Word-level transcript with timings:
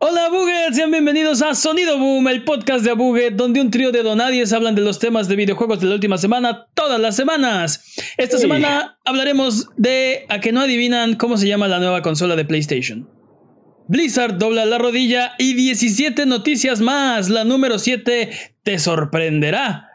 Hola 0.00 0.28
Buget, 0.28 0.74
sean 0.74 0.92
bienvenidos 0.92 1.42
a 1.42 1.54
Sonido 1.56 1.98
Boom, 1.98 2.28
el 2.28 2.44
podcast 2.44 2.84
de 2.84 2.90
Abuget, 2.92 3.34
donde 3.34 3.60
un 3.60 3.70
trío 3.70 3.90
de 3.90 4.02
donadies 4.04 4.52
hablan 4.52 4.76
de 4.76 4.82
los 4.82 5.00
temas 5.00 5.26
de 5.26 5.34
videojuegos 5.34 5.80
de 5.80 5.86
la 5.88 5.94
última 5.94 6.18
semana, 6.18 6.66
todas 6.74 7.00
las 7.00 7.16
semanas. 7.16 7.82
Esta 8.16 8.36
Sí. 8.36 8.42
semana 8.42 8.96
hablaremos 9.04 9.68
de 9.76 10.24
a 10.28 10.38
que 10.40 10.52
no 10.52 10.60
adivinan 10.60 11.16
cómo 11.16 11.36
se 11.36 11.48
llama 11.48 11.66
la 11.66 11.80
nueva 11.80 12.02
consola 12.02 12.36
de 12.36 12.44
PlayStation. 12.44 13.08
Blizzard 13.88 14.38
dobla 14.38 14.66
la 14.66 14.78
rodilla 14.78 15.32
y 15.38 15.54
17 15.54 16.26
noticias 16.26 16.80
más. 16.80 17.28
La 17.28 17.42
número 17.44 17.78
7 17.80 18.30
te 18.62 18.78
sorprenderá. 18.78 19.88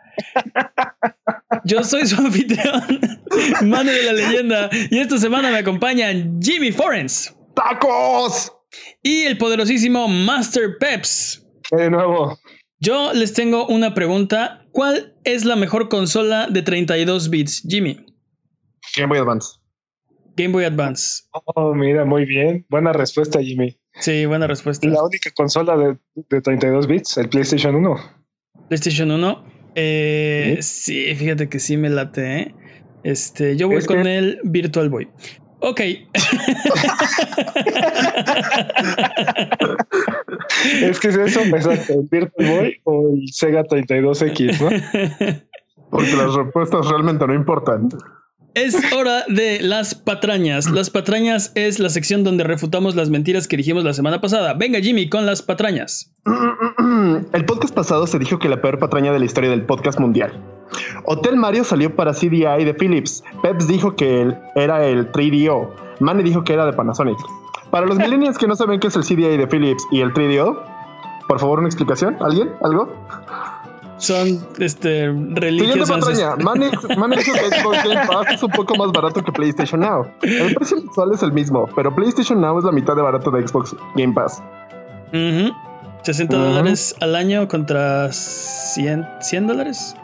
Yo 1.63 1.83
soy 1.83 2.05
su 2.07 2.17
anfitrión, 2.19 2.99
Mane 3.63 3.91
de 3.93 4.03
la 4.03 4.13
leyenda, 4.13 4.69
y 4.91 4.99
esta 4.99 5.17
semana 5.17 5.49
me 5.49 5.57
acompañan 5.59 6.39
Jimmy 6.41 6.71
Forens 6.71 7.33
¡Tacos! 7.55 8.51
Y 9.01 9.23
el 9.23 9.37
poderosísimo 9.37 10.07
Master 10.07 10.77
Peps. 10.79 11.45
De 11.71 11.89
nuevo. 11.89 12.37
Yo 12.79 13.13
les 13.13 13.33
tengo 13.33 13.65
una 13.67 13.93
pregunta. 13.93 14.65
¿Cuál 14.71 15.15
es 15.23 15.45
la 15.45 15.55
mejor 15.55 15.87
consola 15.89 16.47
de 16.49 16.61
32 16.61 17.29
bits, 17.29 17.63
Jimmy? 17.67 18.05
Game 18.97 19.07
Boy 19.09 19.19
Advance. 19.19 19.47
Game 20.35 20.51
Boy 20.51 20.65
Advance. 20.65 21.23
Oh, 21.55 21.73
mira, 21.75 22.05
muy 22.05 22.25
bien. 22.25 22.65
Buena 22.69 22.91
respuesta, 22.91 23.39
Jimmy. 23.41 23.77
Sí, 23.99 24.25
buena 24.25 24.47
respuesta. 24.47 24.87
La 24.87 25.03
única 25.03 25.29
consola 25.31 25.77
de, 25.77 25.97
de 26.29 26.41
32 26.41 26.87
bits, 26.87 27.17
el 27.17 27.29
PlayStation 27.29 27.75
1. 27.75 27.95
PlayStation 28.67 29.11
1. 29.11 29.45
Eh, 29.75 30.57
sí, 30.61 31.13
fíjate 31.15 31.47
que 31.49 31.59
sí 31.59 31.77
me 31.77 31.89
late. 31.89 32.39
¿eh? 32.41 32.55
Este, 33.03 33.55
yo 33.55 33.67
voy 33.67 33.77
Es 33.77 33.85
con 33.87 34.03
que- 34.03 34.17
el 34.17 34.39
Virtual 34.43 34.89
Boy. 34.89 35.09
Ok. 35.65 35.79
Es 40.81 40.99
que 40.99 41.07
es 41.07 41.15
eso, 41.15 41.39
exacto, 41.39 41.93
el 41.93 42.07
Virtual 42.11 42.49
Boy 42.49 42.75
o 42.83 43.13
el 43.15 43.27
Sega 43.31 43.63
32X, 43.63 44.59
¿no? 44.59 44.69
Porque 45.89 46.15
las 46.17 46.35
respuestas 46.35 46.85
realmente 46.89 47.25
no 47.25 47.33
importan. 47.33 47.87
Es 48.55 48.75
hora 48.93 49.23
de 49.29 49.61
las 49.61 49.95
patrañas. 49.95 50.69
Las 50.69 50.89
patrañas 50.89 51.53
es 51.55 51.79
la 51.79 51.89
sección 51.89 52.25
donde 52.25 52.43
refutamos 52.43 52.95
las 52.95 53.09
mentiras 53.09 53.47
que 53.47 53.55
dijimos 53.55 53.85
la 53.85 53.93
semana 53.93 54.19
pasada. 54.19 54.53
Venga, 54.55 54.79
Jimmy, 54.81 55.07
con 55.07 55.25
las 55.25 55.41
patrañas. 55.41 56.13
El 57.33 57.45
podcast 57.45 57.73
pasado 57.73 58.05
se 58.05 58.19
dijo 58.19 58.37
que 58.37 58.49
la 58.49 58.61
peor 58.61 58.79
patraña 58.79 59.13
de 59.13 59.19
la 59.19 59.25
historia 59.25 59.49
del 59.49 59.65
podcast 59.65 59.97
mundial. 59.97 60.33
Hotel 61.05 61.35
Mario 61.35 61.63
salió 61.63 61.95
para 61.95 62.13
CDI 62.13 62.63
de 62.63 62.73
Philips. 62.73 63.23
Peps 63.41 63.67
dijo 63.67 63.95
que 63.95 64.21
él 64.21 64.37
era 64.55 64.85
el 64.85 65.11
3DO. 65.11 65.69
Manny 65.99 66.23
dijo 66.23 66.43
que 66.43 66.53
era 66.53 66.65
de 66.65 66.73
Panasonic. 66.73 67.17
Para 67.71 67.85
los 67.85 67.97
millennials 67.99 68.37
que 68.37 68.47
no 68.47 68.55
saben 68.55 68.79
qué 68.79 68.87
es 68.87 68.95
el 68.95 69.03
CDI 69.03 69.37
de 69.37 69.47
Philips 69.47 69.85
y 69.91 70.01
el 70.01 70.13
3DO, 70.13 70.57
por 71.27 71.39
favor, 71.39 71.59
una 71.59 71.67
explicación. 71.67 72.17
¿Alguien? 72.21 72.51
¿Algo? 72.61 72.91
Son 73.97 74.45
este, 74.59 75.05
Siguiente 75.05 75.39
religios 75.39 75.89
patraña. 75.89 76.35
Manny, 76.37 76.65
Manny 76.97 77.15
dijo 77.17 77.31
que 77.33 77.55
Xbox 77.55 77.83
Game 77.87 78.05
Pass 78.07 78.27
es 78.33 78.43
un 78.43 78.51
poco 78.51 78.75
más 78.75 78.91
barato 78.91 79.23
que 79.23 79.31
PlayStation 79.31 79.79
Now. 79.79 80.05
El 80.23 80.53
precio 80.55 80.77
mensual 80.77 81.11
es 81.13 81.23
el 81.23 81.31
mismo, 81.31 81.69
pero 81.75 81.93
PlayStation 81.95 82.41
Now 82.41 82.59
es 82.59 82.65
la 82.65 82.71
mitad 82.71 82.95
de 82.95 83.01
barato 83.01 83.31
de 83.31 83.47
Xbox 83.47 83.73
Game 83.95 84.13
Pass. 84.13 84.41
Ujú. 85.13 85.53
60 86.01 86.35
Ujú. 86.35 86.45
dólares 86.45 86.93
al 86.99 87.15
año 87.15 87.47
contra 87.47 88.11
100, 88.11 89.07
100 89.21 89.47
dólares. 89.47 89.95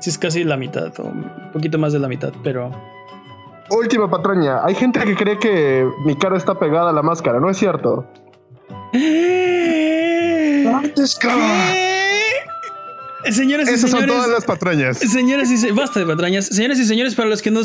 Sí, 0.00 0.10
es 0.10 0.18
casi 0.18 0.44
la 0.44 0.56
mitad, 0.56 0.92
o 0.98 1.04
un 1.04 1.50
poquito 1.52 1.78
más 1.78 1.92
de 1.92 1.98
la 1.98 2.08
mitad, 2.08 2.32
pero. 2.42 2.70
Última 3.70 4.10
patraña. 4.10 4.64
Hay 4.64 4.74
gente 4.74 4.98
que 5.00 5.14
cree 5.14 5.38
que 5.38 5.88
mi 6.04 6.16
cara 6.16 6.36
está 6.36 6.58
pegada 6.58 6.90
a 6.90 6.92
la 6.92 7.02
máscara. 7.02 7.38
No 7.38 7.48
es 7.50 7.56
cierto. 7.56 8.04
¿Qué? 11.20 11.99
Señoras 13.30 13.68
y 13.68 13.74
Esas 13.74 13.90
son 13.90 14.00
señores. 14.00 14.14
todas 14.16 14.28
las 14.30 14.44
patrañas. 14.44 14.98
Señoras 14.98 15.50
y 15.50 15.56
se- 15.56 15.72
basta 15.72 16.00
de 16.00 16.06
patrañas. 16.06 16.46
Señoras 16.46 16.78
y 16.78 16.84
señores, 16.84 17.14
para 17.14 17.28
los 17.28 17.42
que 17.42 17.50
no, 17.50 17.60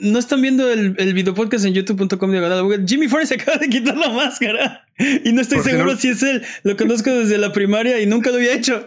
no 0.00 0.18
están 0.18 0.40
viendo 0.40 0.70
el, 0.70 0.94
el 0.98 1.14
video 1.14 1.34
podcast 1.34 1.64
en 1.64 1.74
youtube.com 1.74 2.30
diagonal 2.30 2.62
Buget, 2.62 2.86
Jimmy 2.88 3.08
Forrest 3.08 3.32
se 3.34 3.40
acaba 3.40 3.58
de 3.58 3.68
quitar 3.68 3.96
la 3.96 4.08
máscara. 4.10 4.86
Y 5.24 5.32
no 5.32 5.40
estoy 5.40 5.58
si 5.58 5.70
seguro 5.70 5.92
no- 5.92 5.96
si 5.98 6.08
es 6.08 6.22
él. 6.22 6.42
Lo 6.62 6.76
conozco 6.76 7.10
desde 7.10 7.38
la 7.38 7.52
primaria 7.52 8.00
y 8.00 8.06
nunca 8.06 8.30
lo 8.30 8.36
había 8.36 8.54
hecho. 8.54 8.86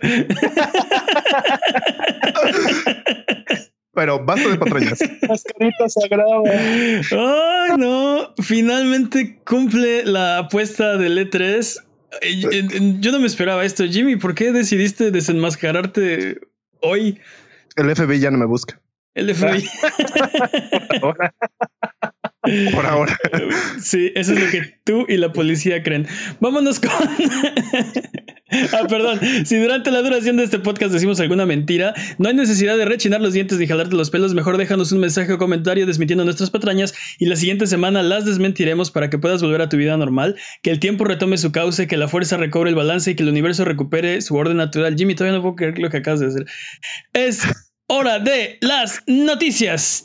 Pero 3.94 4.24
basta 4.24 4.48
de 4.50 4.58
patrañas. 4.58 5.00
Mascarita 5.28 5.90
sagrada. 5.90 6.38
¡Ay, 7.12 7.78
no! 7.78 8.34
Finalmente 8.44 9.40
cumple 9.44 10.06
la 10.06 10.38
apuesta 10.40 10.98
del 10.98 11.18
E3. 11.18 11.84
Yo 13.00 13.12
no 13.12 13.20
me 13.20 13.28
esperaba 13.28 13.66
esto. 13.66 13.84
Jimmy, 13.86 14.16
¿por 14.16 14.36
qué 14.36 14.52
decidiste 14.52 15.12
desenmascararte 15.12 16.40
hoy? 16.82 17.20
El 17.76 17.96
FBI 17.96 18.20
ya 18.20 18.32
no 18.32 18.38
me 18.38 18.46
busca. 18.46 18.80
El 19.14 19.34
FBI. 19.34 19.68
Ahora, 21.02 21.34
Por 22.74 22.86
ahora. 22.86 23.18
Sí, 23.82 24.12
eso 24.16 24.34
es 24.34 24.40
lo 24.40 24.50
que 24.50 24.74
tú 24.84 25.06
y 25.08 25.18
la 25.18 25.32
policía 25.32 25.84
creen. 25.84 26.08
Vámonos 26.40 26.80
con. 26.80 26.90
ah, 28.74 28.88
perdón. 28.90 29.20
Si 29.46 29.58
durante 29.58 29.92
la 29.92 30.02
duración 30.02 30.38
de 30.38 30.44
este 30.44 30.60
podcast 30.60 30.92
decimos 30.92 31.20
alguna 31.20 31.46
mentira, 31.46 31.94
no 32.18 32.30
hay 32.30 32.36
necesidad 32.36 32.78
de 32.78 32.86
rechinar 32.86 33.22
los 33.22 33.34
dientes 33.34 33.58
ni 33.58 33.68
jalarte 33.68 33.96
los 33.96 34.10
pelos. 34.10 34.34
Mejor 34.34 34.58
déjanos 34.58 34.92
un 34.92 35.00
mensaje 35.00 35.34
o 35.34 35.38
comentario 35.38 35.86
desmintiendo 35.86 36.24
nuestras 36.26 36.50
patrañas 36.50 36.94
y 37.20 37.26
la 37.26 37.36
siguiente 37.36 37.68
semana 37.68 38.04
las 38.04 38.26
desmentiremos 38.26 38.92
para 38.92 39.10
que 39.10 39.18
puedas 39.18 39.42
volver 39.42 39.62
a 39.62 39.70
tu 39.70 39.78
vida 39.78 39.96
normal, 39.98 40.36
que 40.62 40.72
el 40.72 40.80
tiempo 40.80 41.06
retome 41.06 41.38
su 41.38 41.52
cauce, 41.52 41.88
que 41.88 41.98
la 41.98 42.08
fuerza 42.08 42.38
recobre 42.38 42.70
el 42.70 42.76
balance 42.76 43.12
y 43.12 43.16
que 43.16 43.24
el 43.24 43.30
universo 43.30 43.66
recupere 43.66 44.22
su 44.22 44.36
orden 44.36 44.58
natural. 44.58 44.96
Jimmy, 44.96 45.16
todavía 45.16 45.38
no 45.38 45.44
puedo 45.44 45.56
creer 45.56 45.80
lo 45.80 45.90
que 45.90 45.98
acabas 45.98 46.20
de 46.20 46.28
hacer. 46.28 46.46
Es. 47.14 47.44
Hora 47.90 48.20
de 48.20 48.58
las 48.60 49.02
noticias. 49.08 50.04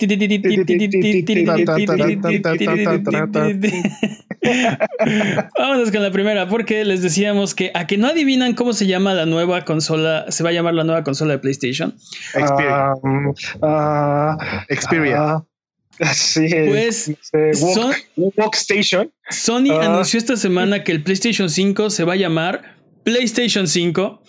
Vámonos 5.59 5.91
con 5.91 6.03
la 6.03 6.11
primera, 6.11 6.49
porque 6.49 6.85
les 6.85 7.03
decíamos 7.03 7.55
que 7.55 7.71
a 7.75 7.87
que 7.87 7.97
no 7.99 8.09
adivinan 8.09 8.55
cómo 8.55 8.73
se 8.73 8.87
llama 8.87 9.15
la 9.15 9.27
nueva 9.27 9.65
consola, 9.65 10.27
se 10.31 10.43
va 10.45 10.51
a 10.51 10.53
llamar 10.53 10.75
la 10.75 10.85
nueva 10.85 11.03
consola 11.03 11.33
de 11.35 11.39
PlayStation. 11.39 11.95
Xperia. 12.33 12.93
ah, 13.63 14.37
ah, 14.41 14.65
Xperia. 14.71 15.17
ah, 15.21 15.45
sí, 16.15 16.49
Pues, 16.69 17.11
Walk- 17.33 17.75
son- 17.75 17.95
Walkstation. 18.17 19.11
Sony 19.31 19.71
Ah. 19.73 19.87
anunció 19.87 20.19
esta 20.19 20.37
semana 20.37 20.85
que 20.85 20.93
el 20.93 21.03
PlayStation 21.03 21.49
5 21.51 21.91
se 21.91 22.05
va 22.05 22.13
a 22.15 22.17
llamar 22.17 22.77
PlayStation 23.05 23.67
5 23.67 24.23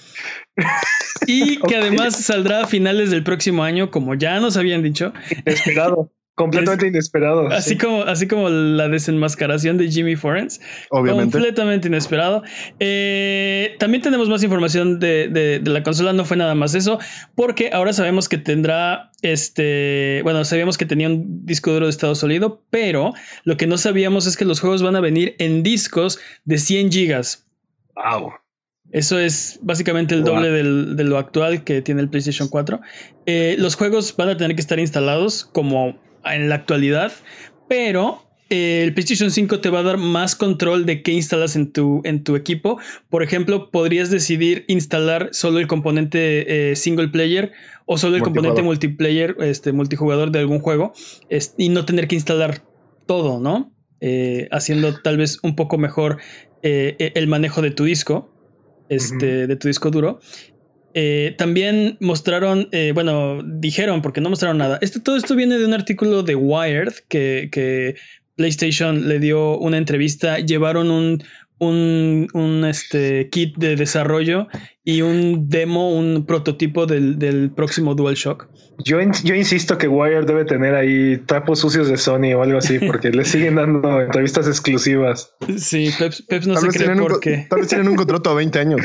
y 1.27 1.57
que 1.67 1.77
además 1.77 2.15
saldrá 2.15 2.61
a 2.63 2.67
finales 2.67 3.11
del 3.11 3.23
próximo 3.23 3.63
año, 3.63 3.91
como 3.91 4.15
ya 4.15 4.39
nos 4.39 4.57
habían 4.57 4.83
dicho, 4.83 5.13
Inesperado. 5.45 6.11
completamente 6.35 6.87
inesperado. 6.87 7.47
así 7.49 7.71
sí. 7.71 7.77
como, 7.77 8.01
así 8.05 8.27
como 8.27 8.49
la 8.49 8.87
desenmascaración 8.89 9.77
de 9.77 9.91
Jimmy 9.91 10.15
Forens. 10.15 10.59
Obviamente. 10.89 11.31
Completamente 11.31 11.87
inesperado. 11.89 12.41
Eh, 12.79 13.75
también 13.77 14.01
tenemos 14.01 14.27
más 14.29 14.41
información 14.41 14.97
de, 14.99 15.27
de- 15.27 15.59
de 15.59 15.69
la 15.69 15.83
consola. 15.83 16.11
No 16.11 16.25
fue 16.25 16.35
nada 16.35 16.55
más 16.55 16.73
eso, 16.73 16.97
porque 17.35 17.69
ahora 17.71 17.93
sabemos 17.93 18.27
que 18.29 18.39
tendrá 18.39 19.11
este. 19.21 20.21
Bueno, 20.23 20.43
sabíamos 20.43 20.75
que 20.79 20.87
tenía 20.87 21.07
un 21.07 21.45
disco 21.45 21.71
duro 21.71 21.85
de 21.85 21.91
estado 21.91 22.15
sólido, 22.15 22.63
pero 22.71 23.13
lo 23.43 23.55
que 23.55 23.67
no 23.67 23.77
sabíamos 23.77 24.25
es 24.25 24.35
que 24.35 24.45
los 24.45 24.59
juegos 24.59 24.81
van 24.81 24.95
a 24.95 25.01
venir 25.01 25.35
en 25.37 25.61
discos 25.61 26.17
de 26.45 26.57
100 26.57 26.91
gigas. 26.91 27.45
Wow. 27.95 28.31
Eso 28.93 29.19
es 29.19 29.59
básicamente 29.61 30.13
el 30.15 30.21
Wow. 30.21 30.35
doble 30.35 30.51
del- 30.51 30.95
de 30.95 31.03
lo 31.03 31.17
actual 31.17 31.63
que 31.63 31.81
tiene 31.81 32.01
el 32.01 32.09
PlayStation 32.09 32.47
4. 32.47 32.79
Eh, 33.25 33.55
los 33.57 33.75
juegos 33.75 34.15
van 34.15 34.29
a 34.29 34.37
tener 34.37 34.55
que 34.55 34.61
estar 34.61 34.79
instalados 34.79 35.43
como 35.45 35.99
en 36.23 36.47
la 36.47 36.55
actualidad, 36.55 37.11
pero 37.67 38.21
eh, 38.49 38.83
el 38.83 38.93
PlayStation 38.93 39.31
5 39.31 39.61
te 39.61 39.69
va 39.69 39.79
a 39.79 39.83
dar 39.83 39.97
más 39.97 40.35
control 40.35 40.85
de 40.85 41.01
qué 41.01 41.11
instalas 41.11 41.55
en 41.55 41.71
tu, 41.71 42.01
en 42.03 42.23
tu 42.23 42.35
equipo. 42.35 42.77
Por 43.09 43.23
ejemplo, 43.23 43.71
podrías 43.71 44.11
decidir 44.11 44.63
instalar 44.67 45.29
solo 45.31 45.57
el 45.57 45.65
componente 45.65 46.71
eh, 46.71 46.75
single 46.75 47.07
player 47.07 47.51
o 47.87 47.97
solo 47.97 48.15
el 48.17 48.21
componente 48.21 48.61
multiplayer, 48.61 49.35
este, 49.39 49.71
multijugador 49.71 50.29
de 50.31 50.39
algún 50.39 50.59
juego 50.59 50.93
es- 51.29 51.55
y 51.57 51.69
no 51.69 51.83
tener 51.85 52.07
que 52.07 52.13
instalar 52.15 52.63
todo, 53.07 53.39
¿no? 53.39 53.73
Haciendo 54.51 55.01
tal 55.01 55.17
vez 55.17 55.39
un 55.43 55.55
poco 55.55 55.77
mejor 55.77 56.19
e- 56.61 57.11
el 57.15 57.27
manejo 57.27 57.61
de 57.61 57.71
tu 57.71 57.85
disco, 57.85 58.32
este, 58.95 59.47
de 59.47 59.55
tu 59.55 59.67
disco 59.67 59.91
duro. 59.91 60.19
Eh, 60.95 61.33
también 61.37 61.97
mostraron, 62.01 62.69
eh, 62.71 62.91
bueno, 62.93 63.41
dijeron, 63.43 64.01
porque 64.01 64.21
no 64.21 64.29
mostraron 64.29 64.57
nada. 64.57 64.77
Esto, 64.81 65.01
todo 65.01 65.17
esto 65.17 65.35
viene 65.35 65.57
de 65.57 65.65
un 65.65 65.73
artículo 65.73 66.23
de 66.23 66.35
Wired 66.35 66.93
que 67.09 67.95
PlayStation 68.35 69.07
le 69.07 69.19
dio 69.19 69.57
una 69.57 69.77
entrevista. 69.77 70.39
Llevaron 70.39 70.91
un, 70.91 71.23
un, 71.67 72.27
un 72.33 72.65
este, 72.65 73.29
kit 73.29 73.55
de 73.57 73.75
desarrollo 73.75 74.47
y 74.85 75.01
un 75.01 75.47
demo, 75.49 75.93
un 75.97 76.25
prototipo 76.25 76.85
del, 76.85 77.17
del 77.17 77.51
próximo 77.51 77.95
DualShock. 77.95 78.49
Yo, 78.83 78.99
in- 78.99 79.13
yo 79.23 79.33
insisto 79.35 79.77
que 79.77 79.87
Wire 79.87 80.25
debe 80.25 80.43
tener 80.45 80.75
ahí 80.75 81.17
trapos 81.25 81.59
sucios 81.59 81.87
de 81.87 81.95
Sony 81.95 82.33
o 82.35 82.41
algo 82.43 82.57
así, 82.57 82.79
porque 82.79 83.09
le 83.11 83.23
siguen 83.23 83.55
dando 83.55 84.01
entrevistas 84.01 84.47
exclusivas. 84.47 85.33
Sí, 85.57 85.89
Peps, 85.97 86.23
Peps 86.23 86.47
no 86.47 86.55
tal, 86.55 86.71
se 86.71 86.83
cree 86.83 86.95
por 86.97 87.19
qué. 87.21 87.45
tal 87.49 87.59
vez 87.59 87.69
tienen 87.69 87.87
un 87.87 87.95
contrato 87.95 88.29
a 88.31 88.33
20 88.33 88.59
años. 88.59 88.81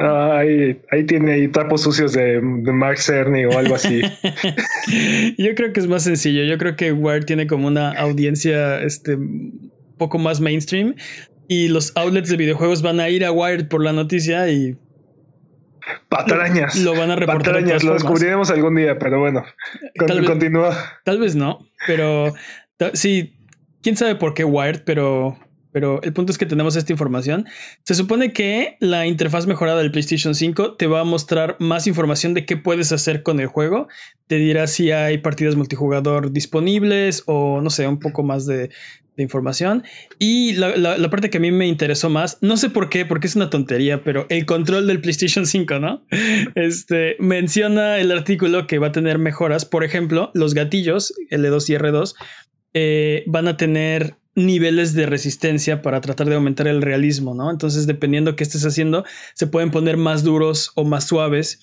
Ah, 0.00 0.38
ahí, 0.38 0.80
ahí 0.90 1.04
tiene 1.06 1.32
ahí 1.34 1.48
trapos 1.48 1.82
sucios 1.82 2.12
de, 2.12 2.40
de 2.40 2.72
Mark 2.72 2.98
Cerny 2.98 3.44
o 3.44 3.56
algo 3.56 3.76
así. 3.76 4.00
Yo 5.38 5.54
creo 5.54 5.72
que 5.72 5.80
es 5.80 5.86
más 5.86 6.02
sencillo. 6.04 6.42
Yo 6.44 6.58
creo 6.58 6.74
que 6.76 6.92
Wired 6.92 7.24
tiene 7.24 7.46
como 7.46 7.68
una 7.68 7.92
audiencia 7.92 8.82
este 8.82 9.14
un 9.16 9.70
poco 9.98 10.18
más 10.18 10.40
mainstream 10.40 10.94
y 11.48 11.68
los 11.68 11.92
outlets 11.96 12.28
de 12.30 12.36
videojuegos 12.36 12.82
van 12.82 13.00
a 13.00 13.08
ir 13.08 13.24
a 13.24 13.32
Wired 13.32 13.68
por 13.68 13.82
la 13.82 13.92
noticia 13.92 14.48
y 14.50 14.76
Patrañas. 16.08 16.76
lo 16.76 16.94
van 16.96 17.10
a 17.10 17.16
reportar. 17.16 17.54
Patrañas, 17.54 17.84
lo 17.84 17.92
descubriremos 17.94 18.50
algún 18.50 18.74
día, 18.76 18.98
pero 18.98 19.20
bueno. 19.20 19.44
Con- 19.98 20.06
Tal 20.08 20.20
vez- 20.20 20.30
continúa. 20.30 20.76
Tal 21.04 21.18
vez 21.18 21.36
no, 21.36 21.66
pero 21.86 22.32
sí, 22.94 23.36
quién 23.82 23.96
sabe 23.96 24.14
por 24.14 24.32
qué 24.34 24.44
Wired, 24.44 24.82
pero, 24.86 25.38
pero 25.74 26.00
el 26.04 26.12
punto 26.12 26.30
es 26.30 26.38
que 26.38 26.46
tenemos 26.46 26.76
esta 26.76 26.92
información. 26.92 27.46
Se 27.82 27.96
supone 27.96 28.32
que 28.32 28.76
la 28.78 29.08
interfaz 29.08 29.48
mejorada 29.48 29.80
del 29.80 29.90
PlayStation 29.90 30.36
5 30.36 30.76
te 30.76 30.86
va 30.86 31.00
a 31.00 31.04
mostrar 31.04 31.56
más 31.58 31.88
información 31.88 32.32
de 32.32 32.46
qué 32.46 32.56
puedes 32.56 32.92
hacer 32.92 33.24
con 33.24 33.40
el 33.40 33.48
juego. 33.48 33.88
Te 34.28 34.36
dirá 34.36 34.68
si 34.68 34.92
hay 34.92 35.18
partidas 35.18 35.56
multijugador 35.56 36.30
disponibles 36.30 37.24
o 37.26 37.60
no 37.60 37.70
sé, 37.70 37.88
un 37.88 37.98
poco 37.98 38.22
más 38.22 38.46
de, 38.46 38.70
información. 39.16 39.84
Y 40.18 40.54
la 40.54 41.10
parte 41.10 41.30
que 41.30 41.38
a 41.38 41.40
mí 41.40 41.52
me 41.52 41.66
interesó 41.66 42.08
más, 42.08 42.38
no 42.40 42.56
sé 42.56 42.68
por 42.70 42.88
qué, 42.88 43.04
porque 43.04 43.28
es 43.28 43.36
una 43.36 43.50
tontería, 43.50 44.02
pero 44.02 44.26
el 44.28 44.44
control 44.44 44.88
del 44.88 45.00
PlayStation 45.00 45.46
5, 45.46 45.78
¿no? 45.78 46.04
Este 46.56 47.16
menciona 47.18 47.98
el 47.98 48.12
artículo 48.12 48.66
que 48.68 48.78
va 48.78 48.88
a 48.88 48.92
tener 48.92 49.18
mejoras. 49.18 49.64
Por 49.64 49.82
ejemplo, 49.82 50.30
los 50.34 50.54
gatillos 50.54 51.14
L2 51.30 51.68
y 51.68 51.72
R2 51.74 52.14
eh, 52.74 53.22
van 53.26 53.46
a 53.46 53.56
tener 53.56 54.16
niveles 54.34 54.94
de 54.94 55.06
resistencia 55.06 55.82
para 55.82 56.00
tratar 56.00 56.28
de 56.28 56.34
aumentar 56.34 56.66
el 56.68 56.82
realismo, 56.82 57.34
¿no? 57.34 57.50
Entonces, 57.50 57.86
dependiendo 57.86 58.36
qué 58.36 58.44
estés 58.44 58.64
haciendo, 58.66 59.04
se 59.34 59.46
pueden 59.46 59.70
poner 59.70 59.96
más 59.96 60.22
duros 60.24 60.72
o 60.74 60.84
más 60.84 61.04
suaves. 61.04 61.60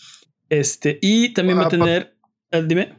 Este, 0.50 0.98
y 1.02 1.34
también 1.34 1.58
va 1.60 1.64
a 1.64 1.66
Ah, 1.68 1.70
tener. 1.70 2.16
eh, 2.52 2.64
dime. 2.66 2.98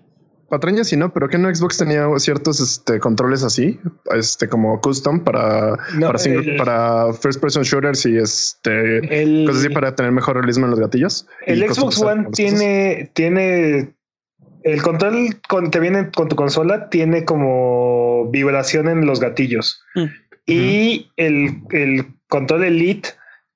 Patrañas 0.48 0.88
sí, 0.88 0.98
¿no? 0.98 1.10
Pero 1.14 1.28
que 1.30 1.38
no 1.38 1.54
Xbox 1.54 1.78
tenía 1.78 2.06
ciertos 2.18 2.60
este, 2.60 3.00
controles 3.00 3.42
así, 3.42 3.78
este, 4.14 4.48
como 4.48 4.78
custom 4.82 5.24
para, 5.24 5.78
No, 5.94 6.08
para, 6.08 6.18
single- 6.18 6.50
el- 6.52 6.56
para 6.58 7.12
first 7.14 7.40
person 7.40 7.62
shooters 7.62 8.04
y 8.04 8.18
este, 8.18 9.22
El, 9.22 9.46
cosas 9.46 9.64
así 9.64 9.72
para 9.72 9.94
tener 9.94 10.12
mejor 10.12 10.36
realismo 10.36 10.66
en 10.66 10.72
los 10.72 10.80
gatillos. 10.80 11.26
el 11.46 11.66
Xbox 11.72 11.98
One 12.02 12.26
tiene, 12.34 13.10
tiene 13.14 13.94
el 14.64 14.82
control 14.82 15.40
con, 15.48 15.70
que 15.70 15.80
viene 15.80 16.10
con 16.10 16.28
tu 16.28 16.36
consola 16.36 16.88
tiene 16.90 17.24
como 17.24 18.28
vibración 18.30 18.88
en 18.88 19.06
los 19.06 19.20
gatillos. 19.20 19.82
Mm. 19.94 20.04
y 20.46 21.10
el, 21.16 21.62
el 21.70 22.06
control 22.28 22.64
Elite 22.64 23.10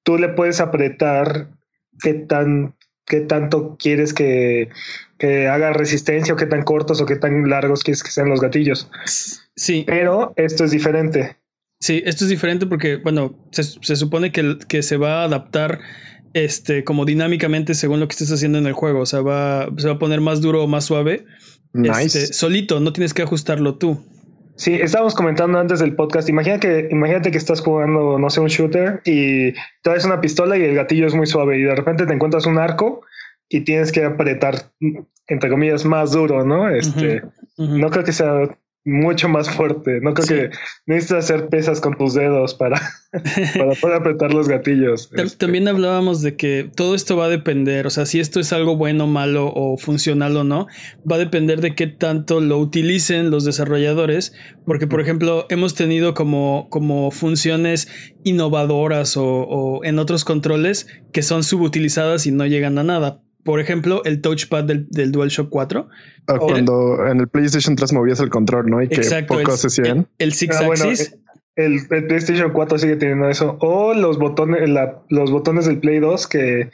tú 0.04 0.18
le 0.18 0.28
puedes 0.28 0.60
apretar 0.60 1.48
qué 2.00 2.14
tan 2.14 2.76
qué 3.06 3.20
tanto 3.20 3.76
quieres 3.78 4.12
que, 4.12 4.68
que 5.18 5.48
haga 5.48 5.72
resistencia 5.72 6.34
o 6.34 6.36
qué 6.36 6.46
tan 6.46 6.62
cortos 6.62 7.00
o 7.00 7.06
qué 7.06 7.16
tan 7.16 7.48
largos 7.48 7.82
quieres 7.82 8.02
que 8.02 8.10
sean 8.10 8.28
los 8.28 8.40
gatillos. 8.40 8.90
Sí, 9.54 9.84
pero 9.86 10.32
esto 10.36 10.64
es 10.64 10.72
diferente. 10.72 11.36
Sí, 11.80 12.02
esto 12.04 12.24
es 12.24 12.30
diferente 12.30 12.66
porque, 12.66 12.96
bueno, 12.96 13.38
se, 13.52 13.62
se 13.62 13.96
supone 13.96 14.32
que, 14.32 14.58
que 14.68 14.82
se 14.82 14.96
va 14.96 15.22
a 15.22 15.24
adaptar 15.24 15.78
este, 16.36 16.84
como 16.84 17.06
dinámicamente 17.06 17.74
según 17.74 17.98
lo 17.98 18.08
que 18.08 18.12
estés 18.12 18.30
haciendo 18.30 18.58
en 18.58 18.66
el 18.66 18.74
juego. 18.74 19.00
O 19.00 19.06
sea, 19.06 19.22
va, 19.22 19.68
se 19.78 19.88
va 19.88 19.94
a 19.94 19.98
poner 19.98 20.20
más 20.20 20.42
duro 20.42 20.62
o 20.62 20.66
más 20.66 20.84
suave. 20.84 21.24
Nice. 21.72 22.04
este, 22.04 22.34
solito, 22.34 22.78
no 22.78 22.92
tienes 22.92 23.14
que 23.14 23.22
ajustarlo 23.22 23.76
tú. 23.76 24.04
Sí, 24.56 24.74
estábamos 24.74 25.14
comentando 25.14 25.58
antes 25.58 25.80
del 25.80 25.94
podcast. 25.94 26.28
Imagina 26.28 26.60
que, 26.60 26.88
imagínate 26.90 27.30
que 27.30 27.38
estás 27.38 27.60
jugando, 27.60 28.18
no 28.18 28.28
sé, 28.28 28.40
un 28.40 28.48
shooter 28.48 29.00
y 29.04 29.52
traes 29.82 30.04
una 30.04 30.20
pistola 30.20 30.58
y 30.58 30.62
el 30.62 30.74
gatillo 30.74 31.06
es 31.06 31.14
muy 31.14 31.26
suave 31.26 31.58
y 31.58 31.62
de 31.62 31.74
repente 31.74 32.06
te 32.06 32.12
encuentras 32.12 32.44
un 32.46 32.58
arco 32.58 33.00
y 33.48 33.62
tienes 33.62 33.90
que 33.90 34.04
apretar, 34.04 34.72
entre 35.28 35.50
comillas, 35.50 35.86
más 35.86 36.12
duro, 36.12 36.44
¿no? 36.44 36.68
Este, 36.68 37.22
no 37.56 37.90
creo 37.90 38.04
que 38.04 38.12
sea 38.12 38.58
mucho 38.86 39.28
más 39.28 39.50
fuerte. 39.50 40.00
No 40.00 40.14
creo 40.14 40.26
Sí. 40.26 40.34
que 40.34 40.50
necesites 40.86 41.24
hacer 41.24 41.48
pesas 41.48 41.80
con 41.80 41.96
tus 41.98 42.14
dedos 42.14 42.54
para, 42.54 42.80
para 43.58 43.72
poder 43.74 43.96
apretar 43.96 44.32
los 44.32 44.48
gatillos. 44.48 45.10
Este, 45.14 45.36
También 45.36 45.66
hablábamos 45.66 46.22
de 46.22 46.36
que 46.36 46.70
todo 46.74 46.94
esto 46.94 47.16
va 47.16 47.24
a 47.26 47.28
depender, 47.28 47.86
o 47.86 47.90
sea, 47.90 48.06
si 48.06 48.20
esto 48.20 48.38
es 48.38 48.52
algo 48.52 48.76
bueno, 48.76 49.06
malo 49.08 49.52
o 49.52 49.76
funcional 49.76 50.36
o 50.36 50.44
no, 50.44 50.68
va 51.10 51.16
a 51.16 51.18
depender 51.18 51.60
de 51.60 51.74
qué 51.74 51.88
tanto 51.88 52.40
lo 52.40 52.58
utilicen 52.58 53.30
los 53.30 53.44
desarrolladores, 53.44 54.32
porque 54.64 54.86
por 54.86 55.00
ejemplo 55.00 55.46
hemos 55.50 55.74
tenido 55.74 56.14
como, 56.14 56.68
como 56.70 57.10
funciones 57.10 57.88
innovadoras 58.22 59.16
o, 59.16 59.24
o 59.26 59.84
en 59.84 59.98
otros 59.98 60.24
controles 60.24 60.86
que 61.12 61.22
son 61.22 61.42
subutilizadas 61.42 62.26
y 62.26 62.30
no 62.30 62.46
llegan 62.46 62.78
a 62.78 62.84
nada. 62.84 63.20
Por 63.46 63.60
ejemplo, 63.60 64.02
el 64.04 64.20
touchpad 64.20 64.64
del, 64.64 64.86
del 64.90 65.10
DualShock 65.12 65.48
4. 65.48 65.88
Ah, 66.26 66.36
Cuando 66.38 67.06
en 67.06 67.20
el 67.20 67.28
PlayStation 67.28 67.76
3 67.76 67.92
movías 67.94 68.20
el 68.20 68.28
control, 68.28 68.66
¿no? 68.68 68.82
Y 68.82 68.88
que 68.88 68.96
Exacto. 68.96 69.38
pocos 69.38 69.62
el, 69.64 69.68
hacían. 69.68 69.98
el- 69.98 70.06
el 70.18 70.32
Six 70.34 70.56
Ah, 70.60 70.66
bueno, 70.66 70.84
Axis. 70.84 71.16
el, 71.54 71.80
el 71.90 72.06
PlayStation 72.06 72.52
4 72.52 72.78
sigue 72.78 72.96
teniendo 72.96 73.30
eso. 73.30 73.56
O 73.60 73.94
los 73.94 74.18
botones, 74.18 74.68
la- 74.68 75.00
los 75.08 75.30
botones 75.30 75.64
del 75.66 75.78
Play 75.78 76.00
2 76.00 76.26
que, 76.26 76.70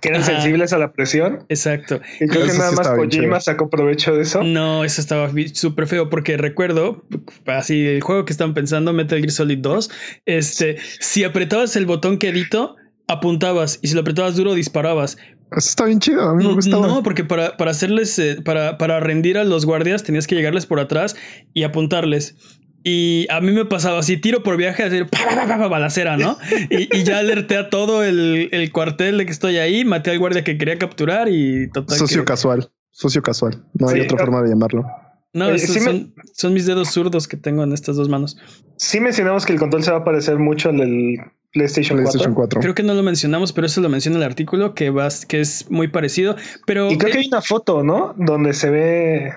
que 0.00 0.08
eran 0.10 0.22
Ajá. 0.22 0.32
sensibles 0.34 0.72
a 0.72 0.78
la 0.78 0.92
presión. 0.92 1.44
Exacto. 1.48 2.00
Y 2.20 2.26
creo 2.28 2.44
Eso 2.44 2.52
que 2.52 2.58
nada 2.58 2.70
sí 2.70 2.76
más 2.76 2.88
Kojima 2.88 3.40
sacó 3.40 3.68
provecho 3.68 4.14
de 4.14 4.22
eso. 4.22 4.42
No, 4.44 4.84
eso 4.84 5.00
estaba 5.00 5.30
súper 5.54 5.86
feo 5.88 6.08
porque 6.10 6.36
recuerdo, 6.36 7.04
así 7.46 7.86
el 7.86 8.02
juego 8.02 8.24
que 8.24 8.32
están 8.32 8.54
pensando, 8.54 8.92
Metal 8.92 9.18
Gear 9.18 9.30
Solid 9.32 9.58
2, 9.58 9.90
este, 10.26 10.76
si 11.00 11.24
apretabas 11.24 11.74
el 11.76 11.86
botón 11.86 12.18
quedito, 12.18 12.76
apuntabas 13.08 13.78
y 13.82 13.88
si 13.88 13.94
lo 13.94 14.00
apretabas 14.02 14.36
duro, 14.36 14.54
disparabas. 14.54 15.16
Eso 15.52 15.68
está 15.70 15.84
bien 15.84 16.00
chido. 16.00 16.22
A 16.22 16.34
mí 16.34 16.44
me 16.46 16.54
gustaba. 16.54 16.86
No, 16.86 17.02
porque 17.02 17.24
para, 17.24 17.56
para 17.56 17.70
hacerles, 17.70 18.18
eh, 18.18 18.38
para, 18.44 18.78
para 18.78 19.00
rendir 19.00 19.38
a 19.38 19.44
los 19.44 19.64
guardias 19.64 20.02
tenías 20.02 20.26
que 20.26 20.34
llegarles 20.34 20.66
por 20.66 20.80
atrás 20.80 21.16
y 21.54 21.62
apuntarles. 21.62 22.36
Y 22.82 23.26
a 23.30 23.40
mí 23.40 23.50
me 23.50 23.64
pasaba 23.64 23.98
así, 23.98 24.16
tiro 24.16 24.44
por 24.44 24.56
viaje, 24.56 24.84
así, 24.84 25.02
pa, 25.04 25.46
pa, 25.46 25.58
pa, 25.58 25.66
balacera, 25.68 26.16
¿no? 26.16 26.36
Y, 26.70 26.96
y 26.96 27.02
ya 27.02 27.18
alerté 27.18 27.56
a 27.56 27.68
todo 27.68 28.04
el, 28.04 28.48
el 28.52 28.70
cuartel 28.70 29.18
de 29.18 29.26
que 29.26 29.32
estoy 29.32 29.56
ahí, 29.58 29.84
maté 29.84 30.12
al 30.12 30.20
guardia 30.20 30.44
que 30.44 30.56
quería 30.56 30.78
capturar 30.78 31.28
y 31.28 31.68
total. 31.72 31.98
Socio 31.98 32.20
que- 32.20 32.26
casual. 32.26 32.70
Socio 32.92 33.22
casual. 33.22 33.62
No 33.74 33.88
hay 33.88 34.00
otra 34.02 34.16
ah. 34.20 34.24
forma 34.24 34.42
de 34.42 34.50
llamarlo. 34.50 34.86
No, 35.32 35.48
Oye, 35.48 35.54
me- 35.54 35.80
son, 35.80 36.14
son 36.32 36.54
mis 36.54 36.64
dedos 36.64 36.90
zurdos 36.90 37.28
que 37.28 37.36
tengo 37.36 37.62
en 37.62 37.72
estas 37.72 37.96
dos 37.96 38.08
manos. 38.08 38.38
Sí 38.78 39.00
mencionamos 39.00 39.44
que 39.44 39.52
el 39.52 39.58
control 39.58 39.82
se 39.84 39.90
va 39.90 39.98
a 39.98 40.04
parecer 40.04 40.38
mucho 40.38 40.70
al 40.70 40.78
del 40.78 41.18
PlayStation, 41.56 41.96
PlayStation 41.98 42.34
4. 42.34 42.60
4. 42.60 42.60
Creo 42.60 42.74
que 42.74 42.82
no 42.82 42.94
lo 42.94 43.02
mencionamos, 43.02 43.52
pero 43.52 43.66
eso 43.66 43.80
lo 43.80 43.88
menciona 43.88 44.18
el 44.18 44.22
artículo, 44.22 44.74
que, 44.74 44.92
es 45.40 45.70
muy 45.70 45.88
parecido. 45.88 46.36
Pero. 46.66 46.90
Y 46.90 46.98
creo 46.98 47.12
que 47.12 47.18
hay 47.18 47.26
una 47.28 47.40
foto, 47.42 47.82
¿no? 47.82 48.14
Donde 48.18 48.52
se 48.52 48.70
ve 48.70 49.32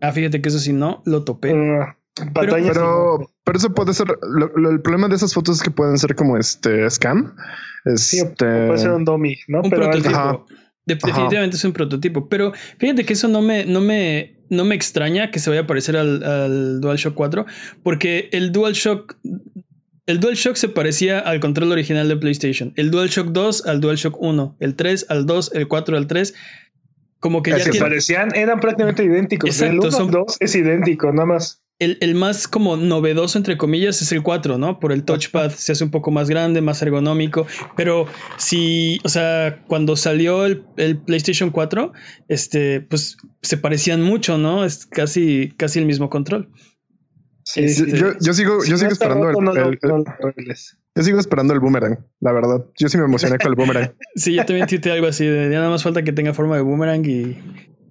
Ah, 0.00 0.12
fíjate 0.12 0.42
que 0.42 0.48
eso 0.50 0.58
sí 0.58 0.72
no, 0.74 1.02
lo 1.06 1.24
topé. 1.24 1.54
uh, 1.54 1.84
pantalla. 2.34 2.72
Pero, 2.72 3.30
pero 3.42 3.58
eso 3.58 3.72
puede 3.74 3.94
ser. 3.94 4.06
lo- 4.22 4.52
lo- 4.54 4.70
el 4.70 4.82
problema 4.82 5.08
de 5.08 5.16
esas 5.16 5.32
fotos 5.32 5.56
es 5.56 5.62
que 5.62 5.70
pueden 5.70 5.96
ser 5.98 6.14
como 6.14 6.36
este 6.36 6.88
scam. 6.90 7.34
Sí, 7.96 8.18
Este, 8.18 8.44
puede 8.66 8.78
ser 8.78 8.90
un 8.92 9.04
dummy, 9.04 9.36
¿no? 9.48 9.62
un 9.62 9.70
Pero 9.70 9.84
prototipo. 9.84 10.14
Ajá. 10.14 10.38
De- 10.86 10.96
definitivamente 10.96 11.56
es 11.56 11.64
un 11.64 11.72
prototipo. 11.72 12.28
Pero 12.28 12.52
fíjate 12.78 13.04
que 13.06 13.14
eso 13.14 13.28
no 13.28 13.40
me, 13.40 13.64
no 13.64 13.80
me, 13.80 14.36
no 14.50 14.64
me 14.66 14.74
extraña 14.74 15.30
que 15.30 15.38
se 15.38 15.48
vaya 15.48 15.62
a 15.62 15.66
parecer 15.66 15.96
al, 15.96 16.22
al 16.22 16.80
DualShock 16.82 17.14
4, 17.14 17.46
porque 17.82 18.28
el 18.32 18.52
DualShock. 18.52 19.16
El 20.06 20.20
DualShock 20.20 20.56
se 20.56 20.68
parecía 20.68 21.18
al 21.18 21.40
control 21.40 21.72
original 21.72 22.08
de 22.08 22.16
PlayStation. 22.16 22.72
El 22.76 22.90
DualShock 22.90 23.28
2 23.28 23.66
al 23.66 23.80
DualShock 23.80 24.20
1. 24.20 24.56
El 24.60 24.74
3 24.76 25.06
al 25.08 25.24
2. 25.26 25.52
El 25.54 25.66
4 25.68 25.96
al 25.96 26.06
3. 26.06 26.34
Como 27.20 27.42
que 27.42 27.52
ya 27.52 27.58
se 27.60 27.70
tiene- 27.70 27.86
parecían, 27.86 28.34
eran 28.34 28.60
prácticamente 28.60 29.02
idénticos. 29.02 29.48
Exacto, 29.48 29.72
el 29.72 29.78
1 29.80 29.90
son- 29.90 30.10
2 30.10 30.36
es 30.40 30.54
idéntico, 30.54 31.10
nada 31.10 31.24
más. 31.26 31.62
El, 31.80 31.96
el 32.02 32.14
más 32.14 32.46
como 32.46 32.76
novedoso, 32.76 33.36
entre 33.38 33.56
comillas, 33.56 34.00
es 34.00 34.12
el 34.12 34.22
4, 34.22 34.58
¿no? 34.58 34.78
Por 34.78 34.92
el 34.92 35.02
touchpad 35.04 35.50
se 35.50 35.72
hace 35.72 35.82
un 35.82 35.90
poco 35.90 36.10
más 36.12 36.28
grande, 36.28 36.60
más 36.60 36.80
ergonómico. 36.82 37.46
Pero 37.76 38.06
si, 38.36 39.00
o 39.04 39.08
sea, 39.08 39.62
cuando 39.66 39.96
salió 39.96 40.44
el, 40.46 40.62
el 40.76 40.98
PlayStation 40.98 41.50
4, 41.50 41.92
este, 42.28 42.80
pues 42.82 43.16
se 43.42 43.56
parecían 43.56 44.02
mucho, 44.02 44.38
¿no? 44.38 44.64
Es 44.64 44.86
casi, 44.86 45.52
casi 45.56 45.78
el 45.80 45.86
mismo 45.86 46.10
control. 46.10 46.48
Sí, 47.44 47.68
sí. 47.68 47.84
yo, 47.92 48.18
yo 48.20 48.32
sigo, 48.32 48.60
Si 48.62 48.70
yo 48.70 48.78
sigo 48.78 48.90
esperando 48.90 49.26
roto, 49.26 49.38
el, 49.38 49.44
no 49.44 49.52
el- 50.36 50.54
yo 50.96 51.02
sigo 51.02 51.20
esperando 51.20 51.52
el 51.54 51.60
boomerang, 51.60 51.98
la 52.20 52.32
verdad. 52.32 52.64
Yo 52.78 52.88
sí 52.88 52.96
me 52.98 53.04
emocioné 53.04 53.38
con 53.38 53.48
el 53.50 53.54
boomerang. 53.54 53.92
Sí, 54.16 54.34
yo 54.34 54.44
también 54.44 54.66
tuiteé 54.66 54.92
algo 54.92 55.06
así 55.06 55.26
de 55.26 55.50
ya 55.50 55.58
nada 55.58 55.70
más 55.70 55.82
falta 55.82 56.02
que 56.02 56.12
tenga 56.12 56.32
forma 56.34 56.56
de 56.56 56.62
boomerang 56.62 57.04
y, 57.04 57.36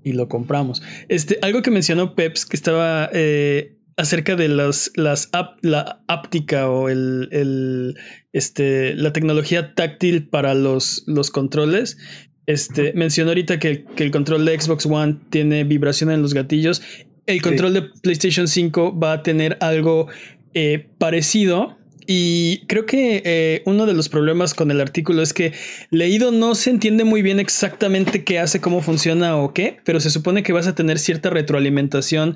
y 0.04 0.14
lo 0.14 0.28
compramos. 0.28 0.82
Este, 1.08 1.38
algo 1.42 1.62
que 1.62 1.72
mencionó 1.72 2.16
Peps 2.16 2.46
que 2.46 2.56
estaba. 2.56 3.10
eh, 3.14 3.78
acerca 3.96 4.36
de 4.36 4.48
las, 4.48 4.92
las 4.96 5.30
la 5.62 6.04
áptica 6.08 6.70
o 6.70 6.90
el, 6.90 7.30
el, 7.32 7.96
este, 8.32 8.96
la 8.96 9.14
tecnología 9.14 9.76
táctil 9.76 10.28
para 10.30 10.56
los, 10.56 11.04
los 11.08 11.30
controles. 11.32 11.98
Este, 12.46 12.94
mencionó 12.94 13.30
ahorita 13.32 13.60
que, 13.60 13.86
que, 13.96 14.04
el 14.04 14.12
control 14.12 14.46
de 14.46 14.60
Xbox 14.60 14.86
One 14.86 15.20
tiene 15.30 15.64
vibración 15.64 16.12
en 16.12 16.22
los 16.22 16.34
gatillos. 16.34 16.82
El 17.26 17.42
control 17.42 17.74
de 17.74 17.82
PlayStation 18.02 18.48
5 18.48 19.00
va 19.00 19.14
a 19.14 19.24
tener 19.24 19.58
algo 19.62 20.08
eh, 20.54 20.88
parecido. 20.98 21.78
Y 22.06 22.66
creo 22.68 22.86
que 22.86 23.22
eh, 23.24 23.62
uno 23.66 23.86
de 23.86 23.94
los 23.94 24.10
problemas 24.10 24.54
con 24.54 24.72
el 24.72 24.82
artículo 24.82 25.22
es 25.22 25.34
que 25.34 25.54
leído 25.90 26.32
no 26.32 26.54
se 26.54 26.70
entiende 26.70 27.06
muy 27.06 27.22
bien 27.22 27.40
exactamente 27.40 28.26
qué 28.26 28.40
hace, 28.40 28.60
cómo 28.60 28.82
funciona 28.82 29.38
o 29.38 29.54
qué, 29.54 29.78
pero 29.86 30.02
se 30.02 30.10
supone 30.10 30.44
que 30.44 30.52
vas 30.52 30.68
a 30.68 30.76
tener 30.76 31.00
cierta 31.00 31.30
retroalimentación 31.30 32.36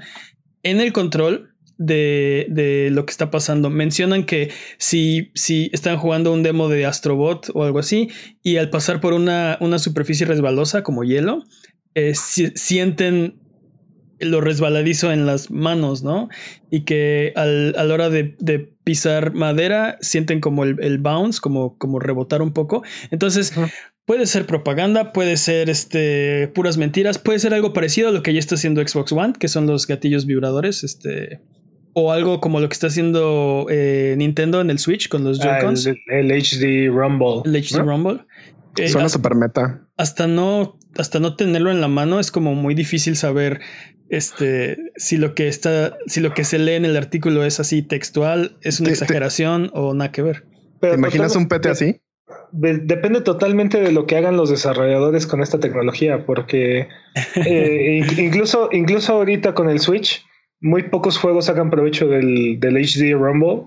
en 0.63 0.79
el 0.79 0.94
control 0.94 1.53
de, 1.77 2.48
de, 2.50 2.89
lo 2.91 3.06
que 3.06 3.12
está 3.12 3.29
pasando. 3.29 3.70
Mencionan 3.70 4.25
que 4.25 4.51
si, 4.77 5.32
si 5.36 5.70
están 5.74 5.98
jugando 5.98 6.34
un 6.34 6.44
demo 6.44 6.70
de 6.70 6.86
Astrobot 6.86 7.50
o 7.53 7.63
algo 7.63 7.79
así, 7.79 8.10
y 8.44 8.58
al 8.58 8.70
pasar 8.70 9.01
por 9.01 9.13
una, 9.13 9.58
una 9.60 9.79
superficie 9.79 10.25
resbalosa 10.25 10.82
como 10.82 11.03
hielo, 11.03 11.44
eh, 11.94 12.13
si, 12.15 12.51
sienten 12.56 13.39
lo 14.19 14.41
resbaladizo 14.41 15.12
en 15.12 15.25
las 15.25 15.51
manos, 15.51 16.03
¿no? 16.03 16.29
Y 16.69 16.81
que 16.81 17.33
al, 17.36 17.75
a 17.77 17.83
la 17.83 17.93
hora 17.93 18.09
de, 18.09 18.36
de, 18.39 18.71
pisar 18.83 19.33
madera 19.33 19.97
sienten 20.00 20.39
como 20.39 20.63
el, 20.63 20.77
el, 20.81 20.97
bounce, 20.97 21.41
como, 21.41 21.77
como 21.77 22.00
rebotar 22.00 22.41
un 22.41 22.53
poco. 22.53 22.83
Entonces, 23.12 23.55
uh 23.57 23.62
-huh. 23.62 23.71
puede 24.05 24.25
ser 24.25 24.45
propaganda, 24.45 25.12
puede 25.12 25.36
ser 25.38 25.69
este, 25.69 26.47
puras 26.55 26.77
mentiras, 26.77 27.17
puede 27.17 27.39
ser 27.39 27.53
algo 27.53 27.74
parecido 27.74 28.09
a 28.09 28.12
lo 28.12 28.24
que 28.24 28.33
ya 28.33 28.39
está 28.39 28.55
haciendo 28.55 28.86
Xbox 28.86 29.12
One, 29.12 29.33
que 29.38 29.50
son 29.50 29.67
los 29.67 29.88
gatillos 29.88 30.25
vibradores, 30.25 30.83
este, 30.83 31.41
o 31.93 32.12
algo 32.12 32.39
como 32.39 32.59
lo 32.59 32.69
que 32.69 32.74
está 32.74 32.88
haciendo 32.88 33.65
eh, 33.69 34.15
Nintendo 34.17 34.62
en 34.62 34.69
el 34.69 34.79
Switch 34.79 35.09
con 35.09 35.24
los 35.24 35.39
Joy-Cons. 35.39 35.88
Ah, 35.88 35.93
el, 36.07 36.31
el, 36.31 36.41
HD 36.41 36.89
Rumble. 36.89 37.41
El 37.45 37.62
HD 37.62 37.77
¿no? 37.79 37.83
Rumble. 37.83 38.19
Eh, 38.77 38.88
Suena 38.88 39.09
super 39.09 39.36
meta. 39.36 39.87
Hasta 39.97 40.27
no, 40.27 40.77
hasta 40.97 41.19
no 41.19 41.35
tenerlo 41.35 41.71
en 41.71 41.81
la 41.81 41.87
mano 41.87 42.19
es 42.19 42.31
como 42.31 42.53
muy 42.55 42.75
difícil 42.75 43.15
saber 43.15 43.59
este, 44.09 44.77
si 44.95 45.17
lo 45.17 45.35
que 45.35 45.47
está, 45.47 45.97
si 46.05 46.21
lo 46.21 46.33
que 46.33 46.43
se 46.43 46.59
lee 46.59 46.73
en 46.73 46.85
el 46.85 46.95
artículo 46.95 47.43
es 47.43 47.59
así 47.59 47.81
textual, 47.81 48.57
es 48.61 48.79
una 48.79 48.87
Te- 48.87 48.93
exageración 48.93 49.69
o 49.73 49.93
nada 49.93 50.11
que 50.11 50.21
ver. 50.21 50.45
Pero 50.79 50.93
¿Te 50.93 50.99
imaginas 50.99 51.35
un 51.35 51.47
pete 51.47 51.69
así? 51.69 51.99
de- 52.51 52.77
depende 52.77 53.21
totalmente 53.21 53.81
de 53.81 53.91
lo 53.91 54.05
que 54.05 54.15
hagan 54.15 54.37
los 54.37 54.49
desarrolladores 54.49 55.25
con 55.27 55.41
esta 55.41 55.59
tecnología, 55.59 56.25
porque 56.25 56.87
eh, 57.45 58.03
in- 58.17 58.25
incluso, 58.25 58.69
incluso 58.71 59.13
ahorita 59.13 59.53
con 59.53 59.69
el 59.69 59.79
Switch, 59.79 60.23
muy 60.61 60.83
pocos 60.83 61.17
juegos 61.17 61.45
sacan 61.45 61.69
provecho 61.69 62.07
del, 62.07 62.59
del 62.59 62.77
HD 62.77 63.13
Rumble 63.13 63.63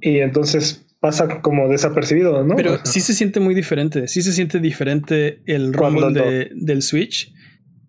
y 0.00 0.18
entonces 0.18 0.84
pasa 1.02 1.42
como 1.42 1.68
desapercibido, 1.68 2.44
¿no? 2.44 2.54
Pero 2.54 2.78
sí 2.84 3.00
se 3.00 3.12
siente 3.12 3.40
muy 3.40 3.56
diferente. 3.56 4.06
Sí 4.06 4.22
se 4.22 4.32
siente 4.32 4.60
diferente 4.60 5.42
el 5.46 5.74
¿Cuándo 5.76 6.06
rumble 6.06 6.22
de- 6.22 6.50
del 6.54 6.80
Switch 6.80 7.34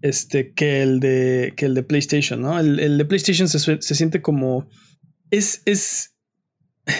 este, 0.01 0.51
que, 0.51 0.81
el 0.81 0.99
de, 0.99 1.53
que 1.55 1.67
el 1.67 1.75
de 1.75 1.83
PlayStation, 1.83 2.41
¿no? 2.41 2.59
El, 2.59 2.79
el 2.79 2.97
de 2.97 3.05
PlayStation 3.05 3.47
se, 3.47 3.59
se 3.59 3.95
siente 3.95 4.21
como. 4.23 4.67
Es. 5.29 5.61
es 5.65 6.15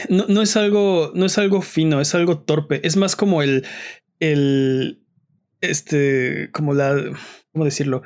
no, 0.08 0.28
no 0.28 0.44
es 0.44 0.56
algo. 0.56 1.12
No 1.16 1.26
es 1.26 1.40
algo 1.40 1.64
fino, 1.64 2.00
es 2.00 2.14
algo 2.14 2.40
torpe. 2.44 2.80
Es 2.88 2.96
más 2.96 3.16
como 3.16 3.42
el. 3.42 3.66
El. 4.20 5.04
Este. 5.62 6.52
Como 6.52 6.76
la. 6.76 6.96
¿Cómo 7.52 7.66
decirlo? 7.66 8.04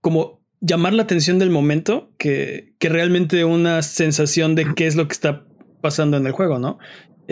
Como 0.00 0.40
llamar 0.60 0.92
la 0.92 1.02
atención 1.02 1.40
del 1.40 1.50
momento 1.50 2.14
que, 2.16 2.74
que 2.78 2.88
realmente 2.88 3.44
una 3.44 3.82
sensación 3.82 4.54
de 4.54 4.72
qué 4.76 4.86
es 4.86 4.94
lo 4.94 5.08
que 5.08 5.14
está 5.14 5.46
pasando 5.82 6.16
en 6.16 6.26
el 6.26 6.32
juego, 6.32 6.58
¿no? 6.60 6.78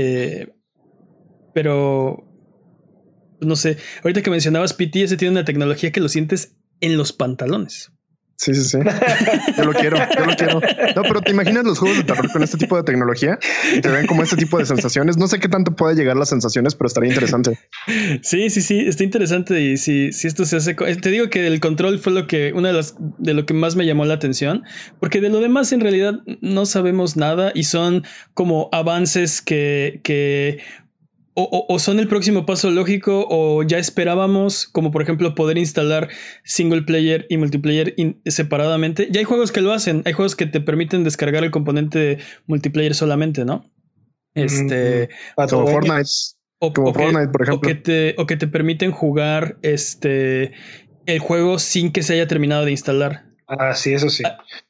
Eh, 0.00 0.47
pero 1.52 2.25
no 3.40 3.57
sé, 3.57 3.78
ahorita 4.05 4.23
que 4.23 4.31
mencionabas 4.31 4.73
PT, 4.73 5.02
ese 5.02 5.17
tiene 5.17 5.33
una 5.33 5.45
tecnología 5.45 5.90
que 5.90 6.00
lo 6.00 6.09
sientes 6.09 6.57
en 6.81 6.97
los 6.97 7.12
pantalones. 7.12 7.93
Sí, 8.40 8.54
sí, 8.54 8.62
sí. 8.62 8.78
Yo 9.57 9.64
lo 9.64 9.73
quiero, 9.73 9.97
yo 10.16 10.25
lo 10.25 10.37
quiero. 10.37 10.61
No, 10.95 11.02
pero 11.02 11.21
te 11.23 11.33
imaginas 11.33 11.64
los 11.64 11.76
juegos 11.80 11.99
de 11.99 12.04
terror 12.04 12.30
con 12.30 12.40
este 12.45 12.57
tipo 12.57 12.76
de 12.76 12.85
tecnología 12.85 13.37
y 13.76 13.80
te 13.80 13.88
ven 13.88 14.07
como 14.07 14.23
este 14.23 14.37
tipo 14.37 14.59
de 14.59 14.64
sensaciones. 14.64 15.16
No 15.16 15.26
sé 15.26 15.40
qué 15.40 15.49
tanto 15.49 15.75
puede 15.75 15.97
llegar 15.97 16.16
las 16.16 16.28
sensaciones, 16.28 16.76
pero 16.76 16.87
estaría 16.87 17.09
interesante. 17.11 17.59
Sí, 18.23 18.49
sí, 18.49 18.61
sí, 18.62 18.78
está 18.87 19.02
interesante 19.02 19.61
y 19.61 19.76
si, 19.76 20.12
si 20.12 20.28
esto 20.28 20.45
se 20.45 20.57
hace, 20.57 20.76
co- 20.76 20.85
te 20.87 21.11
digo 21.11 21.28
que 21.30 21.49
el 21.49 21.59
control 21.59 21.99
fue 21.99 22.12
lo 22.12 22.28
que, 22.28 22.52
una 22.52 22.68
de 22.68 22.75
las, 22.75 22.95
de 23.18 23.35
lo 23.35 23.45
que 23.45 23.54
más 23.54 23.75
me 23.75 23.85
llamó 23.87 24.04
la 24.04 24.14
atención, 24.14 24.62
porque 25.00 25.21
de 25.21 25.30
lo 25.30 25.40
demás 25.40 25.73
en 25.73 25.80
realidad 25.80 26.14
no 26.40 26.64
sabemos 26.64 27.16
nada 27.16 27.50
y 27.57 27.64
son 27.64 28.04
como 28.35 28.68
avances 28.71 29.42
que, 29.42 30.00
que 30.04 30.59
o, 31.40 31.42
o- 31.45 31.73
o 31.73 31.78
son 31.78 32.00
el 32.00 32.09
próximo 32.09 32.45
paso 32.47 32.71
lógico 32.71 33.26
o 33.30 33.62
ya 33.62 33.78
esperábamos, 33.78 34.66
como 34.66 34.90
por 34.90 35.02
ejemplo 35.02 35.35
poder 35.37 35.57
instalar 35.59 36.09
single 36.45 36.83
player 36.83 37.26
y 37.28 37.37
multiplayer 37.37 37.95
in- 37.97 38.21
separadamente. 38.26 39.07
Ya 39.11 39.21
hay 39.21 39.25
juegos 39.25 39.52
que 39.52 39.61
lo 39.61 39.73
hacen, 39.73 40.02
hay 40.04 40.14
juegos 40.14 40.35
que 40.35 40.47
te 40.47 40.61
permiten 40.61 41.04
descargar 41.04 41.45
el 41.45 41.50
componente 41.52 42.18
multiplayer 42.47 42.95
solamente, 42.95 43.45
¿no? 43.45 43.71
Este, 44.35 45.09
Como. 45.37 45.66
Fortnite. 45.68 46.11
o, 46.61 46.73
Como 46.73 46.88
o 46.88 46.92
que- 46.92 47.02
Fortnite, 47.02 47.28
por 47.28 47.42
o 47.42 47.45
ejemplo. 47.45 47.68
que 47.68 47.75
te, 47.76 48.14
o 48.18 48.26
que 48.26 48.37
te 48.37 48.49
permiten 48.49 48.90
jugar 48.90 49.59
este 49.62 50.52
el 51.07 51.21
juego 51.21 51.59
sin 51.59 51.92
que 51.92 52.02
se 52.02 52.14
haya 52.14 52.26
terminado 52.26 52.64
de 52.64 52.73
instalar. 52.73 53.27
Ah, 53.49 53.75
sí, 53.75 53.95
eso 53.95 54.11
sí. 54.11 54.23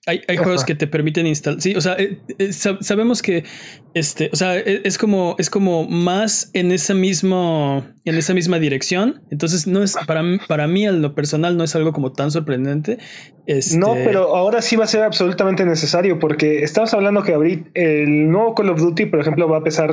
Hay, 0.07 0.23
hay 0.29 0.37
juegos 0.37 0.65
que 0.65 0.77
te 0.77 0.87
permiten 0.87 1.27
instalar. 1.27 1.61
Sí, 1.61 1.75
o 1.75 1.81
sea, 1.81 1.95
eh, 1.95 2.23
eh, 2.39 2.49
sab- 2.51 2.81
sabemos 2.81 3.23
que 3.23 3.45
este, 3.93 4.31
o 4.33 4.37
sea, 4.37 4.57
e- 4.57 4.83
es 4.85 4.97
como, 4.99 5.35
es 5.39 5.51
como 5.51 5.89
más 5.89 6.51
en 6.53 6.71
esa 6.71 6.95
mismo, 6.95 7.85
en 8.05 8.15
esa 8.15 8.35
misma 8.35 8.61
dirección. 8.61 9.21
Entonces, 9.31 9.67
no 9.67 9.83
es 9.83 9.97
para 10.07 10.23
para 10.47 10.69
mí, 10.69 10.87
en 10.87 11.03
lo 11.03 11.15
personal, 11.17 11.57
no 11.57 11.65
es 11.65 11.75
algo 11.75 11.93
como 11.93 12.13
tan 12.13 12.31
sorprendente. 12.31 12.99
Este, 13.47 13.77
No, 13.79 13.95
pero 14.05 14.37
ahora 14.37 14.63
sí 14.63 14.77
va 14.77 14.85
a 14.85 14.89
ser 14.89 15.03
absolutamente 15.03 15.65
necesario 15.65 16.21
porque 16.21 16.63
estamos 16.63 16.95
hablando 16.95 17.25
que 17.25 17.35
ahorita 17.35 17.71
el 17.75 18.31
nuevo 18.31 18.55
Call 18.55 18.71
of 18.71 18.79
Duty, 18.81 19.07
por 19.07 19.21
ejemplo, 19.21 19.49
va 19.49 19.59
a 19.59 19.65
pesar 19.65 19.91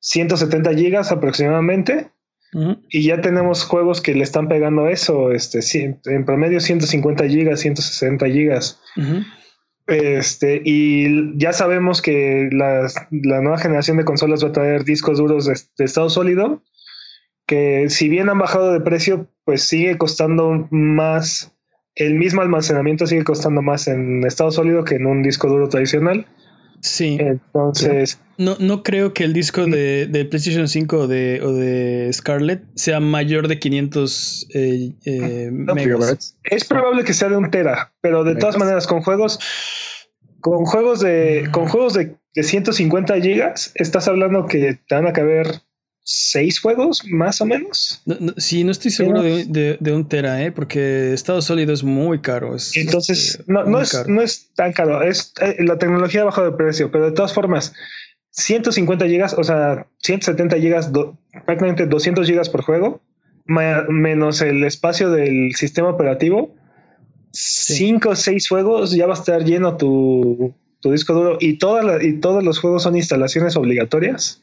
170 0.00 0.72
gigas 0.74 1.12
aproximadamente 1.12 2.10
y 2.90 3.02
ya 3.04 3.20
tenemos 3.22 3.64
juegos 3.64 4.00
que 4.02 4.14
le 4.14 4.22
están 4.24 4.46
pegando 4.48 4.88
eso, 4.88 5.32
este, 5.32 5.60
en 6.04 6.24
promedio 6.26 6.60
150 6.60 7.26
gigas, 7.28 7.60
160 7.60 8.26
gigas. 8.26 8.80
Este, 9.86 10.62
y 10.64 11.36
ya 11.38 11.52
sabemos 11.52 12.00
que 12.02 12.48
las- 12.52 12.94
la 13.10 13.40
nueva 13.40 13.58
generación 13.58 13.96
de 13.96 14.04
consolas 14.04 14.44
va 14.44 14.48
a 14.48 14.52
traer 14.52 14.84
discos 14.84 15.18
duros 15.18 15.46
de, 15.46 15.54
de 15.76 15.84
estado 15.84 16.08
sólido, 16.08 16.62
que 17.46 17.90
si 17.90 18.08
bien 18.08 18.28
han 18.28 18.38
bajado 18.38 18.72
de 18.72 18.80
precio, 18.80 19.28
pues 19.44 19.62
sigue 19.64 19.98
costando 19.98 20.68
más, 20.70 21.52
el 21.96 22.14
mismo 22.14 22.40
almacenamiento 22.42 23.06
sigue 23.06 23.24
costando 23.24 23.60
más 23.60 23.88
en 23.88 24.24
estado 24.24 24.50
sólido 24.52 24.84
que 24.84 24.94
en 24.94 25.06
un 25.06 25.22
disco 25.22 25.48
duro 25.48 25.68
tradicional. 25.68 26.26
Sí. 26.82 27.16
Entonces, 27.20 28.18
No, 28.38 28.56
no 28.58 28.82
creo 28.82 29.14
que 29.14 29.22
el 29.22 29.32
disco 29.32 29.66
de, 29.66 30.08
de 30.08 30.24
PlayStation 30.24 30.66
5 30.66 30.98
o 30.98 31.06
de, 31.06 31.40
o 31.40 31.52
de 31.52 32.10
Scarlett 32.12 32.64
sea 32.74 32.98
mayor 32.98 33.46
de 33.46 33.60
500 33.60 34.48
eh, 34.52 34.92
eh, 35.04 35.50
megas. 35.52 36.36
Es 36.42 36.64
probable 36.64 37.04
que 37.04 37.14
sea 37.14 37.28
de 37.28 37.36
un 37.36 37.50
tera, 37.52 37.92
pero 38.00 38.24
de 38.24 38.34
todas 38.34 38.58
maneras 38.58 38.88
con 38.88 39.00
juegos, 39.00 39.38
con 40.40 40.64
juegos 40.64 40.98
de, 40.98 41.48
con 41.52 41.68
juegos 41.68 41.94
de, 41.94 42.16
de 42.34 42.42
150 42.42 43.20
gigas, 43.20 43.70
estás 43.76 44.08
hablando 44.08 44.46
que 44.46 44.80
te 44.88 44.94
van 44.96 45.06
a 45.06 45.12
caber 45.12 45.62
seis 46.04 46.58
juegos 46.60 47.02
más 47.10 47.40
o 47.40 47.46
menos. 47.46 48.02
No, 48.06 48.16
no, 48.20 48.32
sí, 48.36 48.64
no 48.64 48.72
estoy 48.72 48.90
seguro 48.90 49.22
de, 49.22 49.44
de- 49.44 49.76
de 49.80 49.92
un 49.92 50.08
tera, 50.08 50.42
¿eh? 50.42 50.50
porque 50.52 51.12
estado 51.12 51.40
sólido 51.42 51.72
es 51.72 51.84
muy 51.84 52.20
caro. 52.20 52.56
es, 52.56 52.76
Entonces, 52.76 53.36
este, 53.40 53.44
no, 53.52 53.80
es, 53.80 53.92
caro. 53.92 54.08
no 54.08 54.20
es 54.22 54.48
tan 54.54 54.72
caro. 54.72 55.02
Es, 55.02 55.32
eh, 55.40 55.56
la 55.60 55.78
tecnología 55.78 56.22
ha 56.22 56.24
bajado 56.24 56.50
de 56.50 56.56
precio, 56.56 56.90
pero 56.90 57.04
de 57.06 57.12
todas 57.12 57.32
formas, 57.32 57.72
150 58.30 59.06
gigas, 59.06 59.34
o 59.34 59.44
sea, 59.44 59.86
170 60.02 60.56
gigas, 60.58 60.92
do- 60.92 61.18
prácticamente 61.46 61.86
200 61.86 62.26
gigas 62.26 62.48
por 62.48 62.62
juego, 62.62 63.00
ma- 63.44 63.84
menos 63.88 64.40
el 64.40 64.64
espacio 64.64 65.10
del 65.10 65.54
sistema 65.54 65.90
operativo, 65.90 66.54
5 67.32 68.10
o 68.10 68.16
6 68.16 68.48
juegos, 68.48 68.92
ya 68.92 69.06
va 69.06 69.14
a 69.14 69.18
estar 69.18 69.44
lleno 69.44 69.76
tu, 69.76 70.54
tu 70.80 70.90
disco 70.92 71.14
duro 71.14 71.38
y, 71.40 71.58
toda 71.58 71.82
la- 71.82 72.02
y 72.02 72.14
todos 72.20 72.42
los 72.42 72.58
juegos 72.58 72.82
son 72.82 72.96
instalaciones 72.96 73.54
obligatorias. 73.56 74.42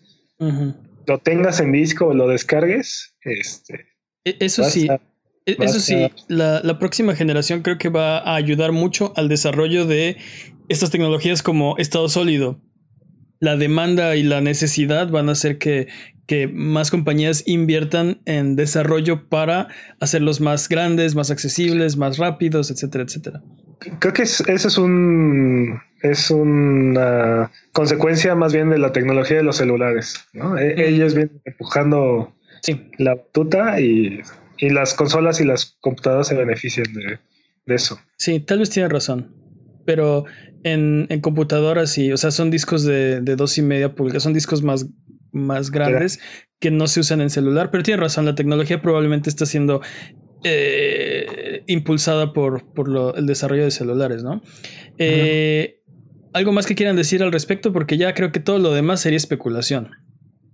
Lo 1.09 1.17
tengas 1.17 1.59
en 1.59 1.71
disco 1.71 2.05
o 2.07 2.13
lo 2.13 2.27
descargues. 2.27 3.15
Este, 3.21 3.87
E- 4.23 4.37
Eso 4.39 4.61
vas 4.61 4.71
sí, 4.73 4.87
a- 4.87 5.01
e- 5.45 5.57
eso 5.59 5.79
sí, 5.79 5.95
a- 6.03 6.11
la, 6.27 6.61
la 6.63 6.77
próxima 6.77 7.15
generación 7.15 7.63
creo 7.63 7.77
que 7.79 7.89
va 7.89 8.19
a 8.19 8.35
ayudar 8.35 8.71
mucho 8.71 9.11
al 9.15 9.27
desarrollo 9.27 9.85
de 9.85 10.17
estas 10.69 10.91
tecnologías 10.91 11.41
como 11.41 11.77
estado 11.77 12.07
sólido. 12.09 12.61
La 13.39 13.55
demanda 13.57 14.15
y 14.15 14.23
la 14.23 14.41
necesidad 14.41 15.09
van 15.09 15.29
a 15.29 15.31
hacer 15.31 15.57
que, 15.57 15.87
que 16.27 16.47
más 16.47 16.91
compañías 16.91 17.43
inviertan 17.47 18.21
en 18.25 18.55
desarrollo 18.55 19.29
para 19.29 19.69
hacerlos 19.99 20.41
más 20.41 20.69
grandes, 20.69 21.15
más 21.15 21.31
accesibles, 21.31 21.97
más 21.97 22.17
rápidos, 22.17 22.69
etcétera, 22.69 23.05
etcétera. 23.05 23.41
Creo 23.99 24.13
que 24.13 24.23
es, 24.23 24.41
eso 24.41 24.67
es 24.67 24.77
un 24.77 25.79
es 26.01 26.31
una 26.31 27.51
consecuencia 27.73 28.33
más 28.35 28.53
bien 28.53 28.69
de 28.69 28.77
la 28.77 28.91
tecnología 28.93 29.37
de 29.37 29.43
los 29.43 29.57
celulares. 29.57 30.15
¿no? 30.33 30.57
E- 30.57 30.87
Ellos 30.89 31.13
vienen 31.13 31.41
empujando 31.45 32.33
Sí. 32.61 32.89
la 32.97 33.15
batuta 33.15 33.79
y, 33.81 34.21
y 34.57 34.69
las 34.69 34.93
consolas 34.93 35.39
y 35.41 35.45
las 35.45 35.77
computadoras 35.81 36.27
se 36.27 36.35
benefician 36.35 36.85
de, 36.93 37.19
de 37.65 37.75
eso. 37.75 37.99
Sí, 38.17 38.39
tal 38.39 38.59
vez 38.59 38.69
tiene 38.69 38.89
razón. 38.89 39.33
Pero 39.85 40.25
en, 40.63 41.07
en 41.09 41.19
computadoras 41.21 41.91
sí, 41.91 42.11
o 42.11 42.17
sea, 42.17 42.31
son 42.31 42.51
discos 42.51 42.83
de, 42.83 43.21
de 43.21 43.35
dos 43.35 43.57
y 43.57 43.61
media 43.61 43.95
pulgadas, 43.95 44.23
son 44.23 44.33
discos 44.33 44.61
más, 44.61 44.85
más 45.31 45.71
grandes 45.71 46.19
que 46.59 46.69
no 46.71 46.87
se 46.87 46.99
usan 46.99 47.21
en 47.21 47.29
celular. 47.29 47.71
Pero 47.71 47.83
tiene 47.83 48.01
razón, 48.01 48.25
la 48.25 48.35
tecnología 48.35 48.81
probablemente 48.81 49.29
está 49.29 49.45
siendo 49.45 49.81
eh, 50.43 51.63
impulsada 51.67 52.33
por, 52.33 52.63
por 52.73 52.87
lo- 52.87 53.15
el 53.15 53.25
desarrollo 53.25 53.63
de 53.63 53.71
celulares, 53.71 54.23
¿no? 54.23 54.41
Eh, 54.97 55.81
¿Algo 56.33 56.51
más 56.51 56.65
que 56.65 56.75
quieran 56.75 56.95
decir 56.95 57.23
al 57.23 57.31
respecto? 57.31 57.73
Porque 57.73 57.97
ya 57.97 58.13
creo 58.13 58.31
que 58.31 58.39
todo 58.39 58.59
lo 58.59 58.71
demás 58.73 59.01
sería 59.01 59.17
especulación. 59.17 59.89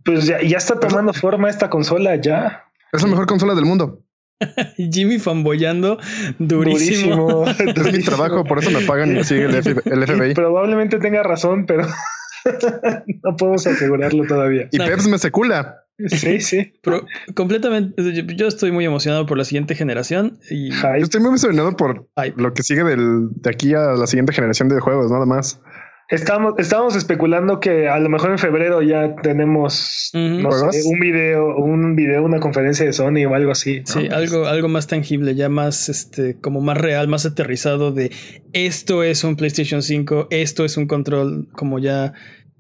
Pues 0.04 0.26
ya, 0.26 0.42
ya 0.42 0.58
está 0.58 0.80
tomando 0.80 1.14
forma 1.14 1.50
esta 1.50 1.70
consola 1.70 2.16
ya. 2.16 2.64
Es 2.94 3.02
la 3.02 3.10
mejor 3.10 3.26
consola 3.26 3.56
del 3.56 3.66
mundo. 3.66 4.02
Jimmy 4.78 5.18
fanboyando 5.20 5.98
durísimo. 6.40 7.46
Durísimo. 7.46 7.46
Es 7.88 7.94
mi 7.94 8.04
trabajo, 8.04 8.44
por 8.44 8.60
eso 8.60 8.72
me 8.72 8.82
pagan 8.82 9.18
y 9.18 9.24
sigue 9.24 9.46
el, 9.46 9.56
F- 9.56 9.82
el 9.86 10.04
Y 10.04 10.06
FBI. 10.06 10.34
probablemente 10.34 11.00
tenga 11.00 11.24
razón, 11.24 11.66
pero 11.66 11.88
no 13.24 13.36
podemos 13.38 13.66
asegurarlo 13.68 14.26
todavía. 14.28 14.68
Y 14.72 14.78
No. 14.78 14.86
Peps 14.86 15.08
me 15.08 15.18
secula. 15.18 15.85
Sí, 16.08 16.40
sí. 16.42 16.74
Pero 16.82 17.06
completamente, 17.36 17.94
yo- 18.36 18.48
estoy 18.48 18.72
muy 18.72 18.86
emocionado 18.86 19.26
por 19.26 19.38
la 19.38 19.46
siguiente 19.46 19.76
generación 19.76 20.40
y 20.50 20.70
estoy 21.00 21.22
muy 21.22 21.30
emocionado 21.30 21.76
por 21.76 22.08
Hype. 22.18 22.42
lo 22.42 22.54
que 22.54 22.64
sigue 22.64 22.84
del, 22.84 23.30
de 23.36 23.50
aquí 23.50 23.74
a 23.74 23.94
la 23.94 24.08
siguiente 24.08 24.34
generación 24.34 24.70
de 24.70 24.80
juegos, 24.80 25.12
nada 25.12 25.26
más. 25.26 25.62
Estamos, 26.08 26.54
estábamos 26.60 26.96
especulando 26.96 27.60
que 27.60 27.88
a 27.90 27.98
lo 27.98 28.10
mejor 28.10 28.30
en 28.30 28.38
febrero 28.38 28.84
ya 28.84 29.16
tenemos 29.24 30.12
un 30.14 31.00
video, 31.00 31.56
un 31.58 31.96
video, 31.96 32.24
una 32.24 32.40
conferencia 32.40 32.86
de 32.86 32.94
Sony 32.94 33.26
o 33.28 33.34
algo 33.34 33.52
así. 33.52 33.80
¿no? 33.80 33.86
Sí, 33.88 34.08
algo, 34.12 34.46
algo 34.46 34.68
más 34.68 34.86
tangible, 34.86 35.34
ya 35.34 35.50
más 35.50 35.90
este, 35.90 36.36
como 36.40 36.62
más 36.62 36.78
real, 36.78 37.08
más 37.08 37.26
aterrizado 37.26 37.92
de 37.92 38.12
esto 38.54 39.02
es 39.02 39.24
un 39.24 39.36
PlayStation 39.36 39.82
5, 39.82 40.28
esto 40.30 40.64
es 40.64 40.78
un 40.78 40.86
control, 40.86 41.48
como 41.54 41.80
ya. 41.80 42.14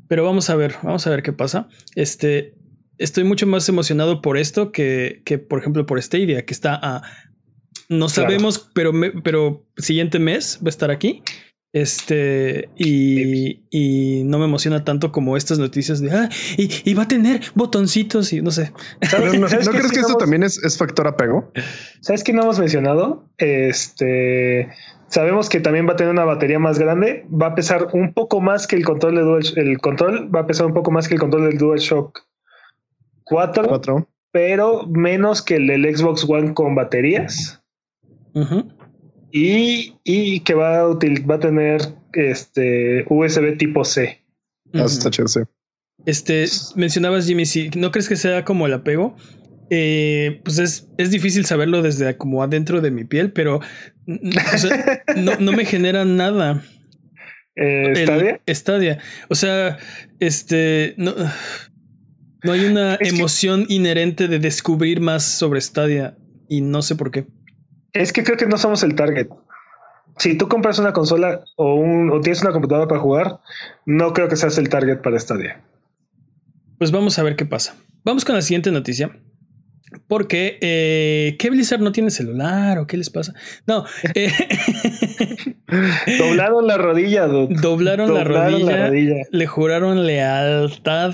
Pero 0.07 0.23
vamos 0.23 0.49
a 0.49 0.55
ver, 0.55 0.73
vamos 0.81 1.05
a 1.05 1.11
ver 1.11 1.21
qué 1.21 1.31
pasa. 1.31 1.67
Este, 1.93 2.55
estoy 2.97 3.23
mucho 3.23 3.45
más 3.47 3.67
emocionado 3.69 4.21
por 4.21 4.37
esto 4.37 4.71
que, 4.71 5.21
que 5.25 5.37
por 5.37 5.59
ejemplo, 5.59 5.85
por 5.85 6.01
Stadia, 6.01 6.45
que 6.45 6.53
está 6.53 6.79
a. 6.81 7.01
No 7.89 8.07
Claro. 8.07 8.09
sabemos, 8.09 8.71
pero, 8.73 8.93
me- 8.93 9.11
pero 9.21 9.63
siguiente 9.77 10.17
mes 10.19 10.57
va 10.63 10.67
a 10.67 10.69
estar 10.69 10.89
aquí. 10.91 11.21
Este, 11.73 12.69
y, 12.77 13.65
y 13.69 14.23
no 14.23 14.39
me 14.39 14.45
emociona 14.45 14.85
tanto 14.85 15.11
como 15.11 15.35
estas 15.35 15.59
noticias 15.59 15.99
de, 15.99 16.09
ah, 16.09 16.29
y, 16.57 16.69
y 16.89 16.93
va 16.93 17.03
a 17.03 17.07
tener 17.09 17.41
botoncitos 17.53 18.31
y 18.31 18.41
no 18.41 18.49
sé. 18.51 18.71
¿Sabes, 19.01 19.31
Pero 19.31 19.41
¿No, 19.41 19.49
sabes 19.49 19.65
¿no 19.65 19.73
qué 19.73 19.79
crees 19.79 19.91
que 19.91 19.99
esto 19.99 20.11
hemos- 20.13 20.19
también 20.19 20.43
es, 20.43 20.57
es 20.63 20.77
factor 20.77 21.05
apego? 21.05 21.51
¿Sabes 21.99 22.23
qué 22.23 22.31
no 22.31 22.43
hemos 22.43 22.59
mencionado? 22.59 23.27
Este 23.37 24.69
sabemos 25.09 25.49
que 25.49 25.59
también 25.59 25.87
va 25.87 25.93
a 25.93 25.95
tener 25.97 26.11
una 26.13 26.23
batería 26.25 26.59
más 26.59 26.79
grande. 26.79 27.25
Va 27.29 27.47
a 27.47 27.55
pesar 27.55 27.87
un 27.93 28.13
poco 28.13 28.39
más 28.41 28.67
que 28.67 28.75
el 28.77 28.85
control 28.85 29.15
de 29.15 29.21
Dual, 29.21 29.43
el 29.57 29.77
control 29.79 30.33
va 30.33 30.39
a 30.41 30.47
pesar 30.47 30.65
un 30.67 30.73
poco 30.73 30.91
más 30.91 31.07
que 31.09 31.15
el 31.15 31.19
control 31.19 31.49
del 31.49 31.57
DualShock 31.57 32.21
4, 33.25 33.67
Cuatro. 33.67 34.09
pero 34.31 34.85
menos 34.87 35.41
que 35.41 35.55
el 35.57 35.67
del 35.67 35.95
Xbox 35.97 36.23
One 36.27 36.53
con 36.53 36.75
baterías. 36.75 37.61
Y, 39.31 39.95
y 40.03 40.39
que 40.41 40.53
va 40.53 40.79
a, 40.79 40.87
util- 40.87 41.29
va 41.29 41.35
a 41.35 41.39
tener 41.39 41.81
este 42.13 43.05
USB 43.09 43.57
tipo 43.57 43.83
C. 43.83 44.21
Ah, 44.73 44.83
está 44.85 45.09
chido, 45.09 45.27
sí. 45.27 45.41
Este, 46.05 46.45
mencionabas 46.75 47.25
Jimmy, 47.25 47.45
si 47.45 47.69
no 47.71 47.91
crees 47.91 48.07
que 48.07 48.15
sea 48.15 48.45
como 48.45 48.65
el 48.65 48.73
apego, 48.73 49.15
eh, 49.69 50.41
pues 50.43 50.59
es, 50.59 50.87
es 50.97 51.11
difícil 51.11 51.45
saberlo 51.45 51.81
desde 51.81 52.15
como 52.17 52.43
adentro 52.43 52.79
de 52.81 52.91
mi 52.91 53.03
piel, 53.03 53.31
pero 53.31 53.59
mm, 54.05 54.29
o 54.53 54.57
sea, 54.57 55.03
no, 55.17 55.35
no 55.39 55.51
me 55.51 55.65
genera 55.65 56.05
nada. 56.05 56.63
Eh, 57.55 57.93
el 57.95 58.03
¿Stadia? 58.05 58.41
Stadia. 58.47 58.99
O 59.29 59.35
sea, 59.35 59.77
este, 60.19 60.93
no, 60.97 61.13
no 62.45 62.51
hay 62.53 62.65
una 62.65 62.95
Es 62.95 63.11
que- 63.11 63.17
emoción 63.19 63.65
inherente 63.69 64.27
de 64.27 64.39
descubrir 64.39 65.01
más 65.01 65.23
sobre 65.23 65.59
Stadia 65.61 66.15
y 66.47 66.61
no 66.61 66.81
sé 66.81 66.95
por 66.95 67.11
qué. 67.11 67.25
Es 67.93 68.11
que 68.13 68.23
creo 68.23 68.37
que 68.37 68.45
no 68.45 68.57
somos 68.57 68.83
el 68.83 68.95
target. 68.95 69.27
Si 70.17 70.37
tú 70.37 70.47
compras 70.47 70.79
una 70.79 70.93
consola 70.93 71.43
o, 71.57 71.75
un, 71.75 72.09
o 72.09 72.21
tienes 72.21 72.41
una 72.41 72.51
computadora 72.51 72.87
para 72.87 73.01
jugar, 73.01 73.39
no 73.85 74.13
creo 74.13 74.27
que 74.29 74.35
seas 74.37 74.57
el 74.57 74.69
target 74.69 75.01
para 75.01 75.19
Stadia. 75.19 75.61
Pues 76.77 76.91
vamos 76.91 77.17
a 77.19 77.23
ver 77.23 77.35
qué 77.35 77.45
pasa. 77.45 77.75
Vamos 78.03 78.23
con 78.25 78.35
la 78.35 78.41
siguiente 78.41 78.71
noticia. 78.71 79.11
Porque, 80.07 80.57
eh, 80.61 81.35
¿qué 81.39 81.49
Blizzard 81.49 81.79
no 81.81 81.91
tiene 81.93 82.11
celular 82.11 82.77
o 82.79 82.85
qué 82.87 82.97
les 82.97 83.09
pasa? 83.09 83.33
No, 83.65 83.85
eh, 84.13 84.29
Doblaron 86.19 86.67
la 86.67 86.77
rodilla, 86.77 87.27
dude. 87.27 87.55
doblaron, 87.61 88.13
la, 88.13 88.23
rodilla, 88.23 88.71
la 88.77 88.87
rodilla. 88.87 89.15
le 89.31 89.47
juraron 89.47 90.05
lealtad 90.05 91.13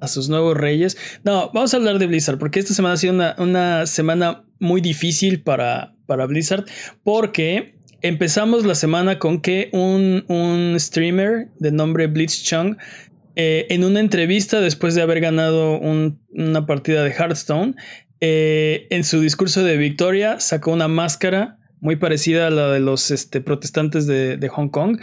a 0.00 0.08
sus 0.08 0.28
nuevos 0.28 0.56
reyes. 0.56 0.96
No, 1.24 1.50
vamos 1.54 1.72
a 1.74 1.78
hablar 1.78 1.98
de 1.98 2.06
Blizzard, 2.06 2.38
porque 2.38 2.60
esta 2.60 2.74
semana 2.74 2.94
ha 2.94 2.98
sido 2.98 3.14
una, 3.14 3.34
una 3.38 3.86
semana 3.86 4.44
muy 4.58 4.80
difícil 4.80 5.42
para, 5.42 5.94
para 6.06 6.26
Blizzard, 6.26 6.64
porque 7.04 7.74
empezamos 8.02 8.64
la 8.64 8.74
semana 8.74 9.18
con 9.18 9.40
que 9.40 9.70
un, 9.72 10.24
un 10.28 10.76
streamer 10.78 11.48
de 11.58 11.72
nombre 11.72 12.06
Blitz 12.06 12.42
Chung, 12.44 12.76
eh, 13.34 13.66
en 13.68 13.84
una 13.84 14.00
entrevista 14.00 14.60
después 14.60 14.94
de 14.94 15.02
haber 15.02 15.20
ganado 15.20 15.78
un- 15.78 16.18
una 16.30 16.66
partida 16.66 17.04
de 17.04 17.10
Hearthstone, 17.10 17.74
eh, 18.20 18.86
en 18.90 19.04
su 19.04 19.20
discurso 19.20 19.62
de 19.62 19.76
victoria 19.76 20.40
sacó 20.40 20.72
una 20.72 20.88
máscara 20.88 21.58
muy 21.80 21.96
parecida 21.96 22.46
a 22.46 22.50
la 22.50 22.70
de 22.70 22.80
los 22.80 23.10
este, 23.10 23.42
protestantes 23.42 24.06
de, 24.06 24.38
de 24.38 24.48
Hong 24.48 24.68
Kong 24.70 24.98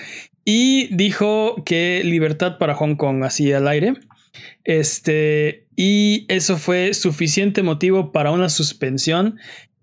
y 0.45 0.93
dijo 0.95 1.61
que 1.63 2.01
libertad 2.03 2.57
para 2.57 2.73
Hong 2.73 2.95
Kong, 2.95 3.23
así 3.23 3.53
al 3.53 3.67
aire. 3.67 3.93
Este, 4.63 5.67
y 5.75 6.25
eso 6.29 6.57
fue 6.57 6.93
suficiente 6.93 7.63
motivo 7.63 8.11
para 8.11 8.31
una 8.31 8.49
suspensión 8.49 9.37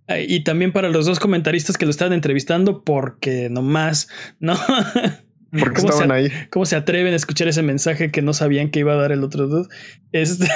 eh, 0.09 0.25
y 0.29 0.43
también 0.45 0.73
para 0.73 0.89
los 0.89 1.07
dos 1.07 1.21
comentaristas 1.21 1.77
que 1.77 1.85
lo 1.85 1.91
estaban 1.91 2.13
entrevistando, 2.13 2.83
porque 2.85 3.49
nomás, 3.51 4.09
¿no? 4.39 4.55
Porque 5.53 5.81
¿Cómo 5.81 5.89
se- 5.89 5.95
estaban 6.05 6.13
ahí. 6.13 6.29
¿Cómo 6.51 6.65
se 6.65 6.77
atreven 6.77 7.13
a 7.13 7.17
escuchar 7.17 7.49
ese 7.49 7.63
mensaje 7.63 8.13
que 8.13 8.23
no 8.23 8.33
sabían 8.33 8.71
que 8.71 8.79
iba 8.79 8.93
a 8.93 8.97
dar 8.97 9.11
el 9.11 9.25
otro 9.25 9.49
dude? 9.49 9.69
Este. 10.13 10.47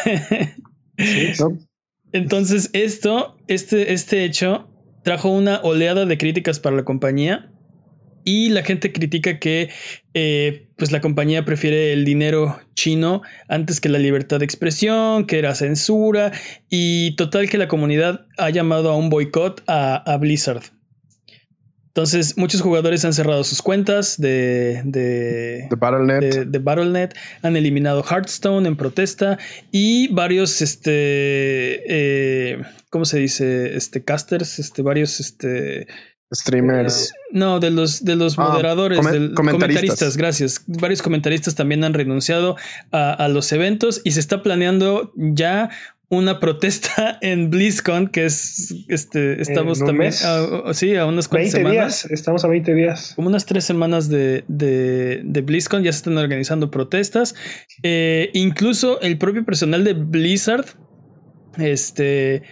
¿no? 1.41 1.59
Entonces, 2.13 2.71
esto, 2.75 3.37
este, 3.49 3.93
este 3.93 4.25
hecho 4.25 4.71
trajo 5.03 5.31
una 5.31 5.61
oleada 5.63 6.07
de 6.07 6.17
críticas 6.17 6.61
para 6.61 6.77
la 6.77 6.85
compañía. 6.85 7.51
Y 8.25 8.49
la 8.51 8.63
gente 8.63 8.93
critica 8.93 9.39
que 9.39 9.71
eh, 10.15 10.67
pues 10.77 10.93
la 10.93 11.01
compañía 11.01 11.45
prefiere 11.45 11.93
el 11.93 12.05
dinero 12.05 12.59
chino 12.75 13.23
antes 13.49 13.81
que 13.81 13.89
la 13.89 13.99
libertad 13.99 14.39
de 14.39 14.45
expresión, 14.45 15.27
que 15.27 15.39
era 15.39 15.55
censura, 15.55 16.33
y 16.71 17.15
total 17.17 17.49
que 17.51 17.59
la 17.59 17.69
comunidad 17.69 18.27
ha 18.39 18.51
llamado 18.51 18.91
a 18.91 18.97
un 18.97 19.11
boicot 19.11 19.63
a, 19.67 19.97
a 19.97 20.17
Blizzard. 20.17 20.63
Entonces, 21.95 22.37
muchos 22.37 22.61
jugadores 22.61 23.05
han 23.05 23.13
cerrado 23.13 23.45
sus 23.45 23.63
cuentas 23.63 24.21
de, 24.21 24.83
de, 24.85 25.69
De 25.71 25.77
Battle.net. 25.77 26.19
de, 26.19 26.45
de 26.45 26.59
Battle.net, 26.59 27.11
han 27.43 27.57
eliminado 27.57 28.03
Hearthstone 28.03 28.67
en 28.67 28.75
protesta 28.75 29.39
y 29.71 30.13
varios, 30.13 30.61
este, 30.61 30.91
eh, 31.87 32.61
¿cómo 32.91 33.05
se 33.05 33.21
dice? 33.21 33.77
Este, 33.77 34.03
casters, 34.03 34.59
este, 34.59 34.83
varios, 34.83 35.21
este, 35.21 35.87
streamers. 36.33 37.11
eh, 37.11 37.15
no, 37.33 37.61
de 37.61 37.71
los, 37.71 38.05
de 38.05 38.17
los 38.17 38.39
Ah, 38.39 38.49
moderadores, 38.49 38.99
del- 39.05 39.35
comentaristas. 39.35 39.53
comentaristas, 39.69 40.17
gracias. 40.17 40.65
Varios 40.67 41.03
comentaristas 41.03 41.55
también 41.55 41.85
han 41.85 41.95
renunciado 41.95 42.57
a, 42.93 43.13
a 43.13 43.29
los 43.29 43.51
eventos 43.53 44.01
y 44.05 44.13
se 44.13 44.21
está 44.21 44.43
planeando 44.43 45.13
ya 45.17 45.71
una 46.11 46.39
protesta 46.39 47.19
en 47.23 47.51
BlizzCon, 47.51 48.09
que 48.09 48.27
es, 48.27 48.75
este, 48.89 49.41
estamos 49.41 49.79
también, 49.81 50.13
a- 50.25 50.69
a- 50.71 50.75
sí, 50.75 50.95
a 50.97 51.07
unas 51.07 51.27
cuantas 51.29 51.55
20 51.55 51.71
semanas 51.71 52.03
días. 52.03 52.11
Estamos 52.13 52.45
a 52.45 52.49
20 52.49 52.75
días. 52.75 53.13
como 53.17 53.29
unas 53.29 53.47
tres 53.47 53.65
semanas 53.65 54.09
de, 54.09 54.45
de, 54.47 55.23
de 55.25 55.41
BlizzCon 55.41 55.83
ya 55.83 55.91
se 55.93 55.99
están 55.99 56.17
organizando 56.19 56.71
protestas. 56.71 57.35
Eh, 57.83 58.31
incluso 58.35 59.01
el 59.01 59.19
propio 59.19 59.45
personal 59.45 59.83
de 59.83 59.95
Blizzard, 59.95 60.67
este, 61.59 62.43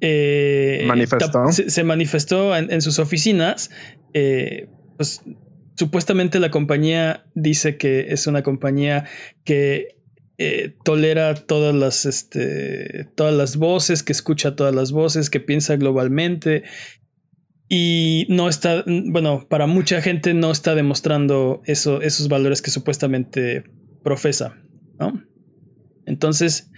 eh, 0.00 0.84
Manifestó. 0.86 1.52
Se, 1.52 1.70
se 1.70 1.84
manifestó 1.84 2.56
en, 2.56 2.72
en 2.72 2.80
sus 2.82 2.98
oficinas. 2.98 3.70
eh, 4.14 4.68
pues 4.96 5.22
supuestamente 5.76 6.40
la 6.40 6.50
compañía 6.50 7.24
dice 7.34 7.78
que 7.78 8.12
es 8.12 8.26
una 8.26 8.42
compañía 8.42 9.06
que 9.44 9.96
eh, 10.36 10.74
tolera 10.84 11.34
todas 11.34 11.74
las, 11.74 12.04
este, 12.06 13.08
todas 13.14 13.34
las 13.34 13.56
voces, 13.56 14.02
que 14.02 14.12
escucha 14.12 14.56
todas 14.56 14.74
las 14.74 14.92
voces, 14.92 15.30
que 15.30 15.40
piensa 15.40 15.76
globalmente. 15.76 16.64
y 17.68 18.26
no 18.28 18.48
está, 18.48 18.84
bueno, 18.86 19.46
para 19.48 19.66
mucha 19.66 20.02
gente 20.02 20.34
no 20.34 20.50
está 20.50 20.74
demostrando 20.74 21.62
eso, 21.66 22.02
esos 22.02 22.28
valores 22.28 22.62
que 22.62 22.70
supuestamente 22.70 23.64
profesa, 24.02 24.56
¿no? 24.98 25.22
Entonces, 26.04 26.70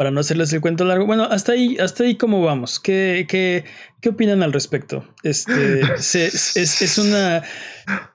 para 0.00 0.10
no 0.10 0.20
hacerles 0.20 0.50
el 0.54 0.62
cuento 0.62 0.86
largo, 0.86 1.04
bueno, 1.04 1.24
hasta 1.24 1.52
ahí, 1.52 1.76
hasta 1.76 2.04
ahí 2.04 2.16
cómo 2.16 2.40
vamos, 2.40 2.80
¿qué, 2.80 3.26
qué, 3.28 3.64
qué 4.00 4.08
opinan 4.08 4.42
al 4.42 4.50
respecto? 4.50 5.04
Este, 5.24 5.82
se, 5.98 6.24
es, 6.24 6.56
es, 6.56 6.96
una, 6.96 7.42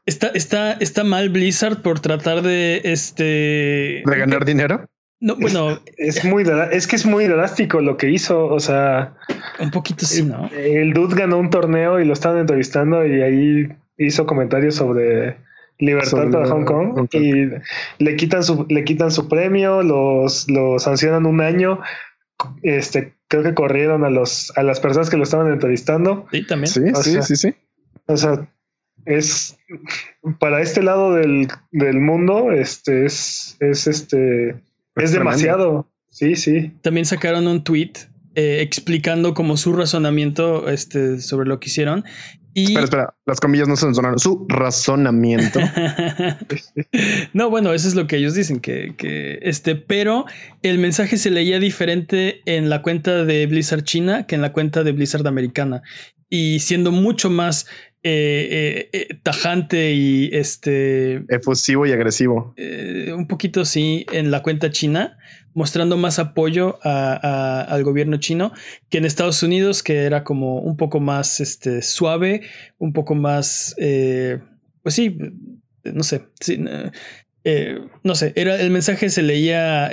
está, 0.08 0.30
está, 0.30 0.72
está 0.72 1.04
mal 1.04 1.30
Blizzard 1.30 1.84
por 1.84 2.00
tratar 2.00 2.42
de, 2.42 2.82
este, 2.86 4.02
de 4.04 4.18
ganar 4.18 4.46
dinero. 4.46 4.84
No, 5.20 5.36
bueno, 5.36 5.80
es, 5.98 6.26
muy 6.26 6.44
es 6.72 6.88
que 6.88 6.96
es 6.96 7.06
muy 7.06 7.28
drástico 7.28 7.80
lo 7.82 7.98
que 7.98 8.10
hizo. 8.10 8.48
O 8.48 8.60
sea, 8.60 9.14
un 9.60 9.70
poquito 9.70 10.08
sí, 10.08 10.24
¿no? 10.24 10.50
El 10.58 10.92
dude 10.92 11.16
ganó 11.16 11.38
un 11.38 11.52
torneo 11.52 12.00
y 12.00 12.06
lo 12.06 12.14
estaban 12.14 12.40
entrevistando 12.40 13.06
y 13.06 13.22
ahí 13.22 13.68
hizo 14.00 14.26
comentarios 14.26 14.74
sobre 14.74 15.38
libertad 15.80 16.30
para 16.32 16.48
Hong 16.48 16.66
Kong 16.66 17.08
y 17.14 17.50
le 18.04 18.16
quitan 18.16 18.44
su, 18.44 18.66
le 18.70 18.84
quitan 18.84 19.12
su 19.12 19.28
premio, 19.28 19.84
los, 19.84 20.50
los 20.50 20.84
sancionan 20.84 21.26
un 21.26 21.42
año. 21.42 21.80
Este, 22.64 23.14
creo 23.28 23.44
que 23.44 23.54
corrieron 23.54 24.04
a 24.04 24.10
los, 24.10 24.52
a 24.58 24.64
las 24.64 24.80
personas 24.80 25.10
que 25.10 25.18
lo 25.18 25.24
estaban 25.24 25.52
entrevistando. 25.52 26.28
Sí, 26.32 26.46
también. 26.46 26.68
Sí, 26.72 26.82
sí, 27.02 27.22
sí, 27.22 27.36
sí. 27.36 27.54
O 28.08 28.18
sea, 28.18 28.48
es 29.06 29.58
para 30.40 30.62
este 30.62 30.82
lado 30.82 31.14
del, 31.14 31.48
del 31.72 32.00
mundo, 32.00 32.52
este 32.52 33.06
es, 33.06 33.58
es 33.60 33.88
este 33.88 34.56
es 34.96 35.12
demasiado. 35.12 35.88
Sí, 36.10 36.36
sí. 36.36 36.72
También 36.82 37.06
sacaron 37.06 37.48
un 37.48 37.64
tweet 37.64 37.92
eh, 38.36 38.62
explicando 38.62 39.34
como 39.34 39.58
su 39.58 39.74
razonamiento 39.74 40.70
este, 40.70 41.20
sobre 41.20 41.48
lo 41.48 41.60
que 41.60 41.68
hicieron. 41.68 42.06
Y... 42.58 42.68
Espera, 42.68 42.84
espera, 42.86 43.14
las 43.26 43.42
comillas 43.42 43.68
no 43.68 43.76
se 43.76 43.94
sonaron. 43.94 44.18
Su 44.18 44.46
razonamiento. 44.48 45.60
no, 47.34 47.50
bueno, 47.50 47.74
eso 47.74 47.90
es 47.90 47.96
lo 47.96 48.08
que 48.08 48.16
ellos 48.16 48.34
dicen, 48.34 48.62
que, 48.62 48.96
que, 48.98 49.40
este, 49.42 49.76
pero 49.76 50.26
el 50.62 50.78
mensaje 50.78 51.18
se 51.18 51.32
leía 51.32 51.60
diferente 51.60 52.42
en 52.46 52.70
la 52.70 52.82
cuenta 52.82 53.26
de 53.26 53.46
Blizzard 53.46 53.84
China 53.84 54.26
que 54.26 54.36
en 54.36 54.42
la 54.42 54.54
cuenta 54.54 54.86
de 54.86 54.94
Blizzard 54.94 55.28
americana. 55.28 55.84
Y 56.30 56.60
siendo 56.62 56.94
mucho 56.94 57.30
más 57.30 57.68
eh, 58.08 58.50
eh, 58.52 58.90
eh, 58.94 59.20
tajante 59.24 59.92
y 59.94 60.30
este. 60.32 61.24
Efusivo 61.28 61.88
y 61.88 61.92
agresivo. 61.92 62.54
un 63.16 63.26
poquito 63.28 63.66
sí 63.66 64.06
en 64.12 64.30
la 64.30 64.44
cuenta 64.44 64.70
china, 64.70 65.18
mostrando 65.56 65.98
más 65.98 66.20
apoyo 66.20 66.78
al 66.84 67.84
gobierno 67.84 68.18
chino 68.18 68.52
que 68.90 69.00
en 69.00 69.06
Estados 69.06 69.42
Unidos, 69.42 69.82
que 69.82 70.04
era 70.04 70.24
como 70.24 70.60
un 70.60 70.78
poco 70.78 71.00
más 71.00 71.40
este, 71.40 71.82
suave, 71.82 72.44
un 72.78 72.94
poco 72.94 73.16
más. 73.16 73.76
pues 73.76 74.94
sí, 74.94 75.18
no 75.84 76.04
sé. 76.04 76.28
no 78.04 78.14
sé, 78.14 78.34
era, 78.36 78.62
el 78.62 78.70
mensaje 78.70 79.10
se 79.10 79.24
leía 79.24 79.90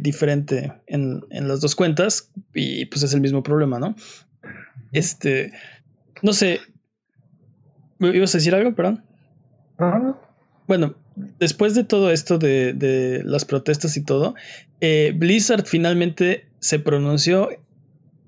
diferente 0.00 0.70
en, 0.86 1.22
en 1.30 1.48
las 1.48 1.62
dos 1.62 1.74
cuentas 1.74 2.30
y 2.52 2.84
pues 2.84 3.02
es 3.04 3.14
el 3.14 3.22
mismo 3.22 3.42
problema, 3.42 3.78
¿no? 3.78 3.96
Este, 4.92 5.50
no 6.20 6.34
sé, 6.34 6.60
¿Ibas 8.00 8.34
a 8.34 8.38
decir 8.38 8.54
algo? 8.54 8.74
Perdón. 8.74 9.04
Bueno, 10.66 10.94
después 11.38 11.74
de 11.74 11.84
todo 11.84 12.10
esto 12.10 12.38
de, 12.38 13.22
las 13.24 13.44
protestas 13.44 13.96
y 13.96 14.04
todo, 14.04 14.34
eh, 14.80 15.12
Blizzard 15.16 15.64
finalmente 15.66 16.46
se 16.60 16.78
pronunció 16.78 17.48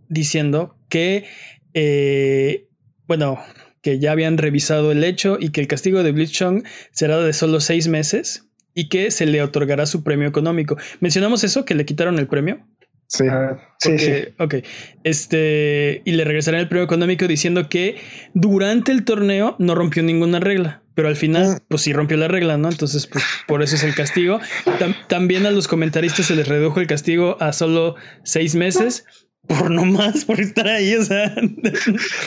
diciendo 0.08 0.76
que, 0.88 1.26
eh, 1.74 2.66
bueno, 3.06 3.38
que 3.82 3.98
ya 3.98 4.12
habían 4.12 4.38
revisado 4.38 4.92
el 4.92 5.04
hecho 5.04 5.38
y 5.40 5.50
que 5.50 5.60
el 5.60 5.68
castigo 5.68 6.02
de 6.02 6.12
Blitzchung 6.12 6.64
será 6.92 7.18
de 7.18 7.32
solo 7.32 7.60
seis 7.60 7.88
meses 7.88 8.46
y 8.74 8.88
que 8.88 9.10
se 9.10 9.26
le 9.26 9.42
otorgará 9.42 9.86
su 9.86 10.02
premio 10.02 10.28
económico. 10.28 10.76
¿Mencionamos 11.00 11.44
eso? 11.44 11.64
¿Que 11.64 11.74
le 11.74 11.84
quitaron 11.84 12.18
el 12.18 12.26
premio? 12.26 12.66
Sí. 13.10 13.24
Ah, 13.28 13.58
sí, 13.78 13.98
sí. 13.98 14.12
Ok. 14.38 14.54
Este. 15.02 16.00
Y 16.04 16.12
le 16.12 16.24
regresarán 16.24 16.60
el 16.60 16.68
premio 16.68 16.84
económico 16.84 17.26
diciendo 17.26 17.68
que 17.68 17.96
durante 18.34 18.92
el 18.92 19.04
torneo 19.04 19.56
no 19.58 19.74
rompió 19.74 20.04
ninguna 20.04 20.38
regla. 20.38 20.82
Pero 20.94 21.08
al 21.08 21.16
final, 21.16 21.56
mm. 21.56 21.58
pues 21.66 21.82
sí 21.82 21.92
rompió 21.92 22.16
la 22.16 22.28
regla, 22.28 22.56
¿no? 22.56 22.68
Entonces, 22.68 23.08
pues 23.08 23.24
por 23.48 23.62
eso 23.62 23.74
es 23.74 23.82
el 23.82 23.96
castigo. 23.96 24.38
también 25.08 25.44
a 25.46 25.50
los 25.50 25.66
comentaristas 25.66 26.26
se 26.26 26.36
les 26.36 26.46
redujo 26.46 26.78
el 26.78 26.86
castigo 26.86 27.36
a 27.40 27.52
solo 27.52 27.96
seis 28.22 28.54
meses 28.54 29.04
por 29.46 29.70
no 29.70 29.84
más, 29.84 30.24
por 30.24 30.40
estar 30.40 30.66
ahí, 30.68 30.94
o 30.94 31.02
sea. 31.02 31.34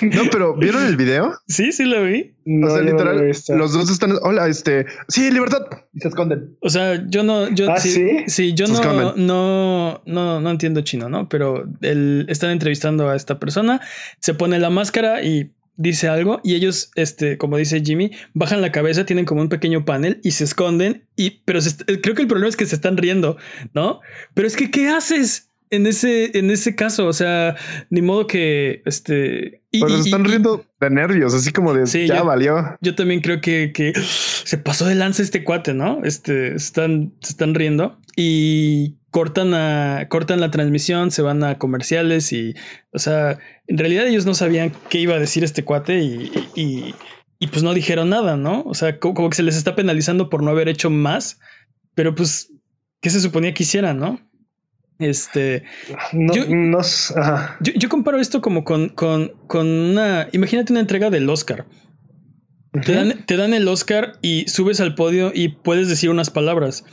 No, 0.02 0.23
pero 0.32 0.56
¿vieron 0.56 0.86
el 0.86 0.97
video? 0.97 1.34
Sí, 1.47 1.71
sí 1.71 1.86
lo 1.86 2.04
vi. 2.04 2.36
o 2.45 2.69
sea, 2.69 2.82
literal, 2.82 3.32
los 3.58 3.73
dos 3.73 3.89
están, 3.89 4.13
hola, 4.21 4.47
este, 4.47 4.86
sí, 5.08 5.32
libertad, 5.32 5.62
y 5.93 5.99
se 5.99 6.10
esconden. 6.10 6.58
O 6.62 6.69
sea, 6.69 7.06
yo 7.08 7.23
no, 7.23 7.49
yo 7.49 7.71
¿Ah, 7.71 7.78
sí, 7.78 8.23
sí, 8.28 8.54
yo 8.54 8.67
no, 8.67 9.13
no, 9.15 10.02
no, 10.06 10.41
no 10.41 10.49
entiendo 10.49 10.82
chino, 10.82 11.08
¿no? 11.08 11.30
Pero 11.30 11.65
él, 11.82 12.26
están 12.30 12.52
entrevistando 12.52 13.10
a 13.10 13.15
esta 13.15 13.39
persona, 13.39 13.80
se 14.19 14.34
pone 14.34 14.60
la 14.60 14.69
máscara 14.69 15.23
y 15.23 15.52
dice 15.76 16.08
algo 16.08 16.39
y 16.43 16.56
ellos, 16.56 16.91
este, 16.95 17.38
como 17.38 17.58
dice 17.58 17.82
Jimmy, 17.84 18.12
bajan 18.34 18.62
la 18.62 18.71
cabeza, 18.71 19.06
tienen 19.06 19.26
como 19.26 19.41
un 19.41 19.49
pequeño 19.49 19.86
panel 19.86 20.19
y 20.23 20.32
se 20.32 20.43
esconden 20.43 21.08
y, 21.15 21.41
pero 21.45 21.60
creo 22.02 22.15
que 22.15 22.21
el 22.21 22.28
problema 22.28 22.49
es 22.49 22.58
que 22.58 22.65
se 22.65 22.76
están 22.76 22.97
riendo, 22.97 23.38
¿no? 23.73 24.02
Pero 24.34 24.47
es 24.47 24.56
que, 24.56 24.69
¿qué 24.69 24.89
haces? 24.89 25.52
En 25.75 25.88
ese, 25.88 26.38
en 26.38 26.51
ese 26.51 26.75
caso, 26.75 27.07
o 27.07 27.13
sea, 27.13 27.55
ni 27.89 28.01
modo 28.01 28.27
que 28.27 28.81
este. 28.86 29.62
Y, 29.71 29.81
Pero 29.81 29.97
se 29.97 30.09
están 30.09 30.23
riendo 30.23 30.65
de 30.79 30.89
nervios, 30.89 31.33
así 31.33 31.51
como 31.51 31.73
de 31.73 32.07
ya 32.07 32.21
valió. 32.21 32.77
Yo 32.81 32.93
también 32.93 33.21
creo 33.21 33.41
que, 33.41 33.71
que, 33.73 33.93
se 33.95 34.57
pasó 34.57 34.86
de 34.86 34.95
lanza 34.95 35.23
este 35.23 35.43
cuate, 35.43 35.73
¿no? 35.73 36.03
Este 36.03 36.55
están, 36.55 37.13
se 37.21 37.31
están 37.31 37.55
riendo 37.55 37.97
y 38.15 38.97
cortan 39.09 39.53
a, 39.55 40.07
cortan 40.09 40.39
la 40.39 40.51
transmisión, 40.51 41.09
se 41.09 41.23
van 41.23 41.43
a 41.43 41.57
comerciales 41.57 42.31
y, 42.33 42.53
o 42.91 42.99
sea, 42.99 43.39
en 43.67 43.77
realidad 43.77 44.05
ellos 44.05 44.25
no 44.27 44.36
sabían 44.36 44.71
qué 44.89 44.99
iba 44.99 45.15
a 45.15 45.19
decir 45.19 45.43
este 45.43 45.63
cuate 45.63 45.99
y, 45.99 46.31
y, 46.55 46.95
y 47.39 47.47
pues 47.47 47.63
no 47.63 47.73
dijeron 47.73 48.09
nada, 48.09 48.38
¿no? 48.38 48.62
O 48.65 48.75
sea, 48.75 48.99
como, 48.99 49.15
como 49.15 49.29
que 49.29 49.38
se 49.38 49.43
les 49.43 49.55
está 49.55 49.75
penalizando 49.75 50.29
por 50.29 50.43
no 50.43 50.51
haber 50.51 50.69
hecho 50.69 50.91
más, 50.91 51.39
pero 51.95 52.13
pues, 52.13 52.51
¿qué 53.01 53.09
se 53.09 53.19
suponía 53.19 53.53
que 53.53 53.63
hicieran, 53.63 53.97
no? 53.97 54.19
Este. 54.99 55.63
yo, 57.62 57.89
comparo 57.89 58.19
esto 58.19 58.41
como 58.41 58.63
con, 58.63 58.89
con, 58.89 59.34
con, 59.47 59.67
una. 59.67 60.27
Imagínate 60.32 60.73
una 60.73 60.79
entrega 60.82 61.10
del 61.10 61.29
Oscar. 61.29 61.65
te, 62.86 62.93
dan, 62.93 63.25
te 63.25 63.38
dan 63.38 63.53
el 63.53 63.67
Oscar 63.67 64.13
y 64.21 64.47
subes 64.47 64.79
al 64.79 64.95
podio 64.95 65.32
y 65.34 65.49
puedes 65.49 65.88
decir 65.89 66.10
unas 66.10 66.29
palabras. 66.29 66.86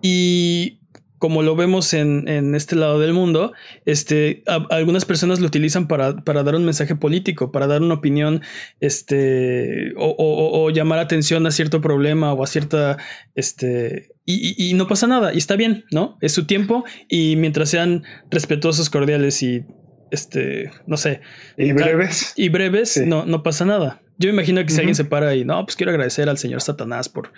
Y 0.00 0.77
como 1.18 1.42
lo 1.42 1.56
vemos 1.56 1.94
en, 1.94 2.54
este 2.54 2.76
lado 2.76 2.98
del 2.98 3.12
mundo, 3.12 3.52
este, 3.84 4.42
algunas 4.70 5.04
personas 5.04 5.40
lo 5.40 5.46
utilizan 5.46 5.88
para, 5.88 6.12
dar 6.12 6.54
un 6.54 6.64
mensaje 6.64 6.94
político, 6.94 7.52
para 7.52 7.66
dar 7.66 7.82
una 7.82 7.94
opinión, 7.94 8.42
este, 8.80 9.92
o, 9.96 10.70
llamar 10.70 10.98
atención 10.98 11.46
a 11.46 11.50
cierto 11.50 11.80
problema 11.80 12.32
o 12.32 12.42
a 12.42 12.46
cierta, 12.46 12.98
este, 13.34 14.10
y, 14.24 14.72
no 14.74 14.86
pasa 14.86 15.06
nada, 15.06 15.34
y 15.34 15.38
está 15.38 15.56
bien, 15.56 15.84
¿no? 15.90 16.18
Es 16.20 16.32
su 16.32 16.46
tiempo 16.46 16.84
y 17.08 17.36
mientras 17.36 17.70
sean 17.70 18.04
respetuosos, 18.30 18.90
cordiales 18.90 19.42
y, 19.42 19.64
este, 20.10 20.70
no 20.86 20.96
sé. 20.96 21.20
Y 21.56 21.72
breves. 21.72 22.32
Y 22.36 22.48
breves, 22.48 23.02
no, 23.06 23.24
no 23.26 23.42
pasa 23.42 23.64
nada. 23.64 24.02
Yo 24.18 24.28
me 24.28 24.34
imagino 24.34 24.62
que 24.64 24.70
si 24.70 24.78
alguien 24.78 24.94
se 24.94 25.04
para 25.04 25.34
y 25.34 25.44
no, 25.44 25.64
pues 25.64 25.76
quiero 25.76 25.90
agradecer 25.90 26.28
al 26.28 26.38
señor 26.38 26.60
Satanás 26.60 27.08
por 27.08 27.32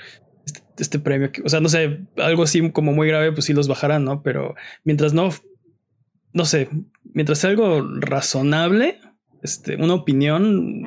este, 0.46 0.62
este 0.78 0.98
premio. 0.98 1.30
o 1.44 1.48
sea, 1.48 1.60
no 1.60 1.68
sé, 1.68 2.00
algo 2.16 2.42
así 2.42 2.70
como 2.72 2.92
muy 2.92 3.06
grave, 3.08 3.32
pues 3.32 3.44
sí 3.44 3.52
los 3.52 3.68
bajarán, 3.68 4.04
¿no? 4.04 4.22
Pero 4.22 4.54
mientras 4.84 5.12
no, 5.12 5.28
no 6.32 6.44
sé, 6.44 6.68
mientras 7.04 7.38
sea 7.38 7.50
algo 7.50 7.86
razonable, 8.00 8.98
este, 9.42 9.76
una 9.76 9.94
opinión, 9.94 10.86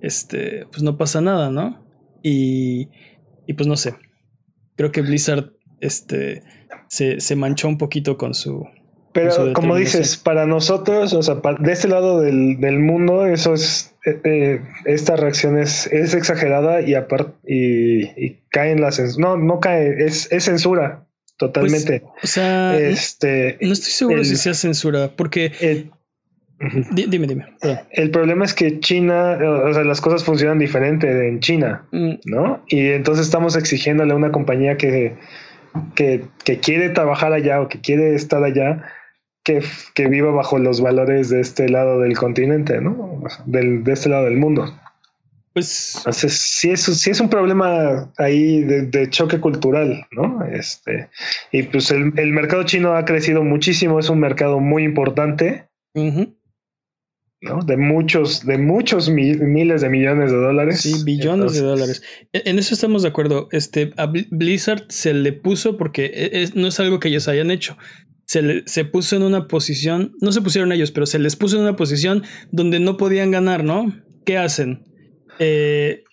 este, 0.00 0.66
pues 0.70 0.82
no 0.82 0.96
pasa 0.96 1.20
nada, 1.20 1.50
¿no? 1.50 1.86
Y, 2.22 2.88
y 3.46 3.52
pues 3.54 3.68
no 3.68 3.76
sé, 3.76 3.94
creo 4.76 4.90
que 4.90 5.02
Blizzard, 5.02 5.52
este, 5.80 6.42
se, 6.88 7.20
se 7.20 7.36
manchó 7.36 7.68
un 7.68 7.78
poquito 7.78 8.18
con 8.18 8.34
su, 8.34 8.66
pero 9.18 9.52
como 9.52 9.76
dices, 9.76 10.16
para 10.16 10.46
nosotros, 10.46 11.12
o 11.12 11.22
sea, 11.22 11.36
de 11.58 11.72
este 11.72 11.88
lado 11.88 12.20
del, 12.20 12.60
del 12.60 12.78
mundo, 12.78 13.26
eso 13.26 13.54
es, 13.54 13.94
eh, 14.04 14.20
eh, 14.24 14.60
esta 14.84 15.16
reacción 15.16 15.58
es, 15.58 15.86
es 15.88 16.14
exagerada 16.14 16.80
y 16.82 16.94
aparte, 16.94 17.32
y, 17.46 18.34
cae 18.50 18.72
en 18.72 18.80
la 18.80 18.92
censura. 18.92 19.28
No, 19.28 19.36
no 19.36 19.60
cae, 19.60 20.04
es, 20.04 20.30
es 20.30 20.44
censura, 20.44 21.04
totalmente. 21.36 22.00
Pues, 22.00 22.24
o 22.24 22.26
sea, 22.26 22.78
este, 22.78 23.58
no 23.60 23.72
estoy 23.72 23.92
seguro 23.92 24.24
si 24.24 24.36
sea 24.36 24.54
censura, 24.54 25.10
porque... 25.16 25.88
Dime, 26.90 27.28
dime. 27.28 27.46
El 27.92 28.10
problema 28.10 28.44
es 28.44 28.52
que 28.52 28.80
China, 28.80 29.38
o 29.64 29.72
sea, 29.72 29.84
las 29.84 30.00
cosas 30.00 30.24
funcionan 30.24 30.58
diferente 30.58 31.28
en 31.28 31.38
China, 31.38 31.86
mm. 31.92 32.14
¿no? 32.24 32.64
Y 32.66 32.88
entonces 32.88 33.26
estamos 33.26 33.54
exigiéndole 33.54 34.12
a 34.12 34.16
una 34.16 34.32
compañía 34.32 34.76
que, 34.76 35.14
que, 35.94 36.24
que 36.44 36.58
quiere 36.58 36.88
trabajar 36.88 37.32
allá 37.32 37.60
o 37.60 37.68
que 37.68 37.80
quiere 37.80 38.16
estar 38.16 38.42
allá, 38.42 38.84
que, 39.94 40.08
viva 40.08 40.30
bajo 40.30 40.58
los 40.58 40.80
valores 40.80 41.28
de 41.30 41.40
este 41.40 41.68
lado 41.68 42.00
del 42.00 42.16
continente, 42.16 42.80
¿no? 42.80 43.22
Del, 43.46 43.82
de 43.84 43.92
este 43.92 44.08
lado 44.08 44.24
del 44.26 44.36
mundo. 44.36 44.72
Pues 45.54 45.96
Entonces, 45.96 46.34
sí 46.34 46.70
es, 46.70 46.82
sí 46.82 47.10
es 47.10 47.20
un 47.20 47.28
problema 47.30 48.12
ahí 48.18 48.62
de, 48.62 48.82
de 48.82 49.10
choque 49.10 49.40
cultural, 49.40 50.06
¿no? 50.12 50.44
Este, 50.44 51.08
y 51.50 51.64
pues 51.64 51.90
el, 51.90 52.12
el 52.16 52.32
mercado 52.32 52.62
chino 52.64 52.94
ha 52.94 53.04
crecido 53.04 53.42
muchísimo, 53.42 53.98
es 53.98 54.08
un 54.10 54.20
mercado 54.20 54.60
muy 54.60 54.84
importante. 54.84 55.64
¿no? 57.40 57.62
De 57.62 57.76
muchos, 57.76 58.44
de 58.44 58.58
muchos 58.58 59.08
mi- 59.08 59.34
miles 59.36 59.80
de 59.80 59.88
millones 59.88 60.30
de 60.32 60.36
dólares. 60.36 60.80
Sí, 60.80 61.02
billones 61.04 61.54
de 61.54 61.60
dólares. 61.60 62.02
En 62.32 62.42
en 62.46 62.58
eso 62.58 62.74
estamos 62.74 63.02
de 63.02 63.08
acuerdo. 63.08 63.48
Este, 63.52 63.92
a 63.96 64.06
Bl- 64.08 64.26
Blizzard 64.30 64.86
se 64.88 65.14
le 65.14 65.32
puso 65.32 65.76
porque 65.76 66.06
e- 66.06 66.42
es- 66.42 66.54
no 66.56 66.66
es 66.66 66.78
algo 66.80 66.98
que 67.00 67.08
ellos 67.08 67.28
hayan 67.28 67.50
hecho. 67.52 67.76
Se, 68.28 68.62
se 68.66 68.84
puso 68.84 69.16
en 69.16 69.22
una 69.22 69.48
posición, 69.48 70.12
no 70.20 70.32
se 70.32 70.42
pusieron 70.42 70.70
ellos, 70.70 70.90
pero 70.90 71.06
se 71.06 71.18
les 71.18 71.34
puso 71.34 71.56
en 71.56 71.62
una 71.62 71.76
posición 71.76 72.24
donde 72.52 72.78
no 72.78 72.98
podían 72.98 73.30
ganar, 73.30 73.64
¿no? 73.64 73.90
¿Qué 74.26 74.36
hacen? 74.36 74.84
Eh, 75.38 76.04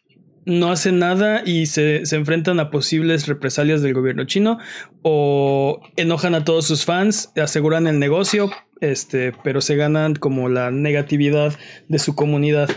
no 0.46 0.72
hacen 0.72 0.98
nada 1.00 1.42
y 1.46 1.66
se, 1.66 2.06
se 2.06 2.16
enfrentan 2.16 2.62
a 2.62 2.70
posibles 2.72 3.28
represalias 3.28 3.82
del 3.82 3.94
gobierno 3.94 4.24
chino 4.24 4.60
o 5.02 5.82
enojan 5.98 6.36
a 6.36 6.46
todos 6.46 6.66
sus 6.68 6.86
fans, 6.86 7.34
aseguran 7.36 7.86
el 7.86 8.00
negocio, 8.00 8.50
este, 8.80 9.34
pero 9.44 9.60
se 9.60 9.76
ganan 9.76 10.16
como 10.16 10.48
la 10.48 10.72
negatividad 10.72 11.54
de 11.90 12.00
su 12.00 12.16
comunidad. 12.16 12.70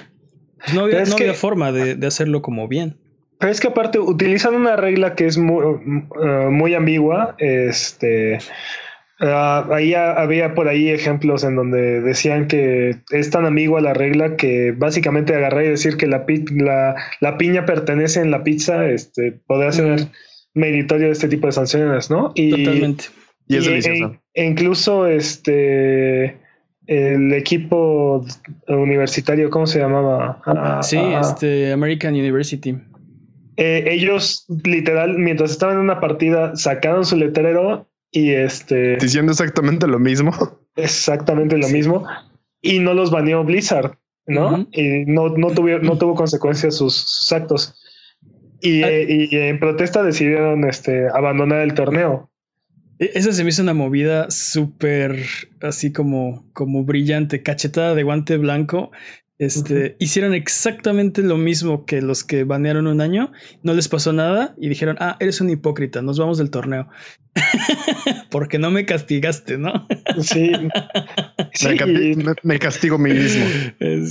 Pues 0.64 0.74
no 0.74 0.88
que- 1.16 1.24
había 1.24 1.34
forma 1.34 1.70
de, 1.70 1.94
de 1.94 2.06
hacerlo 2.08 2.42
como 2.42 2.66
bien. 2.66 2.96
Pero 3.38 3.52
es 3.52 3.60
que 3.60 3.68
aparte 3.68 4.00
utilizan 4.00 4.56
una 4.56 4.74
regla 4.74 5.14
que 5.14 5.26
es 5.26 5.38
muy, 5.38 5.62
uh, 5.64 6.50
muy 6.50 6.74
ambigua. 6.74 7.36
Este, 7.38 8.38
ah, 9.20 9.66
ahí 9.72 9.94
ha- 9.94 10.12
había 10.12 10.54
por 10.54 10.68
ahí 10.68 10.88
ejemplos 10.88 11.44
en 11.44 11.56
donde 11.56 12.00
decían 12.00 12.46
que 12.46 12.96
es 13.10 13.30
tan 13.30 13.46
ambigua 13.46 13.80
la 13.80 13.94
regla 13.94 14.36
que 14.36 14.72
básicamente 14.76 15.34
agarrar 15.34 15.64
y 15.64 15.68
decir 15.68 15.96
que 15.96 16.06
la, 16.06 16.24
pi- 16.26 16.44
la, 16.50 16.94
la 17.20 17.36
piña 17.38 17.64
pertenece 17.66 18.20
en 18.20 18.30
la 18.30 18.42
pizza, 18.44 18.86
este, 18.88 19.32
podría 19.46 19.72
ser 19.72 20.00
meritorio 20.54 21.06
de 21.06 21.12
este 21.12 21.28
tipo 21.28 21.46
de 21.46 21.52
sanciones, 21.52 22.10
¿no? 22.10 22.32
Y, 22.34 22.50
Totalmente. 22.50 23.04
Y 23.48 23.56
es 23.56 23.64
y- 23.66 23.68
delicioso. 23.70 24.12
e- 24.34 24.42
e 24.42 24.46
incluso 24.46 25.06
este 25.06 26.36
el 26.86 27.34
equipo 27.34 28.24
universitario, 28.66 29.50
¿cómo 29.50 29.66
se 29.66 29.78
llamaba? 29.78 30.40
Ah, 30.46 30.80
Sí, 30.82 30.96
ah, 30.98 31.20
este 31.20 31.70
American 31.72 32.14
University. 32.14 32.76
eh, 33.56 33.84
ellos 33.88 34.46
literal, 34.64 35.18
mientras 35.18 35.50
estaban 35.50 35.76
en 35.76 35.82
una 35.82 36.00
partida, 36.00 36.54
sacaron 36.56 37.04
su 37.04 37.16
letrero 37.16 37.87
y 38.10 38.30
este 38.32 38.96
Diciendo 38.96 39.32
exactamente 39.32 39.86
lo 39.86 39.98
mismo. 39.98 40.32
exactamente 40.76 41.56
lo 41.58 41.66
Sí. 41.66 41.72
mismo 41.74 42.06
y 42.62 42.78
no 42.80 42.94
los 42.94 43.10
baneó 43.10 43.44
Blizzard, 43.44 43.98
¿no? 44.26 44.66
Y 44.72 45.04
no, 45.06 45.28
no, 45.36 45.50
tuvieron, 45.50 45.86
no 45.86 45.96
tuvo 45.98 46.14
consecuencias 46.14 46.74
sus, 46.76 46.94
sus 46.94 47.32
actos. 47.32 47.74
Y, 48.60 48.82
Ah. 48.82 48.90
eh, 48.90 49.28
y 49.30 49.36
en 49.36 49.60
protesta 49.60 50.02
decidieron 50.02 50.64
este, 50.64 51.08
abandonar 51.08 51.60
el 51.60 51.74
torneo. 51.74 52.30
E- 52.98 53.12
Esa 53.14 53.32
se 53.32 53.44
me 53.44 53.50
hizo 53.50 53.62
una 53.62 53.74
movida 53.74 54.28
súper 54.30 55.24
así 55.62 55.92
como, 55.92 56.50
como 56.52 56.82
brillante, 56.84 57.42
cachetada 57.44 57.94
de 57.94 58.02
guante 58.02 58.36
blanco. 58.36 58.90
Este, 59.38 59.94
hicieron 60.00 60.34
exactamente 60.34 61.22
lo 61.22 61.36
mismo 61.36 61.86
que 61.86 62.02
los 62.02 62.24
que 62.24 62.42
banearon 62.42 62.88
un 62.88 63.00
año, 63.00 63.30
no 63.62 63.72
les 63.72 63.86
pasó 63.86 64.12
nada 64.12 64.56
y 64.58 64.68
dijeron, 64.68 64.96
ah, 64.98 65.16
eres 65.20 65.40
un 65.40 65.48
hipócrita, 65.48 66.02
nos 66.02 66.18
vamos 66.18 66.38
del 66.38 66.50
torneo. 66.50 66.88
Porque 68.30 68.58
no 68.58 68.70
me 68.70 68.84
castigaste, 68.86 69.58
¿no? 69.58 69.86
Sí. 70.20 70.52
Sí, 71.54 71.68
Me, 71.68 71.76
cati- 71.76 72.16
me- 72.16 72.34
me 72.42 72.58
castigo 72.58 72.96
a 72.96 72.98
mí 72.98 73.10
mismo. 73.12 73.44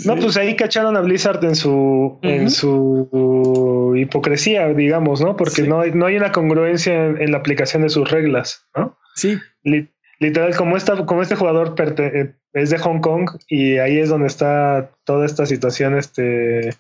No, 0.06 0.16
pues 0.18 0.36
ahí 0.38 0.56
cacharon 0.56 0.98
a 0.98 1.02
Blizzard 1.02 1.44
en 1.46 1.56
su, 1.56 2.20
en 2.24 2.50
su 2.50 3.94
hipocresía, 3.96 4.68
digamos, 4.74 5.22
¿no? 5.22 5.36
Porque 5.38 5.62
Sí. 5.62 5.68
no, 5.68 5.80
hay, 5.82 5.92
no 5.92 6.06
hay 6.08 6.18
una 6.18 6.32
congruencia 6.34 7.06
en, 7.06 7.22
en 7.22 7.32
la 7.32 7.38
aplicación 7.38 7.84
de 7.84 7.90
sus 7.90 8.10
reglas, 8.10 8.66
¿no? 8.76 8.98
Sí, 9.16 9.38
Li- 9.64 9.90
literal, 10.20 10.56
como, 10.58 10.76
esta, 10.76 11.06
como 11.06 11.22
este 11.22 11.36
jugador 11.36 11.76
eh, 11.80 12.34
es 12.54 12.70
de 12.70 12.78
Hong 12.80 13.00
Kong 13.00 13.30
y 13.48 13.78
ahí 13.78 14.00
es 14.00 14.10
donde 14.10 14.28
está 14.28 14.92
toda 15.06 15.26
esta 15.26 15.46
situación 15.46 15.98
este, 15.98 16.72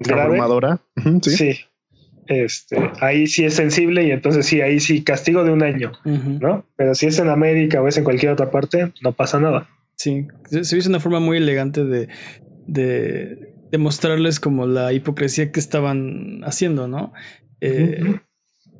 grave. 0.00 0.22
Abrumadora. 0.22 0.78
Ujú, 0.96 1.20
sí. 1.24 1.36
Sí. 1.36 1.60
Este, 2.28 2.76
ahí 3.00 3.26
sí 3.26 3.44
es 3.44 3.54
sensible 3.54 4.06
y 4.06 4.10
entonces 4.10 4.46
sí, 4.46 4.60
ahí 4.60 4.80
sí 4.80 5.02
castigo 5.04 5.44
de 5.44 5.52
un 5.52 5.62
año, 5.62 5.92
¿no? 6.04 6.66
Pero 6.76 6.94
si 6.94 7.06
es 7.06 7.18
en 7.18 7.28
América 7.28 7.80
o 7.80 7.88
es 7.88 7.96
en 7.96 8.04
cualquier 8.04 8.32
otra 8.32 8.50
parte, 8.50 8.92
no 9.02 9.12
pasa 9.12 9.38
nada. 9.38 9.68
sí. 9.96 10.26
Se, 10.50 10.76
hizo 10.76 10.88
una 10.88 11.00
forma 11.00 11.20
muy 11.20 11.36
elegante 11.36 11.84
de, 11.84 12.08
de, 12.66 13.54
de 13.70 13.78
mostrarles 13.78 14.40
como 14.40 14.66
la 14.66 14.92
hipocresía 14.92 15.52
que 15.52 15.60
estaban 15.60 16.40
haciendo, 16.44 16.88
¿no? 16.88 17.12
Eh. 17.60 18.18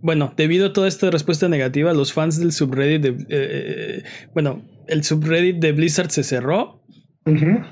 Bueno, 0.02 0.32
debido 0.36 0.66
a 0.66 0.72
toda 0.72 0.88
esta 0.88 1.10
respuesta 1.10 1.48
negativa, 1.48 1.92
los 1.92 2.12
fans 2.12 2.38
del 2.38 2.52
subreddit 2.52 3.02
de, 3.02 3.26
eh, 3.28 4.02
bueno, 4.34 4.62
el 4.88 5.02
subreddit 5.02 5.56
de 5.56 5.72
Blizzard 5.72 6.10
se 6.10 6.22
cerró 6.22 6.82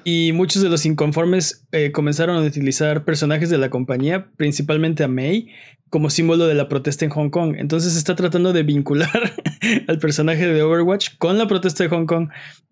Y 0.05 0.33
muchos 0.33 0.63
de 0.63 0.69
los 0.69 0.85
inconformes 0.85 1.67
eh, 1.71 1.93
comenzaron 1.93 2.37
a 2.37 2.47
utilizar 2.47 3.05
personajes 3.05 3.51
de 3.51 3.59
la 3.59 3.71
compañía, 3.71 4.31
principalmente 4.37 5.05
a 5.05 5.09
Mei, 5.09 5.49
como 5.91 6.11
símbolo 6.11 6.47
de 6.47 6.55
la 6.55 6.69
protesta 6.69 7.05
en 7.05 7.13
Hong 7.13 7.31
Kong. 7.31 7.55
Entonces 7.57 7.97
está 7.97 8.17
tratando 8.17 8.53
de 8.53 8.65
vincular 8.65 9.33
al 9.89 9.99
personaje 9.99 10.47
de 10.47 10.63
Overwatch 10.63 11.17
con 11.19 11.39
la 11.39 11.47
protesta 11.47 11.85
de 11.85 11.91
Hong 11.91 12.07
Kong, 12.07 12.31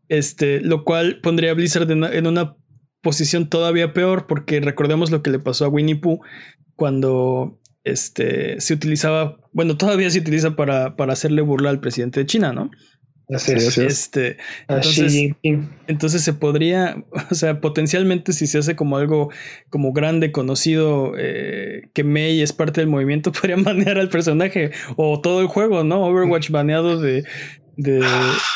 este, 0.09 0.61
lo 0.61 0.85
cual 0.85 1.21
pondría 1.23 1.53
a 1.53 1.55
Blizzard 1.55 1.91
en, 1.91 2.03
en 2.03 2.27
una 2.27 2.57
posición 3.01 3.49
todavía 3.49 3.93
peor, 3.93 4.27
porque 4.27 4.61
recordemos 4.61 5.11
lo 5.11 5.23
que 5.23 5.31
le 5.31 5.39
pasó 5.39 5.67
a 5.67 5.69
Winnie 5.69 5.97
Pooh 5.97 6.21
cuando 6.75 7.61
este, 7.85 8.61
se 8.61 8.75
utilizaba, 8.75 9.39
bueno, 9.53 9.77
todavía 9.77 10.11
se 10.11 10.21
utiliza 10.21 10.57
para, 10.57 10.97
para 10.97 11.13
hacerle 11.13 11.43
burla 11.43 11.71
al 11.71 11.81
presidente 11.81 12.21
de 12.21 12.27
China, 12.27 12.53
¿no? 12.53 12.71
Así 13.35 13.53
Sí, 13.59 13.67
es. 13.67 13.79
Este, 13.79 14.37
A 14.69 14.81
Xi 14.81 15.35
entonces, 15.43 15.71
entonces 15.87 16.23
se 16.23 16.33
podría, 16.33 17.03
o 17.31 17.35
sea, 17.35 17.61
potencialmente 17.61 18.33
si 18.33 18.47
se 18.47 18.59
hace 18.59 18.77
como 18.77 18.97
algo 18.97 19.31
como 19.71 19.93
grande, 19.93 20.33
conocido, 20.33 21.15
eh, 21.19 21.89
que 21.95 22.05
Mei 22.05 22.43
es 22.43 22.53
parte 22.53 22.81
del 22.81 22.89
movimiento, 22.91 23.33
podrían 23.41 23.65
banear 23.65 23.99
al 23.99 24.09
personaje 24.09 24.71
o 24.97 25.21
todo 25.21 25.41
el 25.41 25.47
juego, 25.47 25.85
¿no? 25.85 26.05
Overwatch 26.07 26.51
baneado 26.51 27.01
de, 27.01 27.25
de, 27.77 28.05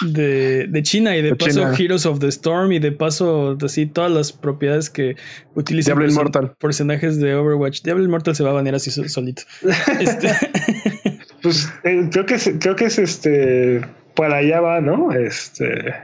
de, 0.06 0.66
de 0.66 0.82
China 0.82 1.16
y 1.16 1.22
de 1.22 1.30
De 1.30 1.36
paso 1.36 1.60
China. 1.60 1.74
Heroes 1.78 2.04
of 2.06 2.18
the 2.18 2.28
Storm 2.28 2.72
y 2.72 2.78
de 2.78 2.92
paso 2.92 3.56
así 3.64 3.86
todas 3.86 4.10
las 4.12 4.32
propiedades 4.32 4.90
que 4.90 5.16
utilizan 5.54 5.94
Diablo 5.96 6.10
Inmortal. 6.12 6.54
personajes 6.60 7.18
de 7.18 7.34
Overwatch. 7.34 7.82
Diablo 7.82 8.04
Immortal 8.04 8.36
se 8.36 8.42
va 8.44 8.50
a 8.50 8.54
banear 8.54 8.74
así 8.74 8.90
so- 8.90 9.08
solito. 9.08 9.42
Este, 10.00 10.28
Pues 11.42 11.68
eh, 11.84 12.08
creo 12.10 12.26
que 12.26 12.34
es, 12.34 12.50
creo 12.60 12.76
que 12.76 12.86
es 12.86 12.98
este 12.98 13.80
para 14.16 14.38
allá 14.38 14.60
va, 14.60 14.80
¿no? 14.80 15.12
Este 15.12 15.94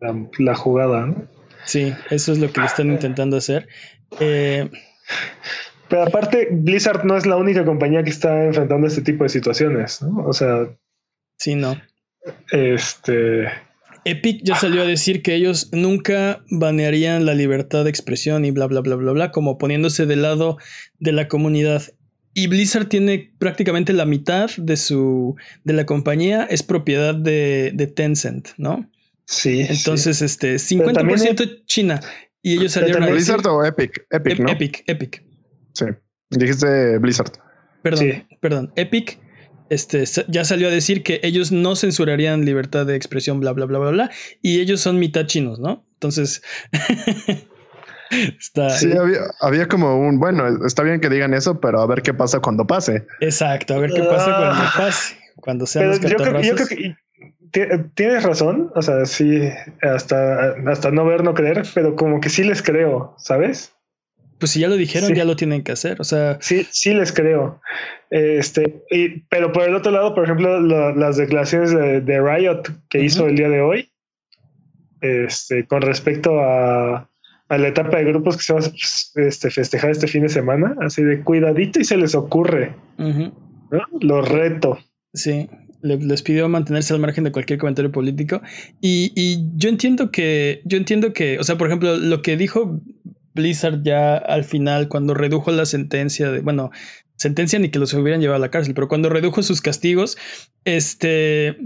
la, 0.00 0.28
la 0.38 0.54
jugada, 0.54 1.06
¿no? 1.06 1.28
sí, 1.64 1.92
eso 2.10 2.32
es 2.32 2.38
lo 2.38 2.52
que 2.52 2.60
le 2.60 2.66
están 2.66 2.90
intentando 2.90 3.36
hacer. 3.36 3.68
Eh, 4.20 4.70
Pero 5.88 6.02
aparte, 6.04 6.48
Blizzard 6.52 7.04
no 7.04 7.16
es 7.16 7.26
la 7.26 7.36
única 7.36 7.64
compañía 7.64 8.02
que 8.02 8.10
está 8.10 8.44
enfrentando 8.44 8.86
este 8.86 9.02
tipo 9.02 9.24
de 9.24 9.30
situaciones, 9.30 10.00
¿no? 10.02 10.24
O 10.24 10.32
sea, 10.32 10.68
sí, 11.38 11.54
no. 11.56 11.80
este 12.52 13.48
Epic 14.04 14.40
ya 14.44 14.54
salió 14.54 14.82
a 14.82 14.86
decir 14.86 15.22
que 15.22 15.34
ellos 15.34 15.68
nunca 15.72 16.42
banearían 16.50 17.26
la 17.26 17.34
libertad 17.34 17.84
de 17.84 17.90
expresión 17.90 18.44
y 18.44 18.50
bla, 18.50 18.66
bla, 18.66 18.80
bla, 18.80 18.96
bla, 18.96 19.12
bla, 19.12 19.30
como 19.30 19.58
poniéndose 19.58 20.06
del 20.06 20.22
lado 20.22 20.56
de 20.98 21.12
la 21.12 21.28
comunidad. 21.28 21.82
Y 22.34 22.46
Blizzard 22.46 22.86
tiene 22.88 23.32
prácticamente 23.38 23.92
la 23.92 24.04
mitad 24.04 24.48
de 24.56 24.76
su 24.76 25.34
de 25.64 25.72
la 25.72 25.84
compañía 25.86 26.44
es 26.44 26.62
propiedad 26.62 27.14
de, 27.14 27.72
de 27.74 27.86
Tencent, 27.86 28.48
¿no? 28.56 28.88
sí. 29.24 29.60
Entonces, 29.68 30.22
este 30.22 30.56
Pero 30.78 30.92
también 30.92 31.18
50% 31.18 31.64
China. 31.66 32.00
Y 32.42 32.54
ellos 32.54 32.72
salieron 32.72 33.02
a 33.02 33.06
también 33.06 33.18
decir, 33.18 33.34
¿Blizzard 33.34 33.52
o 33.52 33.64
Epic? 33.64 34.06
Epic, 34.10 34.38
Ep- 34.38 34.42
¿no? 34.42 34.50
Epic, 34.50 34.84
Epic. 34.86 35.24
Sí. 35.74 35.84
Dijiste 36.30 36.98
Blizzard. 36.98 37.32
Perdón, 37.82 37.98
Sí. 38.04 38.36
perdón. 38.40 38.72
Epic 38.76 39.18
este, 39.68 40.04
ya 40.28 40.44
salió 40.44 40.66
a 40.68 40.70
decir 40.72 41.02
que 41.04 41.20
ellos 41.22 41.52
no 41.52 41.76
censurarían 41.76 42.44
libertad 42.44 42.86
de 42.86 42.96
expresión, 42.96 43.38
bla, 43.40 43.52
bla, 43.52 43.66
bla, 43.66 43.78
bla, 43.78 43.90
bla. 43.90 44.10
Y 44.42 44.60
ellos 44.60 44.80
son 44.80 44.98
mitad 44.98 45.26
chinos, 45.26 45.60
¿no? 45.60 45.86
Entonces, 45.94 46.42
está... 48.38 48.70
Sí, 48.70 48.92
había, 48.96 49.20
había 49.40 49.68
como 49.68 49.98
un, 49.98 50.18
bueno, 50.18 50.66
está 50.66 50.82
bien 50.82 51.00
que 51.00 51.08
digan 51.08 51.34
eso, 51.34 51.60
pero 51.60 51.80
a 51.80 51.86
ver 51.86 52.02
qué 52.02 52.12
pasa 52.14 52.40
cuando 52.40 52.66
pase. 52.66 53.06
Exacto, 53.20 53.74
a 53.74 53.78
ver 53.78 53.92
qué 53.92 54.02
pasa 54.02 54.24
cuando 54.36 54.62
Ah. 54.64 54.72
pase, 54.76 55.16
cuando 55.36 55.66
sean 55.66 55.84
Pero 55.84 55.92
los 56.02 56.10
yo 56.10 56.16
creo, 56.18 56.40
yo 56.42 56.54
creo 56.56 56.66
que 56.68 56.96
ti- 57.52 57.84
tienes 57.94 58.22
razón, 58.22 58.70
o 58.74 58.82
sea, 58.82 59.04
sí, 59.06 59.48
hasta, 59.82 60.54
hasta 60.66 60.90
no 60.90 61.04
ver, 61.04 61.24
no 61.24 61.34
creer, 61.34 61.62
pero 61.74 61.96
como 61.96 62.20
que 62.20 62.28
sí 62.28 62.44
les 62.44 62.62
creo, 62.62 63.14
¿sabes? 63.18 63.72
Pues 64.38 64.52
si 64.52 64.60
ya 64.60 64.68
lo 64.68 64.76
dijeron, 64.76 65.08
Sí. 65.10 65.14
ya 65.14 65.26
lo 65.26 65.36
tienen 65.36 65.62
que 65.62 65.72
hacer. 65.72 66.00
O 66.00 66.04
sea, 66.04 66.38
Sí, 66.40 66.66
sí 66.70 66.94
les 66.94 67.12
creo. 67.12 67.60
Este, 68.08 68.82
y, 68.90 69.20
pero 69.28 69.52
por 69.52 69.64
el 69.64 69.74
otro 69.74 69.92
lado, 69.92 70.14
por 70.14 70.24
ejemplo, 70.24 70.58
la- 70.60 70.92
las 70.92 71.18
declaraciones 71.18 71.72
de, 71.72 72.00
de 72.00 72.20
Riot 72.22 72.62
que 72.88 72.98
Ujú. 72.98 73.06
hizo 73.06 73.26
el 73.26 73.36
día 73.36 73.50
de 73.50 73.60
hoy, 73.60 73.92
este, 75.02 75.66
con 75.66 75.82
respecto 75.82 76.40
a, 76.40 77.09
a 77.50 77.58
la 77.58 77.68
etapa 77.68 77.98
de 77.98 78.04
grupos 78.04 78.36
que 78.38 78.42
se 78.44 78.52
va 78.54 78.60
a 78.60 79.26
este, 79.26 79.50
festejar 79.50 79.90
este 79.90 80.06
fin 80.06 80.22
de 80.22 80.28
semana, 80.30 80.74
así 80.80 81.02
de 81.02 81.22
cuidadito 81.22 81.78
y 81.80 81.84
se 81.84 81.96
les 81.98 82.14
ocurre. 82.14 82.74
Ujú. 82.98 83.32
¿no? 83.70 83.80
Lo 84.00 84.22
reto. 84.22 84.78
Sí, 85.12 85.48
le- 85.82 85.98
les 85.98 86.22
pidió 86.22 86.48
mantenerse 86.48 86.94
al 86.94 87.00
margen 87.00 87.24
de 87.24 87.32
cualquier 87.32 87.58
comentario 87.58 87.92
político. 87.92 88.40
Y, 88.80 89.12
y 89.14 89.48
yo 89.56 89.68
entiendo 89.68 90.10
que, 90.10 90.62
yo 90.64 90.78
entiendo 90.78 91.12
que, 91.12 91.38
o 91.38 91.44
sea, 91.44 91.58
por 91.58 91.66
ejemplo, 91.66 91.96
lo 91.96 92.22
que 92.22 92.36
dijo 92.36 92.80
Blizzard 93.34 93.82
ya 93.82 94.16
al 94.16 94.44
final, 94.44 94.88
cuando 94.88 95.14
redujo 95.14 95.50
la 95.50 95.66
sentencia 95.66 96.30
de, 96.30 96.40
bueno, 96.40 96.70
sentencia 97.16 97.58
ni 97.58 97.68
que 97.70 97.78
los 97.78 97.92
hubieran 97.94 98.20
llevado 98.20 98.36
a 98.36 98.46
la 98.46 98.50
cárcel, 98.50 98.74
pero 98.74 98.88
cuando 98.88 99.08
redujo 99.08 99.42
sus 99.42 99.60
castigos, 99.60 100.16
este, 100.64 101.56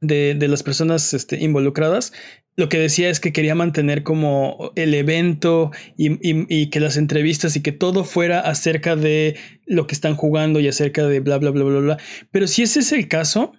de, 0.00 0.34
de 0.34 0.48
las 0.48 0.62
personas 0.62 1.14
este, 1.14 1.42
involucradas, 1.42 2.12
lo 2.56 2.68
que 2.70 2.78
decía 2.78 3.10
es 3.10 3.20
que 3.20 3.32
quería 3.32 3.54
mantener 3.54 4.02
como 4.02 4.72
el 4.76 4.94
evento 4.94 5.72
y, 5.96 6.12
y- 6.26 6.46
y 6.48 6.70
que 6.70 6.80
las 6.80 6.96
entrevistas 6.96 7.54
y 7.56 7.62
que 7.62 7.72
todo 7.72 8.04
fuera 8.04 8.40
acerca 8.40 8.96
de 8.96 9.36
lo 9.66 9.86
que 9.86 9.94
están 9.94 10.16
jugando 10.16 10.58
y 10.60 10.68
acerca 10.68 11.06
de 11.06 11.20
bla, 11.20 11.36
bla, 11.38 11.50
bla, 11.50 11.64
bla, 11.64 11.80
bla. 11.80 11.98
Pero 12.30 12.46
si 12.46 12.62
ese 12.62 12.80
es 12.80 12.92
el 12.92 13.08
caso, 13.08 13.52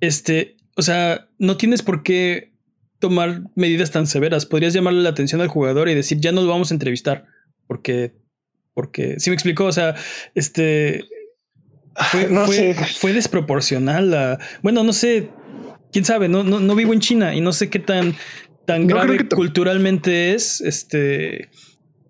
este, 0.00 0.56
o 0.76 0.82
sea, 0.82 1.28
no 1.38 1.56
tienes 1.56 1.82
por 1.82 2.02
qué 2.02 2.52
tomar 3.00 3.42
medidas 3.56 3.90
tan 3.90 4.06
severas. 4.06 4.46
Podrías 4.46 4.72
llamarle 4.72 5.02
la 5.02 5.08
atención 5.10 5.40
al 5.40 5.48
jugador 5.48 5.88
y 5.88 5.94
decir, 5.94 6.18
ya 6.20 6.30
no 6.32 6.42
lo 6.42 6.48
vamos 6.48 6.70
a 6.70 6.74
entrevistar. 6.74 7.26
Porque, 7.66 8.12
porque, 8.74 9.18
si 9.18 9.30
me 9.30 9.34
explicó, 9.34 9.64
o 9.64 9.72
sea, 9.72 9.96
este, 10.36 11.04
fue, 12.10 12.28
No 12.30 12.46
fue- 12.46 12.56
sé. 12.56 12.74
fue 12.74 13.12
desproporcional. 13.12 14.10
la- 14.12 14.38
bueno, 14.62 14.84
no 14.84 14.92
sé, 14.92 15.28
quién 15.92 16.04
sabe, 16.04 16.28
no, 16.28 16.42
no, 16.42 16.58
no 16.60 16.74
vivo 16.74 16.92
en 16.92 17.00
China 17.00 17.34
y 17.34 17.40
no 17.40 17.52
sé 17.52 17.68
qué 17.70 17.78
tan, 17.78 18.14
tan 18.66 18.86
No 18.86 18.94
grave 18.96 19.28
culturalmente 19.28 20.34
es 20.34 20.60
este 20.60 21.48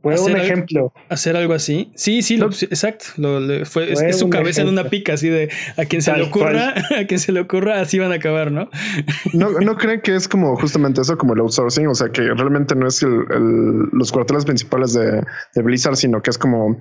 Fue 0.03 0.15
Hacer 0.15 0.27
un 0.31 0.37
algo- 0.37 0.45
ejemplo. 0.45 0.93
hacer 1.11 1.37
algo 1.37 1.55
así. 1.55 1.93
Sí, 1.95 2.23
sí, 2.23 2.37
lo- 2.37 2.47
exacto. 2.51 3.05
Lo- 3.19 3.65
fue, 3.67 3.93
es, 3.93 4.01
Fue 4.01 4.09
es 4.11 4.19
su 4.19 4.29
cabeza 4.31 4.63
en 4.63 4.69
una 4.69 4.89
pica, 4.91 5.13
así 5.15 5.29
de 5.29 5.49
a 5.77 5.85
quien 5.85 6.03
se 6.03 6.13
le 6.17 6.25
ocurra, 6.25 6.75
a 7.01 7.07
quien 7.07 7.21
se 7.21 7.31
le 7.31 7.39
ocurra, 7.41 7.81
así 7.81 7.99
van 8.01 8.11
a 8.11 8.17
acabar, 8.17 8.51
¿no? 8.51 8.69
¿No, 9.33 9.51
¿No 9.61 9.77
creen 9.77 10.01
que 10.01 10.17
es 10.17 10.27
como 10.27 10.57
justamente 10.57 11.01
eso, 11.03 11.17
como 11.17 11.35
el 11.35 11.41
outsourcing? 11.41 11.87
O 11.87 11.95
sea, 11.95 12.09
que 12.11 12.23
realmente 12.23 12.75
no 12.75 12.89
es 12.89 13.01
el, 13.05 13.13
el- 13.31 13.89
los 13.93 14.11
cuarteles 14.11 14.45
principales 14.45 14.93
de, 14.93 15.23
de 15.55 15.63
Blizzard, 15.63 15.95
sino 15.97 16.21
que 16.21 16.31
es 16.31 16.39
como 16.39 16.81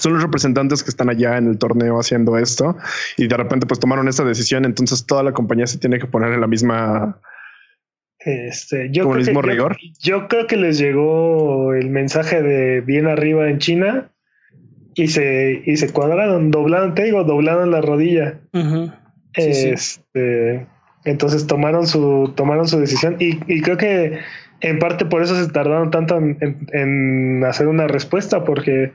son 0.00 0.14
los 0.14 0.22
representantes 0.22 0.82
que 0.82 0.90
están 0.90 1.10
allá 1.10 1.36
en 1.36 1.46
el 1.48 1.58
torneo 1.58 1.98
haciendo 2.00 2.38
esto 2.38 2.76
y 3.16 3.26
de 3.28 3.36
repente 3.36 3.66
pues 3.66 3.78
tomaron 3.80 4.08
esta 4.08 4.24
decisión. 4.24 4.64
Entonces 4.64 5.06
toda 5.06 5.22
la 5.22 5.32
compañía 5.32 5.66
se 5.66 5.78
tiene 5.78 5.98
que 5.98 6.06
poner 6.06 6.32
en 6.32 6.40
la 6.40 6.46
misma, 6.46 7.20
Este, 8.18 8.88
yo, 8.90 9.02
como 9.04 9.16
el 9.16 9.22
creo 9.24 9.34
mismo 9.34 9.42
que, 9.42 9.50
rigor. 9.50 9.76
yo 10.00 10.28
creo 10.28 10.46
que 10.46 10.56
les 10.56 10.78
llegó 10.78 11.74
el 11.74 11.90
mensaje 11.90 12.40
de 12.42 12.80
bien 12.80 13.06
arriba 13.06 13.48
en 13.50 13.58
China 13.58 14.10
y 14.94 15.08
se, 15.08 15.62
y 15.66 15.76
se 15.76 15.90
cuadraron, 15.90 16.50
doblaron, 16.50 16.94
te 16.94 17.04
digo, 17.04 17.24
doblaron 17.24 17.70
la 17.70 17.80
rodilla. 17.80 18.38
Ujú. 18.52 18.92
Sí, 19.34 19.54
sí. 19.54 19.68
Este, 19.70 20.66
entonces 21.04 21.46
tomaron 21.46 21.86
su, 21.86 22.32
tomaron 22.36 22.68
su 22.68 22.78
decisión 22.78 23.16
y, 23.18 23.40
y 23.52 23.60
creo 23.62 23.76
que 23.76 24.18
en 24.60 24.78
parte 24.78 25.04
por 25.06 25.22
eso 25.22 25.34
se 25.42 25.50
tardaron 25.50 25.90
tanto 25.90 26.16
en, 26.18 26.36
en- 26.40 26.66
en 26.72 27.44
hacer 27.44 27.66
una 27.66 27.88
respuesta, 27.88 28.44
porque 28.44 28.92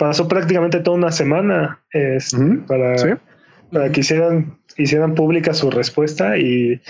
pasó 0.00 0.26
prácticamente 0.26 0.80
toda 0.80 0.96
una 0.96 1.12
semana 1.12 1.78
este, 1.92 2.38
para, 2.66 2.96
sí. 2.98 3.08
para 3.70 3.92
que 3.92 4.00
hicieran, 4.00 4.58
hicieran 4.78 5.14
pública 5.14 5.52
su 5.52 5.70
respuesta 5.70 6.38
y 6.38 6.80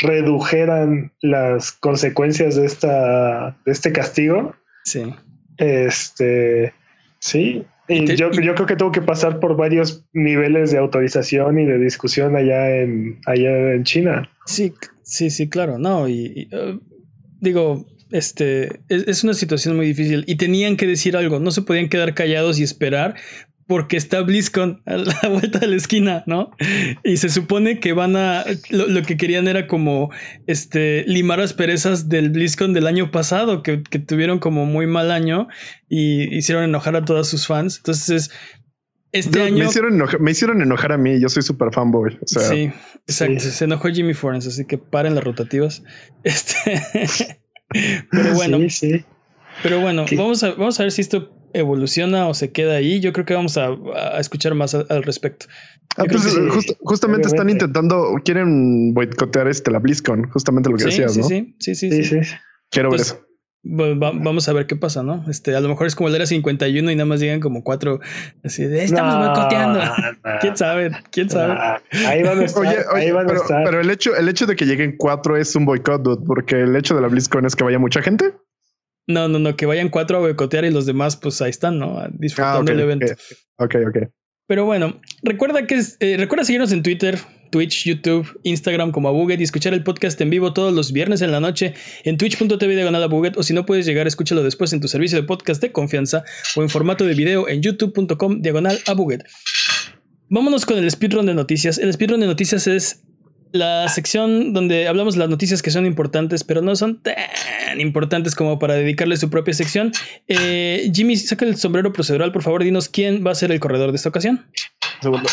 redujeran 0.00 1.12
las 1.20 1.72
consecuencias 1.72 2.54
de 2.54 2.66
esta, 2.66 3.58
de 3.66 3.72
este 3.72 3.90
castigo. 3.92 4.54
Sí. 4.84 5.12
Este, 5.58 6.72
sí. 7.18 7.64
Y 7.88 8.04
te- 8.04 8.16
yo, 8.16 8.30
yo 8.30 8.54
creo 8.54 8.66
que 8.66 8.76
tuvo 8.76 8.92
que 8.92 9.02
pasar 9.02 9.40
por 9.40 9.56
varios 9.56 10.06
niveles 10.12 10.70
de 10.70 10.78
autorización 10.78 11.58
y 11.58 11.64
de 11.66 11.76
discusión 11.78 12.36
allá 12.36 12.76
en, 12.76 13.18
allá 13.26 13.72
en 13.74 13.82
China. 13.82 14.30
Sí, 14.46 14.72
sí, 15.02 15.28
sí, 15.28 15.48
claro, 15.48 15.76
no, 15.76 16.08
y, 16.08 16.48
y, 16.50 16.54
uh, 16.54 16.80
digo, 17.40 17.84
este, 18.10 18.80
es, 18.88 19.06
es 19.06 19.24
una 19.24 19.34
situación 19.34 19.76
muy 19.76 19.86
difícil 19.86 20.24
y 20.26 20.36
tenían 20.36 20.76
que 20.76 20.86
decir 20.86 21.16
algo, 21.16 21.40
no 21.40 21.50
se 21.50 21.62
podían 21.62 21.88
quedar 21.88 22.14
callados 22.14 22.58
y 22.58 22.62
esperar 22.62 23.16
porque 23.70 23.96
está 23.96 24.20
BlizzCon 24.22 24.82
a 24.84 24.96
la 24.96 25.14
vuelta 25.30 25.60
de 25.60 25.68
la 25.68 25.76
esquina, 25.76 26.24
¿no? 26.26 26.50
Y 27.04 27.18
se 27.18 27.28
supone 27.28 27.78
que 27.78 27.92
van 27.92 28.16
a, 28.16 28.44
lo, 28.68 28.88
lo 28.88 29.02
que 29.02 29.16
querían 29.16 29.46
era 29.46 29.68
como, 29.68 30.10
este, 30.48 31.04
limar 31.06 31.38
las 31.38 31.52
perezas 31.52 32.08
del 32.08 32.30
BlizzCon 32.30 32.72
del 32.72 32.88
año 32.88 33.12
pasado, 33.12 33.62
que, 33.62 33.84
que 33.84 34.00
tuvieron 34.00 34.40
como 34.40 34.66
muy 34.66 34.88
mal 34.88 35.12
año 35.12 35.46
y 35.88 36.36
hicieron 36.36 36.64
enojar 36.64 36.96
a 36.96 37.04
todos 37.04 37.28
sus 37.28 37.46
fans, 37.46 37.76
entonces... 37.76 38.32
Este 39.12 39.40
año 39.40 39.58
me, 39.58 39.64
hicieron 39.66 39.94
enojar, 39.94 40.20
me 40.20 40.30
hicieron 40.32 40.62
enojar 40.62 40.92
a 40.92 40.96
mí. 40.96 41.20
Yo 41.20 41.28
soy 41.28 41.42
súper 41.42 41.72
fanboy. 41.72 42.16
O 42.22 42.26
sea, 42.26 42.42
sí, 42.42 42.70
exacto. 43.08 43.40
sí. 43.40 43.50
Se 43.50 43.64
enojó 43.64 43.88
Jimmy 43.88 44.14
Forens, 44.14 44.46
así 44.46 44.64
que 44.66 44.78
paren 44.78 45.16
las 45.16 45.24
rotativas. 45.24 45.82
Este, 46.22 46.56
pero 48.10 48.34
bueno, 48.34 48.58
Sí, 48.58 48.70
sí. 48.70 49.04
pero 49.62 49.80
bueno, 49.80 50.04
vamos 50.16 50.42
a, 50.42 50.50
vamos 50.52 50.78
a 50.80 50.84
ver 50.84 50.92
si 50.92 51.00
esto 51.02 51.30
evoluciona 51.52 52.28
o 52.28 52.34
se 52.34 52.52
queda 52.52 52.76
ahí. 52.76 53.00
Yo 53.00 53.12
creo 53.12 53.26
que 53.26 53.34
vamos 53.34 53.56
a, 53.56 53.68
a 53.94 54.20
escuchar 54.20 54.54
más 54.54 54.74
al, 54.74 54.86
al 54.88 55.02
respecto. 55.02 55.46
Ah, 55.96 56.04
pues, 56.08 56.24
que 56.24 56.30
just- 56.50 56.76
justamente 56.80 57.26
están 57.28 57.50
intentando, 57.50 58.14
quieren 58.24 58.94
boicotear 58.94 59.48
este 59.48 59.70
la 59.70 59.80
BlizzCon, 59.80 60.28
justamente 60.30 60.70
lo 60.70 60.76
que 60.76 60.84
Sí, 60.84 60.90
decías, 60.90 61.14
sí, 61.14 61.20
¿no? 61.20 61.26
sí, 61.28 61.54
sí, 61.58 61.74
sí, 61.74 61.90
Sí, 61.90 62.04
sí. 62.04 62.24
sí. 62.24 62.36
Quiero 62.70 62.90
ver 62.90 62.98
Pues, 63.00 63.08
eso. 63.08 63.26
Va- 63.62 63.92
va- 63.94 64.12
vamos 64.14 64.48
a 64.48 64.54
ver 64.54 64.66
qué 64.66 64.74
pasa, 64.74 65.02
¿no? 65.02 65.22
Este, 65.28 65.54
a 65.54 65.60
lo 65.60 65.68
mejor 65.68 65.86
es 65.86 65.94
como 65.94 66.08
el 66.08 66.14
era 66.14 66.24
51 66.24 66.90
y 66.90 66.94
nada 66.96 67.04
más 67.04 67.20
llegan 67.20 67.40
como 67.40 67.62
cuatro 67.62 68.00
así 68.42 68.64
de 68.64 68.84
estamos 68.84 69.16
No, 69.16 69.26
boicoteando. 69.26 69.78
no, 69.84 69.92
¿Quién 70.40 70.56
sabe? 70.56 70.90
¿Quién 71.12 71.28
sabe? 71.28 71.52
Ah, 71.58 71.82
Ahí 72.06 72.22
van 72.22 72.40
a 72.40 72.44
estar. 72.46 72.62
Oye, 72.66 72.76
ahí 72.94 73.10
van 73.10 73.26
a 73.26 73.28
pero, 73.28 73.42
estar. 73.42 73.64
pero 73.64 73.80
el 73.80 73.90
hecho, 73.90 74.16
el 74.16 74.28
hecho 74.30 74.46
de 74.46 74.56
que 74.56 74.64
lleguen 74.64 74.96
cuatro 74.96 75.36
es 75.36 75.54
un 75.56 75.66
boicot, 75.66 76.02
dude, 76.02 76.24
porque 76.26 76.60
el 76.62 76.74
hecho 76.74 76.94
de 76.94 77.02
la 77.02 77.08
BlizzCon 77.08 77.44
es 77.44 77.54
que 77.54 77.64
vaya 77.64 77.78
mucha 77.78 78.00
gente. 78.00 78.32
No, 79.06 79.28
no, 79.28 79.38
no, 79.38 79.54
que 79.56 79.66
vayan 79.66 79.90
cuatro 79.90 80.16
a 80.16 80.20
boicotear 80.20 80.64
y 80.64 80.70
los 80.70 80.86
demás 80.86 81.16
pues 81.18 81.42
ahí 81.42 81.50
están, 81.50 81.78
¿no? 81.78 82.02
Disfrutando 82.12 82.70
Ah, 82.70 82.74
el 82.74 82.80
evento. 82.80 83.12
ok, 83.58 83.74
ok. 83.88 83.96
Pero 84.46 84.64
bueno, 84.64 85.00
recuerda 85.22 85.66
que 85.66 85.74
es- 85.74 85.98
eh, 86.00 86.16
recuerda 86.18 86.44
seguirnos 86.44 86.72
en 86.72 86.82
Twitter, 86.82 87.18
Twitch, 87.50 87.84
YouTube, 87.84 88.38
Instagram 88.44 88.92
como 88.92 89.08
Abuget 89.08 89.40
y 89.40 89.44
escuchar 89.44 89.74
el 89.74 89.82
podcast 89.82 90.20
en 90.20 90.30
vivo 90.30 90.52
todos 90.52 90.72
los 90.72 90.92
viernes 90.92 91.20
en 91.22 91.32
la 91.32 91.40
noche 91.40 91.74
en 92.04 92.16
twitch.tv 92.16 92.74
diagonal 92.74 93.02
Abuget 93.02 93.36
o 93.36 93.42
si 93.42 93.52
no 93.52 93.66
puedes 93.66 93.86
llegar, 93.86 94.06
escúchalo 94.06 94.42
después 94.42 94.72
en 94.72 94.80
tu 94.80 94.88
servicio 94.88 95.20
de 95.20 95.26
podcast 95.26 95.60
de 95.60 95.72
confianza 95.72 96.24
o 96.56 96.62
en 96.62 96.68
formato 96.68 97.04
de 97.04 97.14
video 97.14 97.48
en 97.48 97.62
youtube.com 97.62 98.42
diagonal 98.42 98.78
Abuget. 98.86 99.24
Vámonos 100.28 100.64
con 100.64 100.78
el 100.78 100.88
speedrun 100.90 101.26
de 101.26 101.34
noticias. 101.34 101.78
El 101.78 101.92
speedrun 101.92 102.20
de 102.20 102.26
noticias 102.26 102.66
es 102.66 103.02
la 103.52 103.88
sección 103.88 104.52
donde 104.52 104.86
hablamos 104.86 105.16
las 105.16 105.28
noticias 105.28 105.62
que 105.62 105.70
son 105.70 105.86
importantes, 105.86 106.44
pero 106.44 106.62
no 106.62 106.76
son 106.76 107.02
tan 107.02 107.80
importantes 107.80 108.34
como 108.34 108.58
para 108.58 108.74
dedicarle 108.74 109.16
su 109.16 109.28
propia 109.28 109.54
sección. 109.54 109.92
Eh, 110.28 110.90
Jimmy, 110.94 111.16
saca 111.16 111.44
el 111.44 111.56
sombrero 111.56 111.92
procedural, 111.92 112.32
por 112.32 112.42
favor, 112.42 112.62
dinos 112.62 112.88
quién 112.88 113.26
va 113.26 113.32
a 113.32 113.34
ser 113.34 113.50
el 113.50 113.60
corredor 113.60 113.90
de 113.90 113.96
esta 113.96 114.08
ocasión. 114.08 114.46
Segundo. 115.00 115.28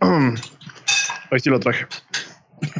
Ahí 1.34 1.40
sí 1.40 1.50
lo 1.50 1.60
traje. 1.60 1.84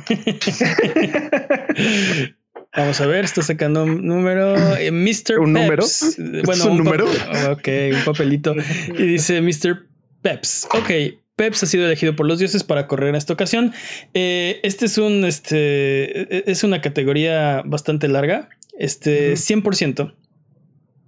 Vamos 2.77 3.01
a 3.01 3.07
ver, 3.07 3.25
está 3.25 3.43
sacando 3.43 3.85
un 3.85 4.05
número. 4.07 4.57
eh, 4.77 4.90
Mr. 4.90 5.38
¿Un 5.38 5.53
número? 5.53 5.83
Peps. 5.83 6.03
¿Es 6.03 6.19
un 6.19 6.43
pa- 6.43 6.57
número? 6.57 7.07
Ok, 7.51 7.69
un 7.93 8.05
papelito. 8.05 8.55
Y 8.99 9.03
dice 9.07 9.40
Mr. 9.40 9.87
Peps. 10.23 10.67
Ok, 10.73 10.90
Peps 11.37 11.62
ha 11.62 11.67
sido 11.67 11.87
elegido 11.87 12.17
por 12.17 12.27
los 12.27 12.38
dioses 12.40 12.64
para 12.64 12.87
correr 12.88 13.11
en 13.11 13.14
esta 13.14 13.33
ocasión. 13.33 13.73
Eh, 14.14 14.59
este 14.64 14.87
es 14.87 14.99
un, 14.99 15.25
este, 15.25 16.51
es 16.51 16.64
una 16.64 16.81
categoría 16.81 17.62
bastante 17.64 18.09
larga. 18.09 18.49
Este, 18.79 19.35
Ujú. 19.35 19.61
100%. 19.62 20.14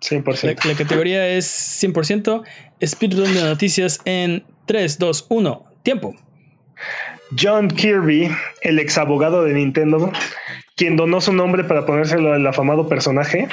100%. 0.00 0.42
La, 0.64 0.70
la 0.72 0.76
categoría 0.76 1.26
es 1.28 1.82
100%. 1.82 2.44
Speedrun 2.84 3.34
de 3.34 3.42
noticias 3.42 3.98
en 4.04 4.44
3, 4.66 4.98
2, 4.98 5.26
1. 5.30 5.64
Tiempo. 5.82 6.14
John 7.38 7.68
Kirby, 7.68 8.30
el 8.62 8.78
ex 8.78 8.98
abogado 8.98 9.44
de 9.44 9.54
Nintendo, 9.54 10.12
quien 10.76 10.96
donó 10.96 11.20
su 11.20 11.32
nombre 11.32 11.64
para 11.64 11.86
ponérselo 11.86 12.32
al 12.32 12.46
afamado 12.46 12.88
personaje, 12.88 13.48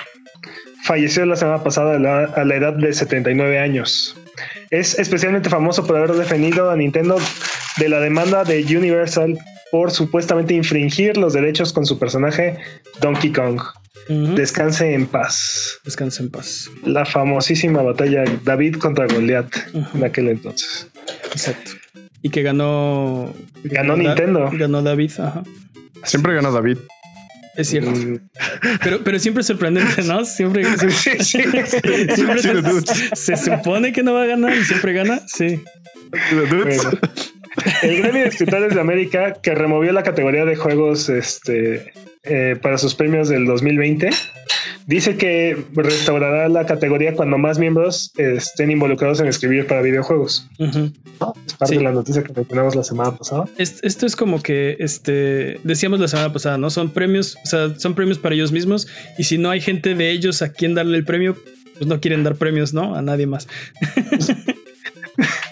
falleció 0.83 1.25
la 1.25 1.35
semana 1.35 1.63
pasada 1.63 1.95
a 1.95 1.99
la, 1.99 2.25
a 2.25 2.43
la 2.43 2.55
edad 2.55 2.73
de 2.73 2.93
79 2.93 3.59
años. 3.59 4.15
Es 4.69 4.97
especialmente 4.99 5.49
famoso 5.49 5.85
por 5.85 5.97
haber 5.97 6.13
defendido 6.13 6.69
a 6.69 6.75
Nintendo 6.75 7.17
de 7.77 7.89
la 7.89 7.99
demanda 7.99 8.43
de 8.43 8.61
Universal 8.77 9.37
por 9.71 9.89
supuestamente 9.89 10.53
infringir 10.53 11.17
los 11.17 11.33
derechos 11.33 11.73
con 11.73 11.85
su 11.85 11.97
personaje 11.97 12.57
Donkey 13.01 13.31
Kong. 13.31 13.59
Descanse 14.07 14.93
en 14.93 15.07
paz. 15.07 15.79
Descansa 15.83 16.21
en 16.21 16.29
paz. 16.29 16.69
La 16.83 17.05
famosísima 17.05 17.81
batalla 17.81 18.23
David 18.43 18.75
contra 18.75 19.07
Goliath 19.07 19.55
en 19.95 20.03
aquel 20.03 20.27
entonces. 20.29 20.87
Exacto. 21.31 21.71
Y 22.23 22.29
que 22.29 22.41
ganó. 22.41 23.31
Ganó 23.63 23.95
Da- 23.95 24.01
Nintendo. 24.03 24.49
Ganó 24.53 24.81
David, 24.81 25.11
ajá. 25.19 25.43
Siempre 26.03 26.33
gana 26.33 26.49
David. 26.49 26.77
Es 27.55 27.69
cierto. 27.69 27.91
Mm, 27.91 28.17
Pero, 28.83 29.03
pero 29.03 29.19
siempre 29.19 29.41
es 29.41 29.47
sorprendente, 29.47 30.01
¿no? 30.03 30.25
Siempre, 30.25 30.63
siempre, 30.77 30.91
sí, 30.91 31.11
sí. 31.19 31.41
siempre 32.15 32.41
Sí, 32.41 33.05
se, 33.13 33.35
se 33.35 33.37
supone 33.37 33.93
que 33.93 34.01
no 34.01 34.13
va 34.15 34.23
a 34.23 34.25
ganar 34.25 34.55
y 34.57 34.63
siempre 34.65 34.93
gana. 34.93 35.21
Sí. 35.27 35.61
Bueno. 36.49 36.91
El 37.83 37.97
Gremio 38.01 38.23
de 38.23 38.29
Escritores 38.29 38.73
de 38.73 38.81
América, 38.81 39.33
que 39.41 39.53
removió 39.55 39.91
la 39.91 40.03
categoría 40.03 40.45
de 40.45 40.55
juegos 40.55 41.09
este, 41.09 41.93
eh, 42.23 42.55
para 42.61 42.77
sus 42.77 42.95
premios 42.95 43.29
del 43.29 43.45
2020, 43.45 44.09
dice 44.87 45.15
que 45.17 45.57
restaurará 45.75 46.49
la 46.49 46.65
categoría 46.65 47.13
cuando 47.13 47.37
más 47.37 47.59
miembros 47.59 48.11
eh, 48.17 48.35
estén 48.37 48.71
involucrados 48.71 49.19
en 49.19 49.27
escribir 49.27 49.67
para 49.67 49.81
videojuegos. 49.81 50.47
Es 50.59 51.53
parte 51.53 51.73
Sí. 51.73 51.77
de 51.77 51.83
la 51.83 51.91
noticia 51.91 52.23
que 52.23 52.33
mencionamos 52.33 52.75
la 52.75 52.83
semana 52.83 53.15
pasada. 53.15 53.45
Es- 53.57 53.79
Esto 53.83 54.05
es 54.05 54.15
como 54.15 54.41
que 54.41 54.75
este 54.79 55.59
decíamos 55.63 55.99
la 55.99 56.07
semana 56.07 56.33
pasada, 56.33 56.57
¿no? 56.57 56.69
Son 56.69 56.89
premios, 56.91 57.37
o 57.43 57.47
sea, 57.47 57.79
son 57.79 57.93
premios 57.95 58.17
para 58.19 58.35
ellos 58.35 58.51
mismos 58.51 58.87
y 59.17 59.23
si 59.25 59.37
no 59.37 59.49
hay 59.51 59.61
gente 59.61 59.95
de 59.95 60.09
ellos 60.11 60.41
a 60.41 60.51
quien 60.51 60.73
darle 60.75 60.97
el 60.97 61.05
premio, 61.05 61.37
pues 61.77 61.87
no 61.87 61.99
quieren 62.01 62.23
dar 62.23 62.35
premios, 62.35 62.73
¿no? 62.73 62.95
A 62.95 63.01
nadie 63.01 63.25
más. 63.27 63.47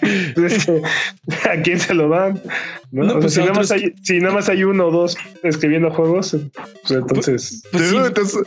Es 0.02 0.66
que, 0.66 0.82
¿A 1.48 1.62
quién 1.62 1.78
se 1.78 1.94
lo 1.94 2.08
dan? 2.08 2.40
¿No? 2.90 3.04
No, 3.04 3.14
O 3.14 3.20
sea, 3.20 3.20
pues 3.20 3.34
si, 3.34 3.40
nada 3.40 3.52
más 3.52 3.70
hay, 3.70 3.94
si 4.02 4.18
nada 4.18 4.34
más 4.34 4.48
hay 4.48 4.64
uno 4.64 4.88
o 4.88 4.90
dos 4.90 5.16
escribiendo 5.42 5.90
juegos, 5.90 6.36
pues 6.82 6.90
entonces... 6.90 7.62
Pues 7.70 7.88
sí. 7.88 7.96
Dude, 7.96 8.12
es, 8.20 8.38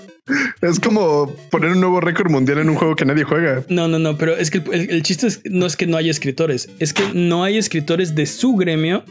es 0.62 0.80
como 0.80 1.34
poner 1.50 1.72
un 1.72 1.80
nuevo 1.80 2.02
récord 2.02 2.30
mundial 2.30 2.60
en 2.60 2.70
un 2.70 2.76
juego 2.76 2.96
que 2.96 3.06
nadie 3.06 3.24
juega. 3.24 3.64
No, 3.70 3.88
no, 3.88 4.00
no, 4.00 4.18
pero 4.18 4.36
es 4.36 4.52
que 4.52 4.62
el, 4.72 4.90
el 4.90 5.04
chiste 5.04 5.28
es, 5.28 5.42
no 5.46 5.66
es 5.66 5.76
que 5.76 5.88
no 5.88 5.98
haya 5.98 6.12
escritores, 6.12 6.70
es 6.80 6.94
que 6.94 7.04
no 7.14 7.44
hay 7.44 7.58
escritores 7.58 8.16
de 8.16 8.26
su 8.26 8.56
gremio 8.56 9.04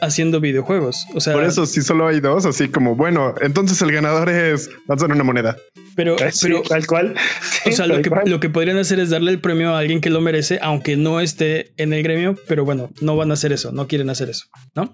haciendo 0.00 0.40
videojuegos. 0.40 1.06
O 1.14 1.20
sea, 1.20 1.32
Por 1.34 1.44
eso, 1.44 1.66
si 1.66 1.82
solo 1.82 2.06
hay 2.06 2.20
dos, 2.20 2.46
así 2.46 2.68
como, 2.68 2.94
bueno, 2.96 3.34
entonces 3.40 3.80
el 3.82 3.92
ganador 3.92 4.28
es 4.28 4.70
lanzar 4.88 5.10
una 5.12 5.24
moneda. 5.24 5.56
pero, 5.96 6.16
Sí, 6.18 6.38
pero 6.42 6.62
tal 6.62 6.86
cual. 6.86 7.14
o 7.66 7.72
sea, 7.72 7.86
lo 7.86 8.02
que, 8.02 8.10
cual. 8.10 8.22
lo 8.26 8.40
que 8.40 8.50
podrían 8.50 8.78
hacer 8.78 8.98
es 9.00 9.10
darle 9.10 9.30
el 9.30 9.40
premio 9.40 9.74
a 9.74 9.78
alguien 9.78 10.00
que 10.00 10.10
lo 10.10 10.20
merece, 10.20 10.58
aunque 10.62 10.96
no 10.96 11.20
esté 11.20 11.72
en 11.76 11.92
el 11.92 12.02
gremio, 12.02 12.36
pero 12.48 12.64
bueno, 12.64 12.90
no 13.00 13.16
van 13.16 13.30
a 13.30 13.34
hacer 13.34 13.52
eso, 13.52 13.72
no 13.72 13.86
quieren 13.86 14.10
hacer 14.10 14.30
eso, 14.30 14.46
¿no? 14.74 14.92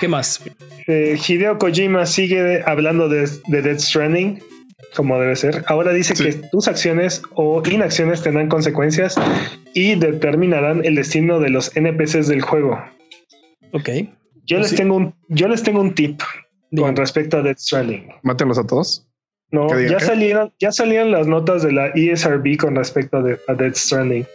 ¿Qué 0.00 0.08
más? 0.08 0.40
Eh, 0.86 1.18
Hideo 1.26 1.58
Kojima 1.58 2.06
sigue 2.06 2.62
hablando 2.66 3.08
de, 3.08 3.28
de 3.48 3.62
Death 3.62 3.80
Stranding, 3.80 4.40
como 4.94 5.18
debe 5.20 5.34
ser. 5.36 5.64
Ahora 5.66 5.92
dice 5.92 6.14
Sí. 6.14 6.24
que 6.24 6.32
tus 6.52 6.68
acciones 6.68 7.22
o 7.34 7.62
inacciones 7.68 8.22
tendrán 8.22 8.48
consecuencias 8.48 9.16
y 9.74 9.96
determinarán 9.96 10.84
el 10.84 10.94
destino 10.94 11.40
de 11.40 11.50
los 11.50 11.76
NPCs 11.76 12.28
del 12.28 12.42
juego. 12.42 12.80
Ok. 13.72 13.88
Yo 14.46 14.56
Pues 14.56 14.60
les 14.60 14.70
sí. 14.70 14.76
tengo 14.76 14.96
un, 14.96 15.14
yo 15.28 15.48
les 15.48 15.62
tengo 15.62 15.80
un 15.80 15.94
tip 15.94 16.20
con 16.76 16.96
respecto 16.96 17.38
a 17.38 17.42
Death 17.42 17.58
Stranding. 17.58 18.08
Mátenlos 18.22 18.58
a 18.58 18.64
todos. 18.66 19.06
No, 19.50 19.66
¿Qué 19.68 19.76
diga 19.76 19.90
ya 19.92 19.98
qué? 19.98 20.04
salieron, 20.04 20.52
ya 20.58 20.72
salieron 20.72 21.10
las 21.10 21.26
notas 21.26 21.62
de 21.62 21.72
la 21.72 21.88
ESRB 21.88 22.56
con 22.58 22.76
respecto 22.76 23.22
de, 23.22 23.38
a 23.48 23.54
Death 23.54 23.76
Stranding. 23.76 24.26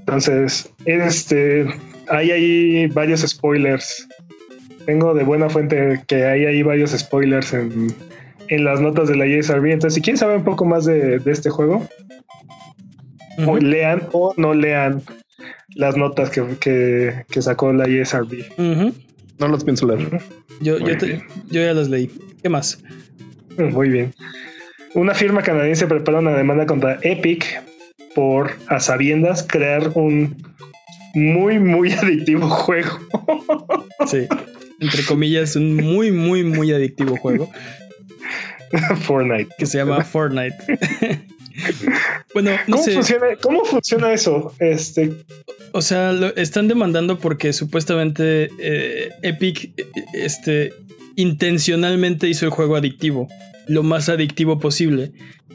Entonces, 0.00 0.72
este, 0.84 1.66
hay 2.08 2.30
ahí 2.30 2.86
varios 2.88 3.20
spoilers. 3.20 4.08
Tengo 4.86 5.14
de 5.14 5.22
buena 5.22 5.48
fuente 5.48 6.00
que 6.08 6.24
hay 6.24 6.44
ahí 6.44 6.62
varios 6.64 6.90
spoilers 6.90 7.52
en, 7.52 7.94
en 8.48 8.64
las 8.64 8.80
notas 8.80 9.08
de 9.08 9.16
la 9.16 9.26
ESRB. 9.26 9.66
Entonces, 9.66 9.94
si 9.94 10.00
quieren 10.02 10.18
saber 10.18 10.38
un 10.38 10.44
poco 10.44 10.64
más 10.64 10.84
de, 10.84 11.18
de 11.20 11.30
este 11.32 11.50
juego, 11.50 11.86
o 13.46 13.56
lean 13.58 14.02
o 14.12 14.34
no 14.36 14.54
lean 14.54 15.02
las 15.74 15.96
notas 15.96 16.30
que, 16.30 16.42
que, 16.60 17.24
que 17.30 17.42
sacó 17.42 17.72
la 17.72 17.84
ESRB. 17.84 18.52
Ujú. 18.58 18.94
No 19.38 19.48
los 19.48 19.64
pienso 19.64 19.86
leer. 19.86 20.20
Yo, 20.60 20.78
yo, 20.78 20.96
te- 20.98 21.22
yo 21.50 21.60
ya 21.62 21.72
las 21.74 21.88
leí. 21.88 22.10
¿Qué 22.42 22.48
más? 22.48 22.82
Muy 23.58 23.88
bien. 23.88 24.14
Una 24.94 25.14
firma 25.14 25.42
canadiense 25.42 25.86
prepara 25.86 26.18
una 26.18 26.32
demanda 26.36 26.66
contra 26.66 26.98
Epic 27.02 27.62
por, 28.14 28.52
a 28.68 28.78
sabiendas, 28.78 29.42
crear 29.42 29.90
un 29.94 30.36
muy, 31.14 31.58
muy 31.58 31.92
adictivo 32.02 32.48
juego. 32.48 32.98
Sí. 34.06 34.26
Entre 34.80 35.04
comillas, 35.04 35.56
un 35.56 35.76
muy, 35.76 36.10
muy, 36.10 36.42
muy 36.44 36.72
adictivo 36.72 37.16
juego 37.16 37.48
Fortnite. 39.02 39.48
que 39.58 39.66
se 39.66 39.78
llama 39.78 40.02
Fortnite. 40.04 40.56
bueno, 42.34 42.50
no 42.66 42.76
¿Cómo, 42.76 42.84
sé. 42.84 42.92
funciona, 42.94 43.26
¿Cómo 43.40 43.64
funciona 43.64 44.12
eso? 44.12 44.54
Este, 44.58 45.12
O 45.72 45.82
sea, 45.82 46.12
lo 46.12 46.34
están 46.36 46.68
demandando 46.68 47.18
porque 47.18 47.52
supuestamente 47.52 48.50
eh, 48.58 49.10
Epic 49.22 49.72
este, 50.14 50.72
intencionalmente 51.16 52.28
hizo 52.28 52.44
el 52.44 52.50
juego 52.50 52.76
adictivo, 52.76 53.28
lo 53.66 53.82
más 53.82 54.08
adictivo 54.08 54.58
posible. 54.58 55.12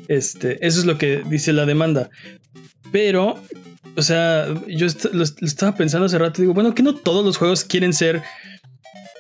Este, 0.08 0.66
eso 0.66 0.80
es 0.80 0.86
lo 0.86 0.98
que 0.98 1.24
dice 1.30 1.54
la 1.54 1.66
demanda. 1.66 2.10
Pero, 2.92 3.40
o 3.96 4.02
sea, 4.02 4.48
yo 4.68 4.86
est- 4.86 5.06
lo, 5.06 5.20
lo 5.20 5.48
estaba 5.48 5.76
pensando 5.76 6.06
hace 6.06 6.18
rato 6.18 6.42
digo, 6.42 6.54
bueno, 6.54 6.74
que 6.74 6.84
no 6.84 6.96
todos 6.96 7.26
los 7.26 7.38
juegos 7.38 7.64
quieren 7.64 7.94
ser. 7.94 8.22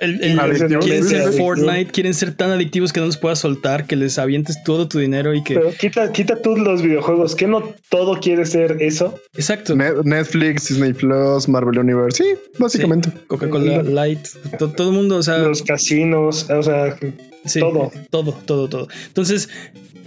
El- 0.01 0.19
quieren 0.19 1.03
ser 1.03 1.21
adictivo. 1.21 1.45
Fortnite, 1.45 1.91
quieren 1.91 2.13
ser 2.13 2.33
tan 2.33 2.51
adictivos 2.51 2.93
que 2.93 2.99
no 2.99 3.05
los 3.07 3.17
puedas 3.17 3.39
soltar, 3.39 3.85
que 3.87 3.95
les 3.95 4.17
avientes 4.19 4.61
todo 4.63 4.87
tu 4.87 4.99
dinero 4.99 5.33
y 5.33 5.43
que. 5.43 5.55
Pero 5.55 5.71
quita, 5.71 6.11
quita 6.11 6.41
tú 6.41 6.55
los 6.55 6.81
videojuegos, 6.81 7.35
que 7.35 7.47
no 7.47 7.73
todo 7.89 8.19
quiere 8.19 8.45
ser 8.45 8.77
eso. 8.81 9.19
Exacto. 9.35 9.75
Ne- 9.75 9.91
Netflix, 10.03 10.67
Disney 10.69 10.93
Plus, 10.93 11.47
Marvel 11.47 11.79
Universe. 11.79 12.23
Sí, 12.23 12.29
básicamente. 12.59 13.09
Coca-Cola 13.27 13.83
Light, 13.83 14.27
to- 14.59 14.69
todo 14.71 14.89
el 14.89 14.95
mundo, 14.95 15.17
o 15.17 15.23
sea. 15.23 15.39
Los 15.39 15.61
casinos, 15.63 16.49
o 16.49 16.63
sea, 16.63 16.97
Sí, 17.45 17.59
Todo. 17.61 17.91
Todo, 18.09 18.33
todo, 18.45 18.67
todo. 18.67 18.87
Entonces, 19.07 19.47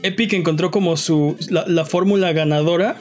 Epic 0.02 0.34
encontró 0.34 0.70
como 0.70 0.96
su 0.98 1.36
la, 1.48 1.64
la 1.66 1.84
fórmula 1.86 2.32
ganadora. 2.32 2.96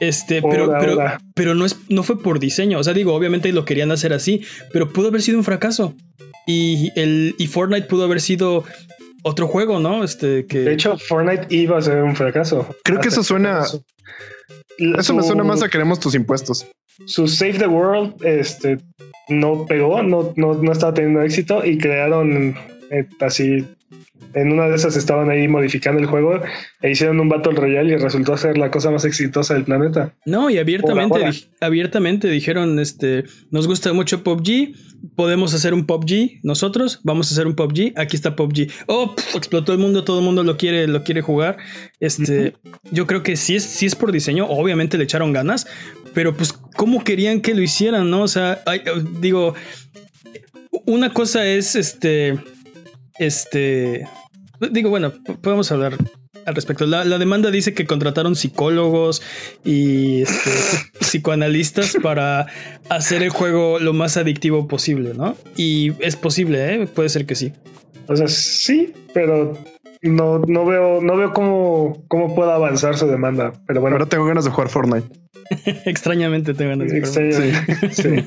Este, 0.00 0.42
pero, 0.42 0.64
Hola, 0.64 0.78
pero, 0.80 0.92
hola. 0.94 1.20
pero 1.34 1.54
no 1.54 1.64
es, 1.64 1.76
no 1.88 2.02
fue 2.02 2.20
por 2.20 2.38
diseño. 2.40 2.78
O 2.78 2.84
sea, 2.84 2.92
digo, 2.92 3.14
obviamente 3.14 3.52
lo 3.52 3.64
querían 3.64 3.92
hacer 3.92 4.12
así, 4.12 4.42
pero 4.72 4.88
pudo 4.92 5.08
haber 5.08 5.22
sido 5.22 5.38
un 5.38 5.44
fracaso. 5.44 5.94
Y 6.46 6.90
el, 6.96 7.34
y 7.38 7.46
Fortnite 7.46 7.86
pudo 7.86 8.04
haber 8.04 8.20
sido 8.20 8.64
otro 9.22 9.46
juego, 9.46 9.78
¿no? 9.78 10.02
Este 10.02 10.46
que. 10.46 10.60
de 10.60 10.72
hecho, 10.72 10.98
Fortnite 10.98 11.46
iba 11.54 11.78
a 11.78 11.82
ser 11.82 12.02
un 12.02 12.16
fracaso. 12.16 12.74
Creo 12.84 13.00
que 13.00 13.08
eso 13.08 13.22
suena- 13.22 13.62
Eso 14.78 15.14
me 15.14 15.22
Su- 15.22 15.28
suena 15.28 15.44
más 15.44 15.62
a 15.62 15.68
queremos 15.68 16.00
tus 16.00 16.14
impuestos. 16.14 16.66
Su 17.06 17.28
Save 17.28 17.54
the 17.58 17.66
World 17.66 18.14
este, 18.24 18.78
no 19.28 19.66
pegó, 19.66 20.02
no, 20.02 20.32
no, 20.36 20.54
no 20.54 20.72
estaba 20.72 20.92
teniendo 20.94 21.22
éxito 21.22 21.64
y 21.64 21.78
crearon 21.78 22.56
eh, 22.90 23.06
así. 23.20 23.64
En 24.34 24.50
una 24.52 24.68
de 24.68 24.76
esas 24.76 24.96
estaban 24.96 25.30
ahí 25.30 25.46
modificando 25.48 26.00
el 26.00 26.06
juego 26.06 26.40
e 26.80 26.90
hicieron 26.90 27.20
un 27.20 27.28
Battle 27.28 27.52
Royale 27.52 27.92
y 27.92 27.96
resultó 27.96 28.36
ser 28.36 28.56
la 28.58 28.70
cosa 28.70 28.90
más 28.90 29.04
exitosa 29.04 29.54
del 29.54 29.64
planeta. 29.64 30.14
No, 30.24 30.48
y 30.48 30.58
abiertamente, 30.58 31.18
di- 31.30 31.44
abiertamente 31.60 32.28
dijeron, 32.28 32.78
este, 32.78 33.24
nos 33.50 33.66
gusta 33.66 33.92
mucho 33.92 34.22
PUBG, 34.24 34.74
podemos 35.16 35.52
hacer 35.54 35.74
un 35.74 35.84
PUBG, 35.86 36.40
nosotros 36.42 37.00
vamos 37.04 37.30
a 37.30 37.34
hacer 37.34 37.46
un 37.46 37.54
PUBG, 37.54 37.92
aquí 37.96 38.16
está 38.16 38.34
PUBG. 38.36 38.68
Oh, 38.86 39.14
explotó 39.34 39.72
el 39.72 39.78
mundo, 39.78 40.04
todo 40.04 40.20
el 40.20 40.24
mundo 40.24 40.42
lo 40.44 40.56
quiere, 40.56 40.86
lo 40.86 41.04
quiere 41.04 41.20
jugar. 41.20 41.58
Este, 42.00 42.54
yo 42.90 43.06
creo 43.06 43.22
que 43.22 43.36
sí 43.36 43.56
es, 43.56 43.64
sí 43.64 43.86
es 43.86 43.94
por 43.94 44.12
diseño, 44.12 44.46
obviamente 44.48 44.96
le 44.96 45.04
echaron 45.04 45.32
ganas, 45.32 45.66
pero 46.14 46.34
pues, 46.36 46.52
¿cómo 46.52 47.04
querían 47.04 47.40
que 47.40 47.54
lo 47.54 47.62
hicieran, 47.62 48.10
no? 48.10 48.22
O 48.22 48.28
sea, 48.28 48.62
digo, 49.20 49.54
una 50.86 51.12
cosa 51.12 51.46
es, 51.46 51.76
este, 51.76 52.38
este, 53.18 54.06
digo, 54.70 54.90
bueno, 54.90 55.12
podemos 55.40 55.70
hablar 55.72 55.96
al 56.46 56.54
respecto. 56.54 56.86
La, 56.86 57.04
la 57.04 57.18
demanda 57.18 57.50
dice 57.50 57.74
que 57.74 57.86
contrataron 57.86 58.36
psicólogos 58.36 59.22
y 59.64 60.22
este, 60.22 60.50
psicoanalistas 61.00 61.96
para 62.02 62.46
hacer 62.88 63.22
el 63.22 63.30
juego 63.30 63.78
lo 63.78 63.92
más 63.92 64.16
adictivo 64.16 64.68
posible, 64.68 65.14
¿no? 65.14 65.36
Y 65.56 65.92
es 66.00 66.16
posible, 66.16 66.74
¿eh? 66.74 66.86
Puede 66.86 67.08
ser 67.08 67.26
que 67.26 67.34
sí. 67.34 67.52
O 68.08 68.16
sea, 68.16 68.28
sí, 68.28 68.92
pero 69.14 69.56
no, 70.02 70.40
no 70.40 70.66
veo, 70.66 71.00
no 71.00 71.16
veo 71.16 71.32
cómo, 71.32 72.04
cómo 72.08 72.34
pueda 72.34 72.56
avanzar 72.56 72.96
su 72.96 73.06
demanda. 73.06 73.52
Pero 73.66 73.80
bueno, 73.80 73.96
Ahora 73.96 74.08
tengo 74.08 74.24
ganas 74.24 74.44
de 74.44 74.50
jugar 74.50 74.68
Fortnite. 74.68 75.08
Extrañamente 75.86 76.54
te 76.54 76.66
ganas 76.66 76.90
de 76.90 76.98
extraño. 76.98 77.32
Sí. 77.90 78.24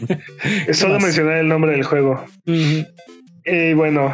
Es 0.68 0.78
solo 0.80 0.96
más? 0.96 1.04
mencionar 1.04 1.38
el 1.38 1.48
nombre 1.48 1.72
del 1.72 1.84
juego. 1.84 2.24
Y 2.46 3.74
bueno, 3.74 4.14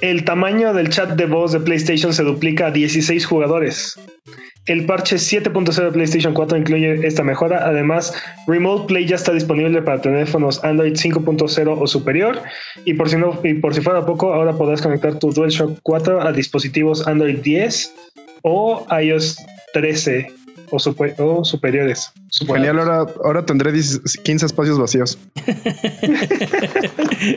el 0.00 0.24
tamaño 0.24 0.74
del 0.74 0.88
chat 0.88 1.10
de 1.10 1.26
voz 1.26 1.52
de 1.52 1.60
PlayStation 1.60 2.12
se 2.12 2.22
duplica 2.22 2.66
a 2.66 2.70
16 2.70 3.26
jugadores. 3.26 3.98
El 4.66 4.86
parche 4.86 5.16
7.0 5.16 5.84
de 5.84 5.92
PlayStation 5.92 6.32
4 6.32 6.56
incluye 6.56 7.06
esta 7.06 7.22
mejora. 7.22 7.68
Además, 7.68 8.14
Remote 8.46 8.86
Play 8.86 9.06
ya 9.06 9.16
está 9.16 9.32
disponible 9.32 9.82
para 9.82 10.00
teléfonos 10.00 10.64
Android 10.64 10.94
5.0 10.94 11.76
o 11.78 11.86
superior. 11.86 12.40
Y 12.86 12.94
por 12.94 13.10
si 13.10 13.16
no, 13.16 13.38
y 13.44 13.54
por 13.54 13.74
si 13.74 13.82
fuera 13.82 14.06
poco, 14.06 14.32
ahora 14.32 14.54
podrás 14.54 14.80
conectar 14.80 15.18
tu 15.18 15.32
DualShock 15.32 15.78
4 15.82 16.22
a 16.22 16.32
dispositivos 16.32 17.06
Android 17.06 17.40
10 17.40 17.94
o 18.42 18.86
iOS 18.90 19.36
13 19.74 20.43
o, 20.70 20.78
super- 20.78 21.14
o 21.18 21.44
superiores. 21.44 22.12
Genial, 22.46 22.78
ahora, 22.80 23.06
ahora 23.24 23.46
tendré 23.46 23.72
10 23.72 24.00
15 24.22 24.46
espacios 24.46 24.78
vacíos. 24.78 25.18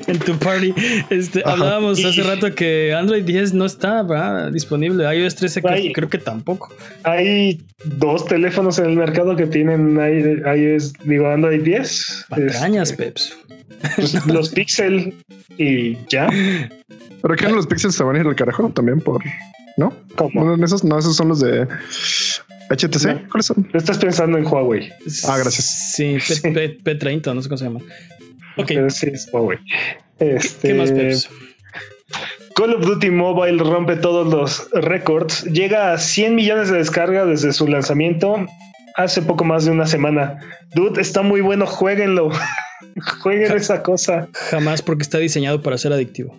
en 0.08 0.20
tu 0.20 0.38
party. 0.38 0.74
Este, 1.10 1.42
hablábamos 1.46 2.04
hace 2.04 2.24
rato 2.24 2.54
que 2.54 2.94
Android 2.94 3.24
10 3.24 3.54
no 3.54 3.66
está 3.66 4.04
¿verdad? 4.04 4.52
disponible. 4.52 5.04
iOS 5.16 5.36
13 5.36 5.62
creo- 5.62 5.74
Ay. 5.74 5.94
creo 5.94 6.10
que 6.10 6.18
tampoco. 6.18 6.70
Hay 7.04 7.62
dos 7.86 8.26
teléfonos 8.26 8.80
en 8.80 8.86
el 8.86 8.96
mercado 8.96 9.36
que 9.36 9.46
tienen 9.48 9.98
iOS, 9.98 10.94
digo, 11.04 11.28
Android 11.30 11.62
10. 11.64 12.26
Patrañas, 12.30 12.92
Este, 12.92 13.04
Peps. 13.04 13.38
pues, 13.96 14.26
los 14.28 14.50
Pixel 14.50 15.14
y 15.58 15.98
ya. 16.10 16.28
¿Pero 17.22 17.36
qué 17.36 17.50
los 17.50 17.66
pixels 17.68 17.96
se 17.96 18.04
van 18.04 18.16
a 18.16 18.20
ir 18.20 18.28
al 18.28 18.36
carajo 18.36 18.70
también 18.70 19.00
por. 19.02 19.24
¿No? 19.76 19.92
¿Cómo? 20.16 20.56
No, 20.56 20.66
esos, 20.66 20.84
no, 20.84 20.98
esos 20.98 21.16
son 21.16 21.28
los 21.30 21.40
de 21.40 21.68
HTC. 22.70 23.06
No. 23.06 23.30
¿Cuáles 23.30 23.46
son? 23.46 23.70
Estás 23.74 23.98
pensando 23.98 24.38
en 24.38 24.46
Huawei. 24.46 24.90
Ah, 25.28 25.38
gracias. 25.38 25.94
Sí, 25.96 26.18
P, 26.44 26.52
P- 26.84 27.00
P30, 27.00 27.34
no 27.34 27.42
sé 27.42 27.48
cómo 27.50 27.58
se 27.58 27.66
llama. 27.66 27.80
Ok, 28.58 28.66
Pero 28.68 28.90
sí 28.90 29.08
es 29.14 29.30
Huawei. 29.32 29.58
Este, 30.20 30.70
¿qué 30.70 30.74
más, 30.74 30.92
Peps? 30.92 31.30
Call 32.56 32.74
of 32.74 32.86
Duty 32.86 33.12
Mobile 33.12 33.60
rompe 33.64 33.96
todos 33.98 34.28
los 34.34 34.68
récords. 34.72 35.44
Llega 35.44 35.94
a 35.94 35.98
100 36.00 36.34
millones 36.36 36.70
de 36.72 36.78
descargas 36.80 37.28
desde 37.28 37.54
su 37.54 37.68
lanzamiento 37.68 38.48
hace 38.96 39.22
poco 39.22 39.44
más 39.44 39.66
de 39.66 39.72
una 39.72 39.86
semana. 39.86 40.40
Dude, 40.74 41.00
está 41.00 41.22
muy 41.22 41.42
bueno, 41.42 41.68
jueguenlo. 41.68 42.32
Jueguen 43.22 43.56
esa 43.56 43.84
cosa. 43.84 44.28
Jamás 44.50 44.82
porque 44.82 45.04
está 45.04 45.20
diseñado 45.20 45.62
para 45.62 45.78
ser 45.78 45.94
adictivo. 45.94 46.36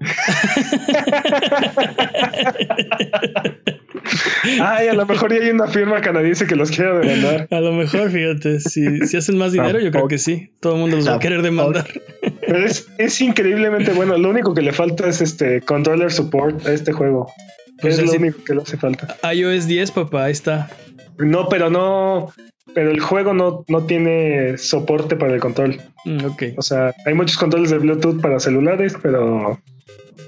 Ay, 4.60 4.88
a 4.88 4.94
lo 4.94 5.06
mejor 5.06 5.32
ya 5.32 5.42
hay 5.42 5.50
una 5.50 5.66
firma 5.66 6.00
canadiense 6.00 6.46
que 6.46 6.56
los 6.56 6.70
quiere 6.70 6.98
demandar. 6.98 7.48
A 7.50 7.60
lo 7.60 7.72
mejor, 7.72 8.10
fíjate, 8.10 8.60
si, 8.60 9.06
si 9.06 9.16
hacen 9.16 9.38
más 9.38 9.52
dinero, 9.52 9.80
yo 9.80 9.90
creo 9.90 10.08
que 10.08 10.18
sí. 10.18 10.50
Todo 10.60 10.74
el 10.74 10.80
mundo 10.80 10.96
los 10.96 11.08
va 11.08 11.16
a 11.16 11.18
querer 11.18 11.42
demandar. 11.42 11.86
Pero 12.40 12.64
es, 12.64 12.88
es 12.98 13.20
increíblemente 13.20 13.92
bueno. 13.92 14.16
Lo 14.18 14.30
único 14.30 14.54
que 14.54 14.62
le 14.62 14.72
falta 14.72 15.08
es 15.08 15.20
este 15.20 15.60
controller 15.60 16.10
support 16.10 16.66
a 16.66 16.72
este 16.72 16.92
juego. 16.92 17.32
Pues 17.80 17.98
es 17.98 18.06
lo 18.06 18.12
único 18.12 18.42
que 18.44 18.54
le 18.54 18.62
hace 18.62 18.76
falta. 18.76 19.16
iOS 19.32 19.66
10, 19.66 19.90
papá, 19.92 20.24
ahí 20.24 20.32
está. 20.32 20.68
No, 21.18 21.48
pero 21.48 21.70
no. 21.70 22.32
Pero 22.74 22.90
el 22.90 23.00
juego 23.00 23.34
no, 23.34 23.64
no 23.68 23.84
tiene 23.84 24.56
soporte 24.56 25.16
para 25.16 25.34
el 25.34 25.40
control. 25.40 25.80
Mm, 26.04 26.24
ok. 26.24 26.42
O 26.56 26.62
sea, 26.62 26.94
hay 27.04 27.14
muchos 27.14 27.36
controles 27.36 27.70
de 27.70 27.78
Bluetooth 27.78 28.20
para 28.20 28.38
celulares, 28.38 28.94
pero 29.02 29.60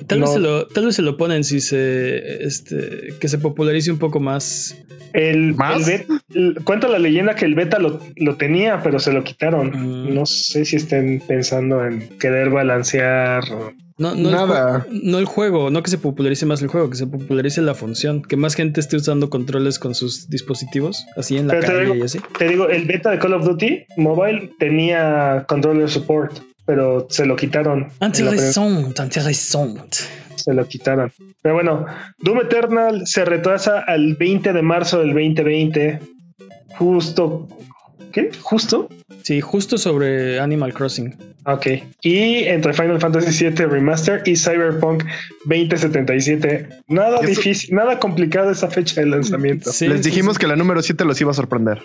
Tal, 0.06 0.20
vez 0.20 0.32
se 0.32 0.38
lo, 0.40 0.66
tal 0.66 0.86
vez 0.86 0.96
se 0.96 1.02
lo 1.02 1.16
ponen 1.16 1.44
si 1.44 1.60
se 1.60 2.44
este, 2.44 3.14
que 3.20 3.28
se 3.28 3.38
popularice 3.38 3.90
un 3.92 3.98
poco 3.98 4.18
más. 4.20 4.76
el, 5.12 5.54
¿Más? 5.54 5.86
el 5.88 6.00
bet- 6.06 6.22
el- 6.34 6.54
cuenta 6.64 6.88
la 6.88 6.98
leyenda 6.98 7.34
que 7.36 7.44
el 7.44 7.54
beta 7.54 7.78
lo, 7.78 8.00
lo 8.16 8.36
tenía, 8.36 8.82
pero 8.82 8.98
se 8.98 9.12
lo 9.12 9.22
quitaron. 9.22 9.70
Mm. 10.08 10.14
No 10.14 10.26
sé 10.26 10.64
si 10.64 10.76
estén 10.76 11.20
pensando 11.26 11.84
en 11.86 12.08
querer 12.18 12.50
balancear. 12.50 13.44
No, 14.02 14.14
no, 14.14 14.28
El 14.28 14.34
Nada. 14.34 14.80
juego, 14.80 15.00
no 15.02 15.18
el 15.18 15.24
juego, 15.26 15.70
no 15.70 15.82
que 15.82 15.90
se 15.90 15.98
popularice 15.98 16.44
más 16.46 16.60
el 16.60 16.68
juego, 16.68 16.90
que 16.90 16.96
se 16.96 17.06
popularice 17.06 17.62
la 17.62 17.74
función, 17.74 18.22
que 18.22 18.36
más 18.36 18.54
gente 18.54 18.80
esté 18.80 18.96
usando 18.96 19.30
controles 19.30 19.78
con 19.78 19.94
sus 19.94 20.28
dispositivos, 20.28 21.06
así 21.16 21.36
en 21.38 21.46
la 21.48 21.54
Pero 21.54 21.66
calle 21.68 21.80
digo- 21.84 21.94
y 21.96 22.02
así. 22.02 22.18
Te 22.38 22.48
digo, 22.48 22.68
el 22.68 22.84
beta 22.86 23.10
de 23.10 23.18
Call 23.18 23.34
of 23.34 23.44
Duty 23.44 23.84
Mobile 23.96 24.50
tenía 24.58 25.44
controller 25.48 25.88
support, 25.88 26.38
pero 26.66 27.06
se 27.10 27.26
lo 27.26 27.36
quitaron. 27.36 27.88
Intéressant, 28.00 28.88
intéressant. 28.98 29.94
se 30.36 30.52
lo 30.54 30.66
quitaron. 30.66 31.12
Pero 31.40 31.54
bueno, 31.54 31.86
Doom 32.18 32.40
Eternal 32.40 33.06
se 33.06 33.24
retrasa 33.24 33.80
al 33.86 34.16
20 34.16 34.52
de 34.52 34.62
marzo 34.62 34.98
del 34.98 35.08
2020. 35.14 36.00
Justo. 36.76 37.48
¿Qué? 38.12 38.30
¿Justo? 38.40 38.88
Sí, 39.22 39.40
justo 39.40 39.78
sobre 39.78 40.38
Animal 40.40 40.72
Crossing. 40.74 41.16
Ok. 41.44 41.66
Y 42.02 42.44
entre 42.44 42.72
Final 42.72 43.00
Fantasy 43.00 43.46
VII 43.48 43.66
Remaster 43.66 44.22
y 44.26 44.36
Cyberpunk 44.36 45.02
2077. 45.46 46.68
Nada 46.88 47.18
Eso- 47.18 47.26
difícil, 47.26 47.74
nada 47.74 47.98
complicado 47.98 48.50
esa 48.50 48.68
fecha 48.68 49.00
de 49.00 49.06
lanzamiento. 49.08 49.72
Sí, 49.72 49.88
Les 49.88 50.02
dijimos 50.04 50.34
sí. 50.34 50.40
que 50.40 50.46
la 50.46 50.56
número 50.56 50.82
7 50.82 51.04
los 51.04 51.20
iba 51.20 51.30
a 51.30 51.34
sorprender. 51.34 51.80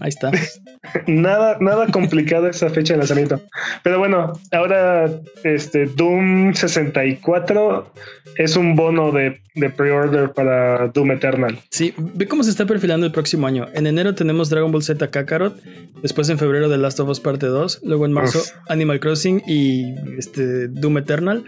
Ahí 0.00 0.08
está. 0.08 0.30
Nada, 1.06 1.58
nada 1.60 1.86
complicado 1.88 2.48
esa 2.48 2.70
fecha 2.70 2.94
de 2.94 2.98
lanzamiento. 2.98 3.42
Pero 3.82 3.98
bueno, 3.98 4.32
ahora 4.52 5.10
este 5.44 5.86
Doom 5.86 6.54
64 6.54 7.92
es 8.36 8.56
un 8.56 8.76
bono 8.76 9.10
de, 9.10 9.40
de 9.54 9.68
pre-order 9.70 10.30
para 10.32 10.86
Doom 10.88 11.10
Eternal. 11.12 11.58
Sí, 11.70 11.92
ve 11.98 12.26
cómo 12.28 12.42
se 12.44 12.50
está 12.50 12.64
perfilando 12.64 13.04
el 13.06 13.12
próximo 13.12 13.46
año. 13.46 13.66
En 13.74 13.86
enero 13.86 14.14
tenemos 14.14 14.48
Dragon 14.48 14.70
Ball 14.70 14.82
Z 14.82 15.10
Kakarot, 15.10 15.57
después 16.02 16.28
en 16.28 16.38
febrero 16.38 16.68
The 16.68 16.78
Last 16.78 17.00
of 17.00 17.08
Us 17.08 17.20
Parte 17.20 17.46
2, 17.46 17.80
luego 17.84 18.06
en 18.06 18.12
marzo 18.12 18.38
Uf. 18.38 18.50
Animal 18.68 19.00
Crossing 19.00 19.42
y 19.46 19.94
este 20.18 20.68
Doom 20.68 20.98
Eternal. 20.98 21.44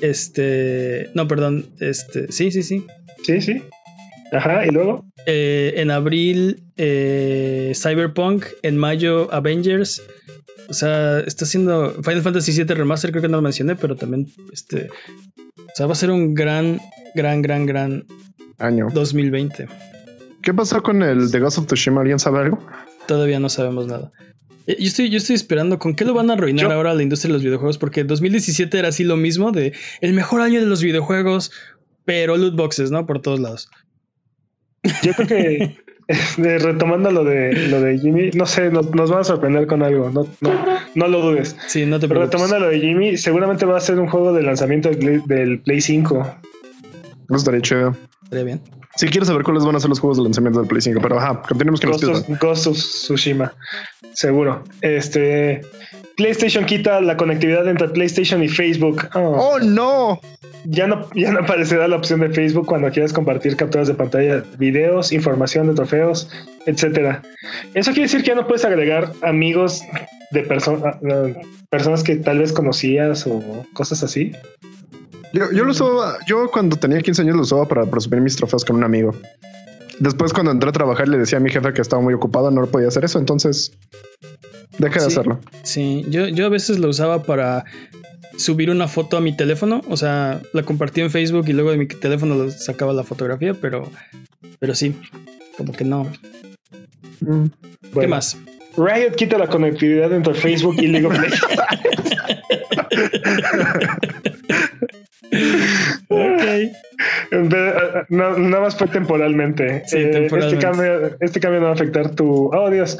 Este, 0.00 1.10
no, 1.14 1.28
perdón, 1.28 1.66
este, 1.80 2.30
sí, 2.32 2.50
sí, 2.50 2.62
sí. 2.62 2.86
Sí, 3.22 3.40
sí. 3.40 3.62
Ajá, 4.32 4.66
y 4.66 4.70
luego. 4.70 5.04
Eh, 5.26 5.74
en 5.76 5.90
abril 5.90 6.62
eh, 6.76 7.72
Cyberpunk, 7.74 8.46
en 8.62 8.78
mayo 8.78 9.32
Avengers. 9.32 10.02
O 10.68 10.74
sea, 10.74 11.20
está 11.20 11.44
haciendo 11.44 11.92
Final 12.02 12.22
Fantasy 12.22 12.52
VII 12.52 12.74
Remaster, 12.74 13.10
creo 13.10 13.22
que 13.22 13.28
no 13.28 13.38
lo 13.38 13.42
mencioné, 13.42 13.74
pero 13.74 13.96
también 13.96 14.28
este, 14.52 14.88
o 15.70 15.72
sea, 15.74 15.86
va 15.86 15.92
a 15.92 15.96
ser 15.96 16.10
un 16.10 16.34
gran, 16.34 16.80
gran, 17.14 17.42
gran, 17.42 17.66
gran 17.66 18.04
Año. 18.58 18.88
2020. 18.92 19.66
¿Qué 20.42 20.54
pasó 20.54 20.82
con 20.82 21.02
el 21.02 21.30
de 21.30 21.40
Ghost 21.40 21.58
of 21.58 21.66
Tsushima? 21.66 22.00
¿Alguien 22.00 22.18
sabe 22.18 22.40
algo? 22.40 22.64
Todavía 23.06 23.40
no 23.40 23.48
sabemos 23.48 23.86
nada. 23.86 24.12
Eh, 24.66 24.76
Yo 24.78 24.86
estoy, 24.86 25.10
yo 25.10 25.18
estoy 25.18 25.36
esperando 25.36 25.78
con 25.78 25.94
qué 25.94 26.04
lo 26.04 26.14
van 26.14 26.30
a 26.30 26.34
arruinar 26.34 26.66
Yo- 26.66 26.72
ahora 26.72 26.94
la 26.94 27.02
industria 27.02 27.28
de 27.30 27.34
los 27.34 27.42
videojuegos, 27.42 27.78
porque 27.78 28.04
2017 28.04 28.78
era 28.78 28.88
así 28.88 29.04
lo 29.04 29.16
mismo 29.16 29.52
de 29.52 29.72
el 30.00 30.12
mejor 30.12 30.40
año 30.42 30.60
de 30.60 30.66
los 30.66 30.82
videojuegos, 30.82 31.50
pero 32.04 32.36
loot 32.36 32.54
boxes, 32.56 32.90
¿no? 32.90 33.06
Por 33.06 33.20
todos 33.22 33.40
lados. 33.40 33.68
Yo 35.02 35.12
creo 35.14 35.26
que 35.28 35.76
eh, 36.08 36.58
retomando 36.58 37.10
lo 37.10 37.24
de 37.24 37.52
lo 37.68 37.80
de 37.80 37.98
Jimmy, 37.98 38.30
no 38.34 38.46
sé, 38.46 38.70
nos, 38.70 38.90
nos 38.94 39.10
van 39.10 39.20
a 39.20 39.24
sorprender 39.24 39.66
con 39.66 39.82
algo. 39.82 40.10
No, 40.10 40.26
no, 40.40 40.64
no 40.94 41.08
lo 41.08 41.20
dudes. 41.20 41.56
Sí, 41.66 41.84
no 41.86 41.98
te 41.98 42.08
Pero 42.08 42.20
preocupes. 42.20 42.40
retomando 42.40 42.66
lo 42.66 42.72
de 42.72 42.80
Jimmy, 42.80 43.16
seguramente 43.16 43.64
va 43.66 43.76
a 43.76 43.80
ser 43.80 43.98
un 43.98 44.08
juego 44.08 44.32
de 44.32 44.42
lanzamiento 44.42 44.88
del 44.88 44.98
Play, 44.98 45.20
del 45.26 45.60
Play 45.60 45.80
5. 45.80 46.36
Eso 47.28 47.36
estaría 47.36 47.60
chido. 47.60 47.96
Estaría 48.30 48.44
bien. 48.44 48.60
Sí, 48.94 49.08
quiero 49.08 49.26
saber 49.26 49.42
cuáles 49.42 49.64
van 49.64 49.74
a 49.74 49.80
ser 49.80 49.88
los 49.88 49.98
juegos 49.98 50.18
de 50.18 50.22
lanzamiento 50.22 50.60
del 50.60 50.68
Play 50.68 50.80
5, 50.80 51.00
pero 51.02 51.18
ajá, 51.18 51.42
continuemos 51.42 51.80
con 51.80 51.90
los 51.90 52.00
Ghost 52.00 52.28
of, 52.30 52.40
Ghost 52.40 52.66
of 52.68 52.76
Tsushima, 52.76 53.52
seguro. 54.12 54.62
Este 54.82 55.62
PlayStation 56.16 56.64
quita 56.64 57.00
la 57.00 57.16
conectividad 57.16 57.66
entre 57.66 57.88
PlayStation 57.88 58.40
y 58.44 58.48
Facebook. 58.48 59.08
Oh, 59.14 59.54
¡Oh, 59.54 59.58
no! 59.58 60.20
ya 60.64 60.86
no, 60.86 61.08
ya 61.14 61.32
no 61.32 61.40
aparecerá 61.40 61.88
la 61.88 61.96
opción 61.96 62.20
de 62.20 62.30
Facebook 62.30 62.66
cuando 62.66 62.88
quieras 62.92 63.12
compartir 63.12 63.56
capturas 63.56 63.88
de 63.88 63.94
pantalla, 63.94 64.44
videos, 64.58 65.10
información 65.10 65.66
de 65.66 65.74
trofeos, 65.74 66.28
etcétera. 66.66 67.22
Eso 67.74 67.90
quiere 67.90 68.02
decir 68.02 68.20
que 68.20 68.28
ya 68.28 68.36
no 68.36 68.46
puedes 68.46 68.64
agregar 68.64 69.12
amigos 69.22 69.82
de 70.30 70.42
personas 70.42 70.96
personas 71.68 72.04
que 72.04 72.14
tal 72.16 72.38
vez 72.38 72.52
conocías 72.52 73.26
o 73.26 73.42
cosas 73.72 74.04
así. 74.04 74.32
Yo, 75.32 75.50
yo 75.52 75.64
lo 75.64 75.70
usaba, 75.70 76.18
yo 76.26 76.50
cuando 76.50 76.76
tenía 76.76 77.00
15 77.00 77.22
años 77.22 77.36
lo 77.36 77.42
usaba 77.42 77.66
para 77.68 77.86
presumir 77.86 78.20
mis 78.20 78.36
trofeos 78.36 78.64
con 78.64 78.76
un 78.76 78.84
amigo. 78.84 79.14
Después, 80.00 80.32
cuando 80.32 80.50
entré 80.50 80.70
a 80.70 80.72
trabajar, 80.72 81.08
le 81.08 81.18
decía 81.18 81.38
a 81.38 81.40
mi 81.40 81.50
jefe 81.50 81.72
que 81.72 81.82
estaba 81.82 82.00
muy 82.02 82.14
ocupado, 82.14 82.50
no 82.50 82.66
podía 82.66 82.88
hacer 82.88 83.04
eso. 83.04 83.18
Entonces, 83.18 83.72
deja 84.78 84.98
de 85.00 85.06
hacerlo. 85.06 85.40
Sí, 85.62 86.06
yo, 86.08 86.26
yo 86.26 86.46
a 86.46 86.48
veces 86.48 86.78
lo 86.78 86.88
usaba 86.88 87.22
para 87.22 87.64
subir 88.36 88.70
una 88.70 88.88
foto 88.88 89.18
a 89.18 89.20
mi 89.20 89.36
teléfono, 89.36 89.82
o 89.88 89.96
sea, 89.96 90.40
la 90.52 90.62
compartí 90.62 91.02
en 91.02 91.10
Facebook 91.10 91.44
y 91.48 91.52
luego 91.52 91.70
de 91.70 91.76
mi 91.76 91.86
teléfono 91.86 92.50
sacaba 92.50 92.94
la 92.94 93.04
fotografía, 93.04 93.54
pero, 93.54 93.90
pero 94.58 94.74
sí, 94.74 94.96
como 95.58 95.72
que 95.72 95.84
no. 95.84 96.10
¿Qué 97.20 97.50
Bueno, 97.92 98.10
más? 98.10 98.38
Riot 98.76 99.14
quita 99.16 99.36
la 99.36 99.48
conectividad 99.48 100.12
entre 100.12 100.32
Facebook 100.32 100.76
y 100.78 100.86
League 100.86 101.06
of 101.06 101.12
Legends. 101.12 101.40
Ok. 106.08 106.42
No, 108.10 108.38
nada 108.38 108.62
más 108.62 108.76
fue 108.76 108.88
temporalmente. 108.88 109.82
Sí, 109.86 109.98
Eh, 109.98 110.10
temporalmente. 110.10 110.56
Este, 110.56 110.66
cambio, 110.66 111.16
este 111.20 111.40
cambio 111.40 111.60
no 111.60 111.66
va 111.66 111.70
a 111.72 111.74
afectar 111.74 112.14
tu. 112.14 112.50
Oh, 112.52 112.70
Dios. 112.70 112.98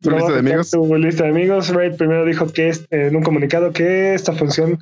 ¿Tu 0.00 0.10
No 0.10 0.16
lista 0.16 0.32
de 0.32 0.38
amigos? 0.40 0.70
Tu 0.70 0.96
lista 0.96 1.24
de 1.24 1.30
amigos. 1.30 1.68
Riot 1.74 1.96
primero 1.96 2.24
dijo 2.24 2.46
que 2.52 2.68
es, 2.68 2.80
eh, 2.90 3.06
en 3.08 3.16
un 3.16 3.22
comunicado 3.22 3.72
que 3.72 4.14
esta 4.14 4.32
función 4.32 4.78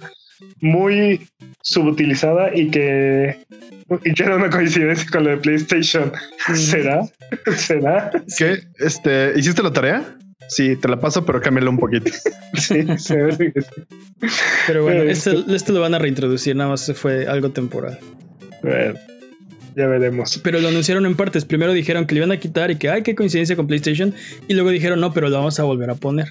muy 0.60 1.26
subutilizada 1.62 2.54
y 2.54 2.70
que, 2.70 3.36
y 4.04 4.14
que 4.14 4.22
era 4.22 4.36
una 4.36 4.50
coincidencia 4.50 5.08
con 5.10 5.24
lo 5.24 5.30
de 5.30 5.36
PlayStation. 5.38 6.12
¿Será? 6.54 7.02
¿Será? 7.56 8.10
¿Qué? 8.36 8.60
Este, 8.78 9.32
¿hiciste 9.36 9.62
la 9.62 9.72
tarea? 9.72 10.04
Sí, 10.48 10.76
te 10.76 10.88
la 10.88 10.98
paso, 10.98 11.24
pero 11.24 11.40
cámbiala 11.40 11.70
un 11.70 11.78
poquito. 11.78 12.10
Sí, 12.54 12.84
se 12.96 13.16
ve 13.16 13.52
que 13.52 13.60
sí. 13.62 13.82
Pero 14.66 14.82
bueno, 14.82 15.02
Eh, 15.02 15.10
este, 15.10 15.36
este 15.54 15.72
lo 15.72 15.80
van 15.80 15.94
a 15.94 15.98
reintroducir, 15.98 16.56
nada 16.56 16.70
más 16.70 16.90
fue 16.96 17.26
algo 17.26 17.50
temporal. 17.50 17.98
Bueno. 18.62 18.94
ya 19.76 19.86
veremos. 19.86 20.40
Pero 20.42 20.58
lo 20.60 20.68
anunciaron 20.68 21.06
en 21.06 21.14
partes. 21.14 21.44
Primero 21.44 21.72
dijeron 21.72 22.06
que 22.06 22.14
le 22.14 22.20
iban 22.20 22.32
a 22.32 22.38
quitar 22.38 22.70
y 22.70 22.76
que, 22.76 22.88
ay, 22.88 23.02
qué 23.02 23.14
coincidencia 23.14 23.54
con 23.54 23.66
PlayStation. 23.68 24.12
Y 24.48 24.54
luego 24.54 24.70
dijeron, 24.70 25.00
no, 25.00 25.12
pero 25.12 25.28
lo 25.28 25.36
vamos 25.36 25.60
a 25.60 25.64
volver 25.64 25.90
a 25.90 25.94
poner. 25.94 26.28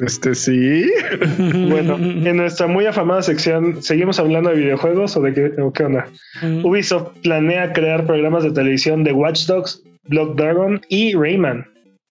Este 0.00 0.34
sí. 0.34 0.90
Bueno, 1.38 1.96
en 1.96 2.36
nuestra 2.36 2.66
muy 2.66 2.86
afamada 2.86 3.22
sección, 3.22 3.82
¿seguimos 3.82 4.18
hablando 4.18 4.50
de 4.50 4.56
videojuegos 4.56 5.16
o 5.16 5.20
de 5.20 5.34
qué, 5.34 5.52
o 5.60 5.72
qué 5.72 5.84
onda? 5.84 6.08
Ubisoft 6.64 7.18
planea 7.22 7.72
crear 7.74 8.06
programas 8.06 8.42
de 8.42 8.50
televisión 8.50 9.04
de 9.04 9.12
Watch 9.12 9.46
Dogs, 9.46 9.82
Blood 10.08 10.36
Dragon 10.36 10.80
y 10.88 11.14
Rayman. 11.14 11.66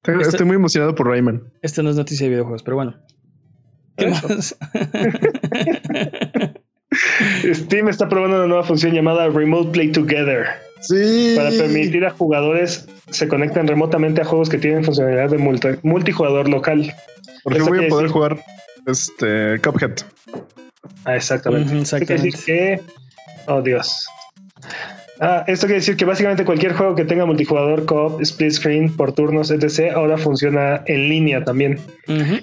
Estoy, 0.10 0.22
Este- 0.22 0.36
estoy 0.36 0.45
muy 0.47 0.55
emocionado 0.55 0.95
por 0.95 1.07
Rayman. 1.07 1.43
Esta 1.62 1.82
no 1.84 1.89
es 1.89 1.95
noticia 1.95 2.26
de 2.26 2.32
videojuegos, 2.32 2.64
pero 2.64 2.76
bueno. 2.78 2.95
¿Qué 3.97 4.05
Eso. 4.07 4.28
más? 4.30 4.55
Steam 7.53 7.89
está 7.89 8.10
probando 8.10 8.38
una 8.38 8.47
nueva 8.47 8.64
función 8.64 8.93
llamada 8.93 9.28
Remote 9.30 9.72
Play 9.72 9.91
Together 9.91 10.45
Sí. 10.82 11.34
para 11.36 11.49
permitir 11.51 12.05
a 12.05 12.10
jugadores 12.12 12.88
se 13.10 13.28
conecten 13.28 13.68
remotamente 13.68 14.22
a 14.22 14.26
juegos 14.26 14.49
que 14.49 14.57
tienen 14.57 14.84
funcionalidad 14.84 15.30
de 15.30 15.38
multi- 15.38 15.78
multijugador 15.84 16.47
local. 16.49 16.93
Porque 17.43 17.60
voy 17.62 17.86
a 17.86 17.89
poder 17.89 18.05
decir- 18.05 18.12
jugar 18.12 18.39
este 18.88 19.60
Cuphead. 19.62 19.95
Ah, 21.05 21.16
exactamente. 21.16 21.74
Decir 21.76 22.34
que. 22.45 22.82
Oh, 23.47 23.62
Dios. 23.62 24.05
Ah, 25.22 25.44
esto 25.48 25.68
quiere 25.68 25.80
decir 25.82 25.98
que 25.98 26.06
básicamente 26.06 26.46
cualquier 26.46 26.74
juego 26.74 26.96
que 26.96 27.04
tenga 27.04 27.26
multijugador, 27.26 27.86
co-op, 27.86 28.22
split 28.22 28.52
screen, 28.52 28.96
por 28.96 29.12
turnos, 29.14 29.52
etc., 29.52 29.92
ahora 29.94 30.18
funciona 30.18 30.82
en 30.86 31.10
línea 31.10 31.44
también. 31.44 31.78
Ujú. 32.08 32.38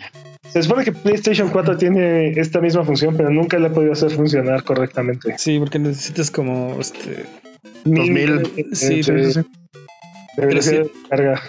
Se 0.52 0.62
supone 0.62 0.84
que 0.84 0.92
PlayStation 0.92 1.48
4 1.48 1.76
tiene 1.78 2.30
esta 2.38 2.60
misma 2.60 2.84
función, 2.84 3.16
pero 3.16 3.30
nunca 3.30 3.58
la 3.58 3.68
ha 3.68 3.72
podido 3.72 3.92
hacer 3.92 4.10
funcionar 4.10 4.62
correctamente. 4.62 5.34
Sí, 5.38 5.58
porque 5.58 5.78
necesitas 5.78 6.30
como 6.30 6.76
este, 6.80 7.24
2000. 7.84 8.42
Sí, 8.46 8.60
eh, 8.60 8.66
Sí, 8.72 9.02
sí, 9.02 9.32
sí. 9.32 9.40
de 10.36 10.46
velocidad 10.46 10.82
de 10.82 10.90
carga. 11.08 11.40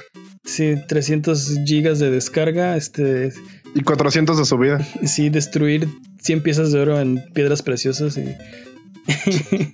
sí, 0.45 0.75
300 0.87 1.59
gigas 1.65 1.99
de 1.99 2.09
descarga, 2.09 2.75
este, 2.77 3.31
Y 3.75 3.81
400 3.81 4.37
de 4.37 4.45
subida. 4.45 4.79
sí, 5.03 5.29
destruir 5.29 5.87
100 6.21 6.41
piezas 6.41 6.71
de 6.71 6.79
oro 6.79 6.99
en 6.99 7.21
piedras 7.33 7.61
preciosas 7.61 8.17
y, 8.17 8.33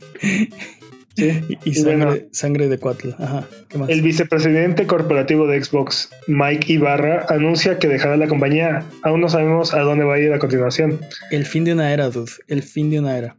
Sí. 1.16 1.58
y, 1.64 1.74
sangre, 1.76 2.06
bueno. 2.06 2.22
sangre 2.32 2.68
de 2.70 2.78
cuatl. 2.80 3.10
Ajá, 3.20 3.46
¿qué 3.70 3.78
más? 3.78 3.90
El 3.90 4.02
vicepresidente 4.02 4.88
corporativo 4.88 5.46
de 5.48 5.64
Xbox, 5.64 6.10
Mike 6.28 6.74
Ibarra, 6.74 7.26
anuncia 7.30 7.78
que 7.78 7.88
dejará 7.88 8.18
la 8.18 8.28
compañía. 8.28 8.84
Aún 9.04 9.22
no 9.22 9.30
sabemos 9.30 9.74
a 9.76 9.80
dónde 9.82 10.06
va 10.06 10.16
a 10.16 10.20
ir 10.20 10.34
a 10.34 10.40
continuación. 10.40 11.00
El 11.30 11.46
fin 11.46 11.66
de 11.66 11.74
una 11.74 11.94
era, 11.94 12.10
dude. 12.10 12.32
El 12.48 12.64
fin 12.64 12.90
de 12.90 13.00
una 13.00 13.18
era. 13.18 13.36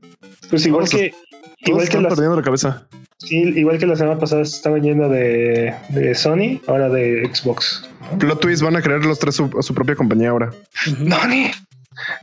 Pues 0.51 0.64
igual 0.66 0.85
Todos 0.89 1.01
que, 1.01 1.11
Todos 1.11 1.18
igual 1.66 1.79
que, 1.81 1.85
están 1.87 2.03
la, 2.05 2.09
perdiendo 2.11 2.37
la 2.37 2.43
cabeza. 2.43 2.87
sí, 3.18 3.37
igual 3.57 3.79
que 3.79 3.87
la 3.87 3.97
semana 3.97 4.18
pasada 4.20 4.45
se 4.45 4.55
estaban 4.57 4.83
yendo 4.83 5.09
de, 5.09 5.75
de 5.89 6.14
Sony, 6.14 6.61
ahora 6.68 6.89
de 6.89 7.29
Xbox. 7.33 7.89
Plot 8.20 8.41
Twist 8.41 8.62
van 8.62 8.77
a 8.77 8.83
crear 8.83 9.05
los 9.05 9.18
tres 9.18 9.35
su, 9.35 9.51
su 9.62 9.75
propia 9.75 9.97
compañía 9.97 10.31
ahora. 10.31 10.53
Ujú. 10.93 11.05
¡Nani! 11.09 11.51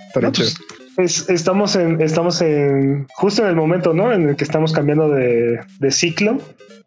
Estaría 0.07 0.29
No, 0.29 0.33
pues, 0.33 0.53
chido. 0.55 0.65
Es- 0.97 1.29
estamos 1.29 1.75
en, 1.75 2.01
estamos 2.01 2.41
en 2.41 3.07
justo 3.15 3.43
en 3.43 3.49
el 3.49 3.55
momento, 3.55 3.93
¿no? 3.93 4.11
En 4.13 4.29
el 4.29 4.35
que 4.35 4.43
estamos 4.43 4.71
cambiando 4.73 5.09
de, 5.09 5.59
de 5.79 5.91
ciclo. 5.91 6.37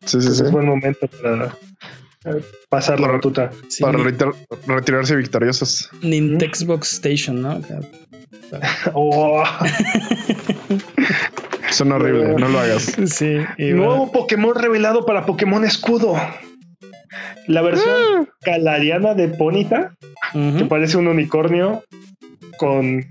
Sí, 0.05 0.21
sí, 0.21 0.35
sí. 0.35 0.43
Es 0.45 0.51
buen 0.51 0.67
momento 0.67 1.09
para 1.09 1.47
eh, 2.27 2.43
pasar 2.69 3.01
la 3.01 3.09
batuta. 3.09 3.51
Sí, 3.69 3.83
Para 3.83 3.99
retir- 3.99 4.35
retirarse 4.67 5.17
victoriosos. 5.17 5.91
Nintex 6.03 6.61
Xbox 6.61 6.93
Station, 6.95 7.41
¿no? 7.43 7.61
Oh, 8.93 9.43
Son 11.71 11.91
horrible, 11.93 12.35
no 12.39 12.49
lo 12.49 12.61
hagas. 12.61 12.95
Sí. 13.07 13.39
y 13.59 13.73
nuevo 13.73 13.97
bueno, 13.97 14.13
Pokémon 14.13 14.55
revelado 14.55 15.05
para 15.05 15.27
Pokémon 15.27 15.65
Escudo. 15.65 16.15
La 17.47 17.63
versión 17.63 18.29
calariana 18.43 19.15
de 19.15 19.29
Ponita, 19.29 19.95
que 20.33 20.65
parece 20.69 20.97
un 20.97 21.09
unicornio 21.09 21.85
con 22.59 23.05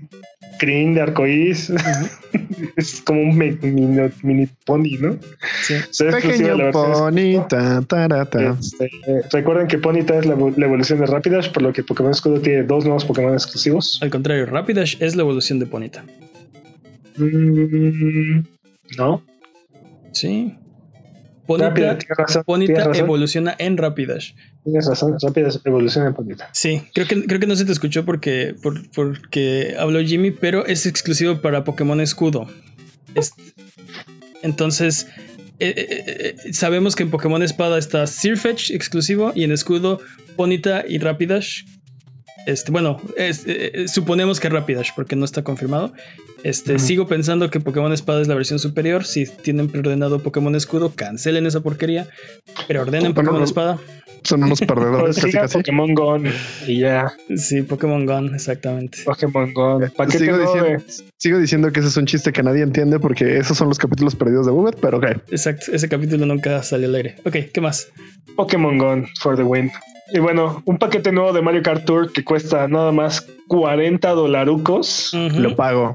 crin 0.58 0.94
de 0.94 1.02
arcoíris. 1.02 1.72
es 2.76 3.00
como 3.02 3.22
un 3.22 3.36
mini, 3.36 4.10
mini 4.22 4.48
pony, 4.64 4.98
¿no? 5.00 5.18
sí. 5.62 5.74
Se 5.90 6.04
ve 6.04 6.10
exclusiva 6.10 6.50
Pequeño 6.50 6.56
la 6.56 6.64
versión 6.64 6.92
bonita, 6.92 7.82
tarata. 7.82 8.56
Este, 8.60 8.86
eh, 8.86 9.22
recuerden 9.32 9.66
que 9.66 9.78
Ponyta 9.78 10.18
es 10.18 10.26
la 10.26 10.34
evolución 10.34 11.00
de 11.00 11.06
Rapidash, 11.06 11.50
por 11.50 11.62
lo 11.62 11.72
que 11.72 11.82
Pokémon 11.82 12.12
Escudo 12.12 12.40
tiene 12.40 12.62
dos 12.62 12.84
nuevos 12.84 13.04
Pokémon 13.04 13.32
exclusivos. 13.32 13.98
Al 14.02 14.10
contrario, 14.10 14.46
Rapidash 14.46 14.96
es 15.00 15.16
la 15.16 15.22
evolución 15.22 15.58
de 15.58 15.66
Ponita. 15.66 16.04
Mm, 17.16 18.40
no, 18.98 19.22
Sí. 20.14 20.54
Rápida, 21.46 21.98
Ponita, 22.46 22.84
razón. 22.84 23.04
Evoluciona 23.04 23.54
en 23.58 23.76
Rapidash. 23.76 24.32
tienes 24.64 24.86
razón, 24.86 25.16
Rapidash 25.20 25.56
evoluciona 25.64 26.08
en 26.08 26.14
Ponyta. 26.14 26.48
Sí, 26.52 26.82
creo 26.94 27.06
que, 27.06 27.24
creo 27.26 27.38
que 27.40 27.46
no 27.46 27.54
se 27.56 27.64
te 27.64 27.72
escuchó 27.72 28.04
porque, 28.04 28.54
por- 28.62 28.88
porque 28.90 29.74
habló 29.78 30.00
Jimmy, 30.02 30.30
pero 30.30 30.64
es 30.66 30.86
exclusivo 30.86 31.40
para 31.42 31.64
Pokémon 31.64 32.00
Escudo. 32.00 32.46
Es- 33.14 33.32
entonces, 34.42 35.06
eh, 35.60 35.74
eh, 35.76 36.34
eh, 36.46 36.52
sabemos 36.52 36.96
que 36.96 37.02
en 37.02 37.10
Pokémon 37.10 37.42
Espada 37.42 37.78
está 37.78 38.06
Sirfetch 38.06 38.70
exclusivo 38.70 39.32
y 39.34 39.44
en 39.44 39.52
Escudo 39.52 40.00
Ponita 40.36 40.84
y 40.86 40.98
Rapidash. 40.98 41.64
Este, 42.46 42.70
bueno, 42.72 43.00
es- 43.16 43.46
eh, 43.46 43.70
eh, 43.74 43.88
suponemos 43.88 44.40
que 44.40 44.48
Rapidash 44.48 44.90
porque 44.94 45.16
no 45.16 45.24
está 45.24 45.42
confirmado. 45.42 45.92
Este. 46.42 46.78
Sigo 46.78 47.06
pensando 47.06 47.50
que 47.50 47.58
Pokémon 47.58 47.92
Espada 47.92 48.20
es 48.20 48.28
la 48.28 48.34
versión 48.34 48.58
superior. 48.58 49.04
Si 49.04 49.24
tienen 49.26 49.68
preordenado 49.68 50.18
Pokémon 50.22 50.54
Escudo, 50.54 50.92
cancelen 50.94 51.46
esa 51.46 51.60
porquería. 51.60 52.06
Preordenen 52.68 53.14
Pero 53.14 53.22
no, 53.24 53.30
Pokémon 53.30 53.38
no. 53.40 53.44
Espada. 53.44 53.78
Son 54.24 54.42
unos 54.42 54.60
perdedores 54.66 55.16
casi 55.16 55.32
casi. 55.32 55.58
Pokémon 55.58 55.94
Gone 55.94 56.30
y 56.66 56.80
ya, 56.80 57.12
Sí, 57.36 57.62
Pokémon 57.62 58.04
Gone, 58.06 58.34
exactamente. 58.34 58.98
Pokémon 59.04 59.52
Gone. 59.54 59.90
Paquete 59.90 60.18
Sigo 60.18 60.38
diciendo, 60.38 60.84
sigo 61.18 61.38
diciendo 61.38 61.72
que 61.72 61.80
ese 61.80 61.88
es 61.90 61.96
un 61.96 62.06
chiste 62.06 62.32
que 62.32 62.42
nadie 62.42 62.62
entiende 62.62 62.98
porque 62.98 63.38
esos 63.38 63.56
son 63.56 63.68
los 63.68 63.78
capítulos 63.78 64.14
perdidos 64.16 64.44
de 64.46 64.52
Bubet, 64.52 64.76
pero 64.80 64.98
ok. 64.98 65.06
Exacto, 65.30 65.72
ese 65.72 65.88
capítulo 65.88 66.24
nunca 66.26 66.62
salió 66.62 66.88
al 66.88 66.94
aire. 66.94 67.16
Ok, 67.24 67.36
¿qué 67.52 67.60
más? 67.60 67.88
Pokémon 68.36 68.76
Gone 68.78 69.06
for 69.20 69.36
the 69.36 69.42
win. 69.42 69.70
Y 70.12 70.18
bueno, 70.18 70.62
un 70.66 70.78
paquete 70.78 71.12
nuevo 71.12 71.32
de 71.32 71.42
Mario 71.42 71.62
Kart 71.62 71.84
Tour 71.84 72.12
que 72.12 72.24
cuesta 72.24 72.68
nada 72.68 72.92
más 72.92 73.26
40 73.48 74.10
dolarucos. 74.10 75.12
Lo 75.14 75.56
pago. 75.56 75.94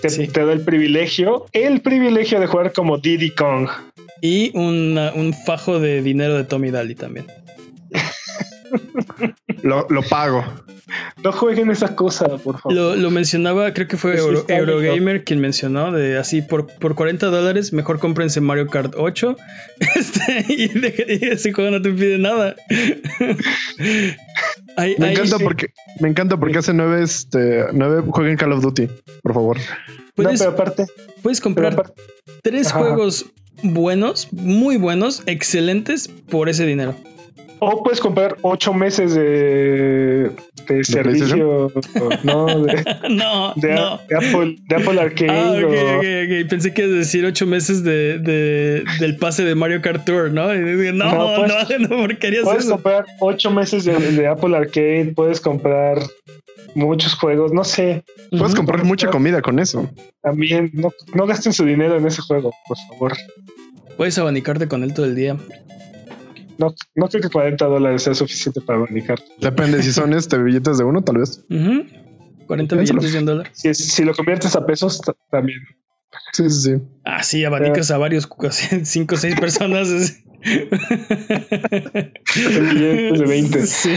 Te, 0.00 0.10
Sí. 0.10 0.26
te 0.28 0.44
da 0.44 0.52
el 0.52 0.60
privilegio, 0.62 1.46
el 1.52 1.80
privilegio 1.80 2.38
de 2.40 2.46
jugar 2.46 2.72
como 2.72 2.98
Diddy 2.98 3.30
Kong. 3.30 3.68
Y 4.20 4.50
una- 4.56 5.12
un 5.14 5.32
fajo 5.32 5.78
de 5.78 6.02
dinero 6.02 6.34
de 6.34 6.44
Tommy 6.44 6.70
Daly 6.70 6.94
también. 6.94 7.26
Lo, 9.62 9.86
lo 9.88 10.02
pago. 10.02 10.44
No 11.24 11.32
jueguen 11.32 11.70
esa 11.70 11.96
cosa, 11.96 12.26
por 12.38 12.58
favor. 12.60 12.74
Lo, 12.76 12.94
lo 12.96 13.10
mencionaba, 13.10 13.72
creo 13.72 13.88
que 13.88 13.96
fue 13.96 14.16
Euro- 14.18 14.44
Eurogamer 14.46 15.24
quien 15.24 15.40
mencionó 15.40 15.90
de 15.90 16.18
así 16.18 16.42
por, 16.42 16.66
por 16.66 16.94
40 16.94 17.26
dólares, 17.28 17.72
mejor 17.72 17.98
cómprense 17.98 18.40
Mario 18.42 18.66
Kart 18.66 18.92
8 18.96 19.34
este, 19.96 20.44
y, 20.48 20.68
deje- 20.68 21.18
y 21.20 21.24
ese 21.26 21.52
juego 21.52 21.70
no 21.70 21.80
te 21.80 21.90
pide 21.90 22.18
nada. 22.18 22.54
Hay- 24.76 24.96
Me 24.98 25.06
hay- 25.06 25.12
encanta 25.14 25.38
sí. 25.38 25.44
porque 25.44 25.66
me 26.00 26.08
encanta 26.08 26.36
porque 26.36 26.58
hace 26.58 26.74
nueve, 26.74 27.02
este, 27.02 27.64
nueve 27.72 28.02
jueguen 28.08 28.36
Call 28.36 28.52
of 28.52 28.62
Duty, 28.62 28.88
por 29.22 29.34
favor. 29.34 29.56
no, 29.58 29.62
puedes, 30.16 30.40
pero 30.40 30.50
aparte, 30.52 30.86
puedes 31.22 31.38
pero 31.40 31.44
comprar 31.44 31.72
aparte- 31.74 32.02
tres 32.42 32.68
Ajá. 32.68 32.80
juegos 32.80 33.26
buenos, 33.62 34.28
muy 34.32 34.76
buenos, 34.76 35.22
excelentes 35.26 36.08
por 36.08 36.48
ese 36.48 36.66
dinero. 36.66 36.94
O 37.60 37.82
puedes 37.82 38.00
comprar 38.00 38.36
ocho 38.42 38.74
meses 38.74 39.14
de, 39.14 40.30
de 40.68 40.84
servicio, 40.84 41.70
no, 42.24 42.62
de, 42.64 42.84
no, 43.10 43.52
de, 43.56 43.74
no. 43.74 44.00
de 44.08 44.16
Apple, 44.16 44.56
de 44.68 44.76
Apple 44.76 45.00
Arcade. 45.00 45.30
Ah, 45.30 45.52
ok, 45.56 45.64
o- 45.64 45.98
ok, 45.98 46.04
ok. 46.42 46.50
Pensé 46.50 46.74
que 46.74 46.82
ibas 46.82 46.94
a 46.94 46.98
decir 46.98 47.24
ocho 47.24 47.46
meses 47.46 47.82
de, 47.84 48.18
de- 48.18 48.84
del 49.00 49.16
pase 49.16 49.44
de 49.44 49.54
Mario 49.54 49.80
Kart 49.82 50.04
Tour, 50.04 50.30
¿no? 50.30 50.52
Y 50.54 50.58
dije, 50.58 50.92
no, 50.92 51.04
No, 51.06 51.36
no, 51.46 51.46
pues, 51.66 51.80
no, 51.80 51.88
¿por 51.88 52.18
qué 52.18 52.26
harías 52.28 52.44
Puedes 52.44 52.64
eso? 52.64 52.72
comprar 52.74 53.04
ocho 53.20 53.50
meses 53.50 53.84
de, 53.84 53.94
de 53.98 54.26
Apple 54.26 54.56
Arcade, 54.56 55.12
puedes 55.14 55.40
comprar 55.40 55.98
muchos 56.74 57.14
juegos, 57.14 57.52
no 57.52 57.62
sé, 57.64 58.02
Puedes 58.30 58.54
comprar 58.56 58.84
mucha 58.84 59.08
comida 59.08 59.40
con 59.40 59.58
eso. 59.60 59.88
también 60.22 60.70
no, 60.74 60.90
no 61.14 61.24
gasten 61.26 61.52
su 61.52 61.64
dinero 61.64 61.96
en 61.96 62.06
ese 62.06 62.20
juego, 62.20 62.50
por 62.66 62.76
favor. 62.88 63.12
Puedes 63.96 64.18
abanicarte 64.18 64.66
con 64.66 64.82
él 64.82 64.92
todo 64.92 65.06
el 65.06 65.14
día. 65.14 65.36
No, 66.58 66.74
no 66.94 67.08
creo 67.08 67.22
que 67.22 67.28
40 67.28 67.64
dólares 67.66 68.02
sea 68.02 68.14
suficiente 68.14 68.60
para 68.60 68.78
abanicar. 68.80 69.18
Depende 69.40 69.82
si 69.82 69.92
son 69.92 70.12
este 70.12 70.38
billetes 70.38 70.78
de 70.78 70.84
uno, 70.84 71.02
tal 71.02 71.18
vez. 71.18 71.44
Ujú. 71.50 71.84
40 72.46 72.76
Piénsalo. 72.76 73.00
billetes 73.00 73.12
de 73.12 73.18
un 73.18 73.24
dólar. 73.26 73.50
Si, 73.52 74.04
lo 74.04 74.14
conviertes 74.14 74.54
a 74.54 74.64
pesos, 74.64 75.00
ta- 75.00 75.14
también. 75.30 75.58
Sí, 76.32 76.48
sí, 76.50 76.60
sí. 76.60 76.72
Ah, 77.04 77.22
sí, 77.22 77.44
abanicas 77.44 77.90
a 77.90 77.98
varios, 77.98 78.28
cinco 78.84 79.14
o 79.16 79.18
seis 79.18 79.34
personas. 79.38 79.88
billetes 82.34 83.18
de 83.20 83.26
20. 83.26 83.60
Sí. 83.66 83.96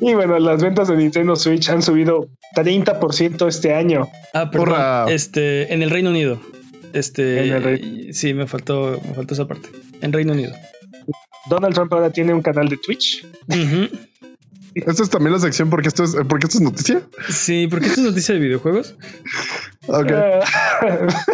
Y 0.00 0.14
bueno, 0.14 0.38
las 0.38 0.62
ventas 0.62 0.86
de 0.86 0.96
Nintendo 0.96 1.34
Switch 1.34 1.68
han 1.68 1.82
subido 1.82 2.28
30% 2.54 3.48
este 3.48 3.74
año. 3.74 4.06
Ah, 4.32 4.48
perdón. 4.52 4.68
Hurra. 4.68 5.06
Este, 5.10 5.74
en 5.74 5.82
el 5.82 5.90
Reino 5.90 6.10
Unido. 6.10 6.40
Este, 6.94 7.46
En 7.48 7.52
el 7.54 7.62
Reino- 7.62 8.12
sí, 8.12 8.34
me 8.34 8.46
faltó, 8.46 9.00
me 9.06 9.14
faltó 9.14 9.34
esa 9.34 9.46
parte. 9.46 9.68
En 10.00 10.12
Reino 10.12 10.32
Unido. 10.32 10.52
Donald 11.50 11.74
Trump 11.74 11.92
ahora 11.92 12.10
tiene 12.10 12.32
un 12.32 12.40
canal 12.40 12.68
de 12.68 12.78
Twitch. 12.78 13.26
Ujú. 13.48 13.88
Esta 14.74 15.02
es 15.04 15.10
también 15.10 15.32
la 15.32 15.38
sección 15.38 15.70
porque 15.70 15.86
esto 15.88 16.02
es, 16.02 16.16
porque 16.28 16.46
esto 16.46 16.58
es 16.58 16.64
noticia. 16.64 17.02
Sí, 17.28 17.68
¿por 17.68 17.80
qué 17.80 17.86
esto 17.86 18.00
es 18.00 18.06
noticia 18.08 18.34
de 18.34 18.40
videojuegos? 18.40 18.96
Ok. 19.86 20.10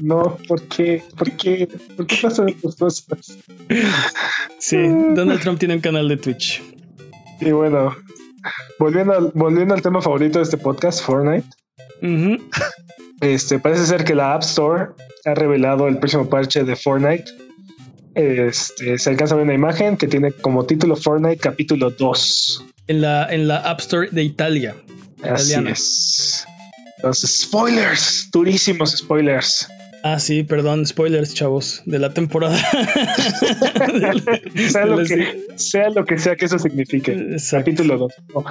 No, 0.00 0.36
¿por 0.48 0.62
qué? 0.68 1.02
¿Por 1.16 1.30
qué? 1.32 1.68
¿Por 1.96 2.06
qué 2.06 2.16
pasan 2.20 2.48
estas 2.50 2.74
cosas? 2.74 3.38
Sí, 4.58 4.76
Donald 5.14 5.40
Trump 5.40 5.58
tiene 5.58 5.74
un 5.74 5.80
canal 5.80 6.08
de 6.08 6.16
Twitch. 6.16 6.62
Y 7.40 7.52
bueno, 7.52 7.96
volviendo 8.78 9.12
al, 9.16 9.30
volviendo 9.34 9.74
al 9.74 9.82
tema 9.82 10.02
favorito 10.02 10.38
de 10.38 10.44
este 10.44 10.58
podcast, 10.58 11.02
Fortnite. 11.02 11.46
Ujú. 12.02 12.38
Este, 13.20 13.58
parece 13.58 13.86
ser 13.86 14.04
que 14.04 14.14
la 14.14 14.34
App 14.34 14.42
Store 14.42 14.88
ha 15.24 15.34
revelado 15.34 15.88
el 15.88 15.98
próximo 15.98 16.28
parche 16.28 16.64
de 16.64 16.76
Fortnite. 16.76 17.24
Este, 18.14 18.98
se 18.98 19.10
alcanza 19.10 19.34
a 19.34 19.38
ver 19.38 19.44
una 19.44 19.54
imagen 19.54 19.96
que 19.96 20.08
tiene 20.08 20.32
como 20.32 20.64
título 20.64 20.96
Fortnite 20.96 21.36
capítulo 21.36 21.90
2. 21.90 22.64
En 22.88 23.02
la, 23.02 23.32
en 23.32 23.46
la 23.46 23.58
App 23.58 23.80
Store 23.80 24.08
de 24.10 24.22
Italia. 24.22 24.74
Así 25.22 25.52
Italiana. 25.52 25.70
es. 25.70 26.46
Entonces, 26.96 27.42
spoilers, 27.42 28.28
durísimos 28.32 28.92
spoilers. 28.92 29.68
Ah, 30.02 30.18
sí, 30.18 30.42
perdón, 30.42 30.86
spoilers, 30.86 31.34
chavos, 31.34 31.82
de 31.84 31.98
la 31.98 32.14
temporada. 32.14 32.56
sea, 34.70 34.86
lo 34.86 35.04
que, 35.04 35.44
sea 35.56 35.90
lo 35.90 36.06
que 36.06 36.18
sea 36.18 36.36
que 36.36 36.46
eso 36.46 36.58
signifique. 36.58 37.12
Exacto. 37.12 37.64
Capítulo 37.64 37.98
2. 37.98 38.12
No, 38.34 38.44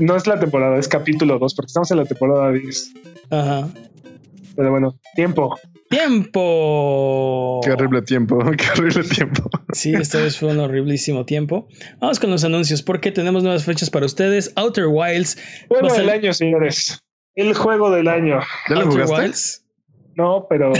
no 0.00 0.16
es 0.16 0.26
la 0.26 0.40
temporada, 0.40 0.76
es 0.78 0.88
capítulo 0.88 1.38
2, 1.38 1.54
porque 1.54 1.68
estamos 1.68 1.90
en 1.92 1.98
la 1.98 2.04
temporada 2.06 2.50
10. 2.50 2.92
Ajá. 3.30 3.68
Pero 4.56 4.70
bueno, 4.70 4.98
tiempo. 5.14 5.54
Tiempo. 5.90 7.60
Qué 7.62 7.72
horrible 7.72 8.02
tiempo. 8.02 8.38
Qué 8.56 8.66
horrible 8.72 9.04
tiempo. 9.04 9.50
Sí, 9.72 9.94
esta 9.94 10.18
vez 10.18 10.38
fue 10.38 10.50
un 10.50 10.58
horriblísimo 10.58 11.24
tiempo. 11.26 11.68
Vamos 12.00 12.18
con 12.18 12.30
los 12.30 12.42
anuncios 12.44 12.82
porque 12.82 13.12
tenemos 13.12 13.42
nuevas 13.42 13.64
fechas 13.64 13.90
para 13.90 14.06
ustedes. 14.06 14.52
Outer 14.56 14.86
Wilds. 14.86 15.36
Juego 15.68 15.92
del 15.94 16.08
año, 16.08 16.32
señores. 16.32 17.04
El 17.34 17.54
juego 17.54 17.90
del 17.90 18.08
año. 18.08 18.40
¿Ya 18.68 18.74
lo 18.76 18.82
Outer 18.82 19.02
jugaste? 19.02 19.22
Wilds. 19.22 19.66
No, 20.16 20.46
pero 20.48 20.72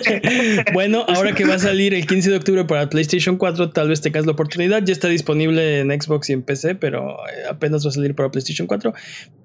Bueno, 0.72 1.04
ahora 1.06 1.34
que 1.34 1.44
va 1.44 1.54
a 1.54 1.58
salir 1.58 1.92
el 1.92 2.06
15 2.06 2.30
de 2.30 2.36
octubre 2.36 2.64
para 2.64 2.88
PlayStation 2.88 3.36
4, 3.36 3.70
tal 3.72 3.90
vez 3.90 4.00
tengas 4.00 4.24
la 4.24 4.32
oportunidad. 4.32 4.82
Ya 4.82 4.92
está 4.92 5.08
disponible 5.08 5.80
en 5.80 5.90
Xbox 5.90 6.30
y 6.30 6.32
en 6.32 6.42
PC, 6.42 6.74
pero 6.76 7.10
eh, 7.28 7.44
apenas 7.50 7.84
va 7.84 7.90
a 7.90 7.92
salir 7.92 8.14
para 8.14 8.30
PlayStation 8.30 8.66
4. 8.66 8.94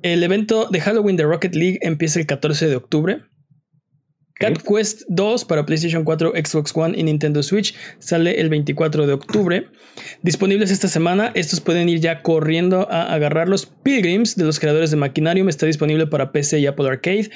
El 0.04 0.24
evento 0.24 0.70
de 0.72 0.80
Halloween 0.80 1.18
de 1.18 1.26
Rocket 1.26 1.54
League 1.54 1.80
empieza 1.82 2.18
el 2.20 2.28
14 2.28 2.70
de 2.70 2.78
octubre. 2.78 3.24
Cat 4.40 4.58
Quest 4.64 5.02
2 5.10 5.46
para 5.46 5.66
PlayStation 5.66 6.04
4, 6.06 6.32
Xbox 6.44 6.72
One 6.76 6.98
y 6.98 7.04
Nintendo 7.04 7.44
Switch 7.44 7.76
sale 8.00 8.40
el 8.40 8.50
24 8.50 9.06
de 9.06 9.14
octubre. 9.14 9.68
Disponibles 10.24 10.72
esta 10.72 10.88
semana, 10.88 11.32
estos 11.36 11.60
pueden 11.60 11.90
ir 11.90 12.00
ya 12.00 12.22
corriendo 12.22 12.88
a 12.90 13.14
agarrarlos. 13.14 13.66
Pilgrims 13.84 14.36
de 14.38 14.46
los 14.46 14.60
creadores 14.60 14.92
de 14.92 14.98
Machinarium 14.98 15.50
está 15.50 15.66
disponible 15.66 16.08
para 16.08 16.32
PC 16.32 16.60
y 16.60 16.68
Apple 16.68 16.88
Arcade. 16.88 17.30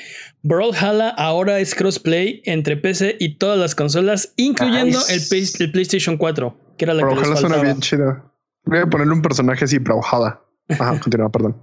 Brawlhalla 0.44 1.10
ahora 1.10 1.60
es 1.60 1.76
crossplay 1.76 2.42
entre 2.46 2.78
PC 2.78 3.18
y 3.20 3.38
todas 3.38 3.60
las 3.60 3.76
consolas, 3.76 4.34
incluyendo 4.38 5.00
el, 5.10 5.20
Play- 5.30 5.48
el 5.60 5.72
PlayStation 5.72 6.18
4, 6.18 6.58
que 6.78 6.86
era 6.86 6.94
la 6.94 7.02
Pero 7.02 7.10
que 7.10 7.16
les 7.20 7.24
ojalá 7.28 7.40
suena 7.42 7.56
faltaba. 7.56 7.74
bien 7.74 7.82
chida. 7.82 8.32
Voy 8.66 8.80
a 8.80 8.86
ponerle 8.88 9.14
un 9.14 9.22
personaje 9.22 9.66
así, 9.66 9.78
Brawlhalla. 9.78 10.40
Ajá, 10.70 11.00
continúa, 11.00 11.30
perdón. 11.30 11.58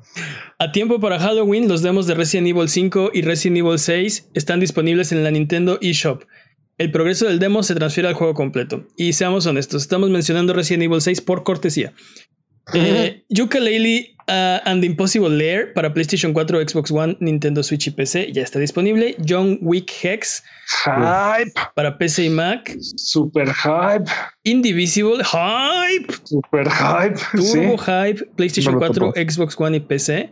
A 0.59 0.73
tiempo 0.73 1.01
para 1.01 1.19
Halloween, 1.19 1.69
los 1.69 1.83
demos 1.83 2.07
de 2.07 2.15
Resident 2.15 2.49
Evil 2.49 2.69
5 2.69 3.11
y 3.15 3.23
Resident 3.23 3.59
Evil 3.59 3.79
6 3.79 4.31
están 4.35 4.61
disponibles 4.61 5.11
en 5.13 5.25
la 5.25 5.31
Nintendo 5.31 5.79
eShop. 5.81 6.25
El 6.77 6.91
progreso 6.91 7.27
del 7.27 7.39
demo 7.39 7.63
se 7.63 7.75
transfiere 7.75 8.09
al 8.09 8.15
juego 8.15 8.35
completo. 8.35 8.87
Y 8.97 9.13
seamos 9.15 9.47
honestos, 9.47 9.83
estamos 9.83 10.11
mencionando 10.11 10.53
Resident 10.53 10.85
Evil 10.85 11.01
6 11.01 11.21
por 11.23 11.45
cortesía. 11.45 11.93
Eh, 12.75 13.23
Yooka-Laylee 13.35 14.15
uh, 14.29 14.61
and 14.65 14.83
the 14.83 14.87
Impossible 14.87 15.29
Lair 15.29 15.73
para 15.75 15.91
PlayStation 15.91 16.33
4, 16.33 16.65
Xbox 16.65 16.91
One, 16.91 17.17
Nintendo 17.21 17.63
Switch 17.63 17.87
y 17.89 17.91
PC 17.91 18.33
ya 18.33 18.43
está 18.43 18.59
disponible. 18.59 19.17
John 19.25 19.59
Wick 19.61 19.91
Hex 20.05 20.43
hype, 20.85 21.53
para 21.75 21.99
PC 21.99 22.27
y 22.27 22.31
Mac. 22.31 22.77
super 22.97 23.49
hype, 23.53 24.09
Indivisible 24.45 25.23
Hype. 25.25 26.13
super 26.25 26.69
hype. 26.69 27.17
Sí. 27.41 27.53
Turbo 27.55 27.77
Hype, 27.79 28.25
PlayStation 28.37 28.75
No 28.75 28.81
lo 28.81 28.87
4, 28.87 29.07
topo. 29.07 29.21
Xbox 29.21 29.57
One 29.59 29.77
y 29.77 29.81
PC. 29.81 30.31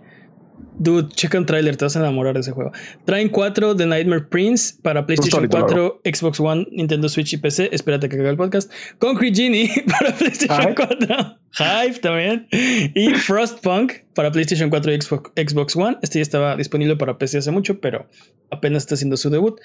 Dude, 0.78 1.08
checa 1.14 1.38
un 1.38 1.46
tráiler, 1.46 1.76
te 1.76 1.84
vas 1.84 1.96
a 1.96 2.00
enamorar 2.00 2.34
de 2.34 2.40
ese 2.40 2.52
juego. 2.52 2.70
Traen 3.04 3.28
4 3.28 3.74
de 3.74 3.86
Nightmare 3.86 4.26
Prince 4.28 4.74
para 4.80 5.04
PlayStation 5.06 5.40
ahorita 5.40 5.58
lo 5.58 6.00
4, 6.00 6.02
Xbox 6.04 6.40
One, 6.40 6.66
Nintendo 6.70 7.08
Switch 7.08 7.32
y 7.32 7.36
PC. 7.38 7.70
Espérate 7.72 8.08
que 8.08 8.14
acabe 8.14 8.30
el 8.30 8.36
podcast. 8.36 8.70
Concrete 8.98 9.34
Genie 9.34 9.70
para 9.98 10.14
PlayStation 10.14 10.60
Hype. 10.60 10.74
4. 10.74 11.38
Hype 11.52 11.98
también. 12.00 12.46
Y 12.94 13.10
Frostpunk 13.14 13.92
para 14.14 14.30
PlayStation 14.30 14.70
4 14.70 14.92
y 14.92 15.00
Xbox, 15.00 15.32
Xbox 15.36 15.76
One. 15.76 15.96
Este 16.02 16.20
ya 16.20 16.22
estaba 16.22 16.56
disponible 16.56 16.96
para 16.96 17.18
PC 17.18 17.38
hace 17.38 17.50
mucho, 17.50 17.80
pero 17.80 18.08
apenas 18.50 18.84
está 18.84 18.94
haciendo 18.94 19.16
su 19.16 19.30
debut. 19.30 19.58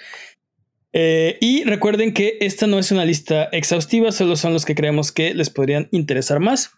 Eh, 0.93 1.38
y 1.41 1.64
recuerden 1.64 2.14
que 2.14 2.38
esta 2.41 2.68
no 2.68 2.80
es 2.80 2.91
una 2.91 3.05
lista 3.05 3.45
exhaustiva, 3.45 4.11
solo 4.11 4.36
son 4.36 4.53
los 4.53 4.66
que 4.66 4.76
creemos 4.76 5.11
que 5.11 5.34
les 5.34 5.49
podrían 5.49 5.89
interesar 5.91 6.39
más. 6.39 6.72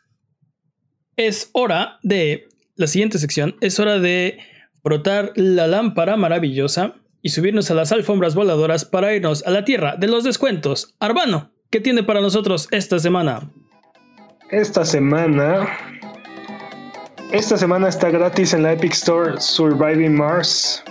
Es 1.18 1.50
hora 1.54 2.00
de 2.02 2.48
la 2.76 2.88
siguiente 2.88 3.18
sección. 3.18 3.56
Es 3.62 3.80
hora 3.80 4.00
de 4.00 4.38
frotar 4.84 5.32
la 5.36 5.68
lámpara 5.68 6.16
maravillosa 6.18 6.96
y 7.22 7.30
subirnos 7.30 7.72
a 7.72 7.74
las 7.74 7.92
alfombras 7.92 8.36
voladoras 8.36 8.86
para 8.86 9.14
irnos 9.14 9.46
a 9.48 9.52
la 9.52 9.66
tierra 9.66 9.96
de 9.98 10.08
los 10.08 10.24
descuentos. 10.24 10.94
Arbano, 11.00 11.52
¿qué 11.72 11.80
tiene 11.80 12.04
para 12.04 12.22
nosotros 12.22 12.68
esta 12.72 13.00
semana? 13.00 13.50
Esta 14.52 14.86
semana. 14.86 15.68
Esta 17.32 17.58
semana 17.58 17.90
está 17.90 18.12
gratis 18.12 18.54
en 18.54 18.64
la 18.64 18.74
Epic 18.74 18.94
Store 18.94 19.34
Surviving 19.40 20.16
Mars 20.16 20.84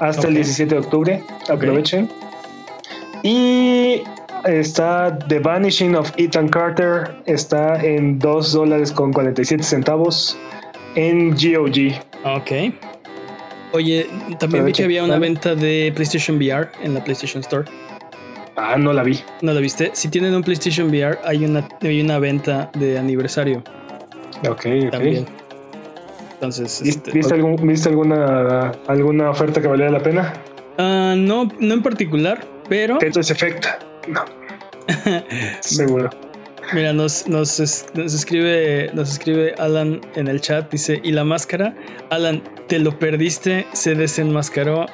hasta 0.00 0.28
el 0.28 0.34
Ok. 0.34 0.36
17 0.36 0.74
de 0.74 0.80
octubre. 0.80 1.24
Aprovechen. 1.50 2.08
Y 3.22 4.02
está 4.46 5.18
The 5.28 5.40
Vanishing 5.40 5.94
of 5.94 6.10
Ethan 6.16 6.48
Carter. 6.48 7.14
Está 7.26 7.84
en 7.84 8.18
2 8.18 8.52
dólares 8.52 8.90
con 8.90 9.12
47 9.12 9.62
centavos 9.62 10.38
en 10.94 11.30
GOG. 11.30 11.94
Ok. 12.24 12.50
Oye, 13.72 14.08
también 14.38 14.64
vi 14.64 14.72
que 14.72 14.84
había 14.84 15.04
una 15.04 15.18
venta 15.18 15.54
de 15.54 15.92
PlayStation 15.94 16.36
VR 16.38 16.68
en 16.82 16.94
la 16.94 17.04
PlayStation 17.04 17.40
Store. 17.40 17.64
Ah, 18.56 18.76
no 18.76 18.92
la 18.92 19.02
vi. 19.04 19.20
¿No 19.42 19.52
la 19.52 19.60
viste? 19.60 19.90
Si 19.94 20.08
tienen 20.08 20.34
un 20.34 20.42
PlayStation 20.42 20.88
VR, 20.88 21.18
hay 21.24 21.44
una, 21.44 21.66
hay 21.80 22.00
una 22.00 22.18
venta 22.18 22.70
de 22.74 22.98
aniversario 22.98 23.62
Ok, 24.48 24.66
ok. 24.86 24.90
también. 24.90 25.26
Entonces, 26.34 26.80
¿Viste, 26.82 26.98
este, 27.10 27.12
viste 27.12 27.34
algún- 27.34 27.56
viste 27.66 27.88
alguna, 27.88 28.72
alguna 28.88 29.30
oferta 29.30 29.60
que 29.60 29.68
valiera 29.68 29.90
la 29.92 30.02
pena? 30.02 30.32
ah, 30.78 31.14
no, 31.16 31.48
no 31.60 31.74
en 31.74 31.82
particular, 31.82 32.44
pero 32.68 32.98
Tetris 32.98 33.30
Effect. 33.30 33.66
No. 34.08 34.24
Seguro. 35.60 36.10
Mira, 36.72 36.92
nos, 36.92 37.26
nos, 37.26 37.58
nos 37.94 38.14
escribe, 38.14 38.90
nos 38.94 39.12
escribe 39.12 39.54
Alan 39.58 40.00
en 40.14 40.28
el 40.28 40.40
chat, 40.40 40.70
dice, 40.70 41.00
¿y 41.02 41.12
la 41.12 41.24
máscara? 41.24 41.74
Alan, 42.10 42.42
te 42.68 42.78
lo 42.78 42.98
perdiste, 42.98 43.66
se 43.72 43.94
desenmascaró, 43.94 44.86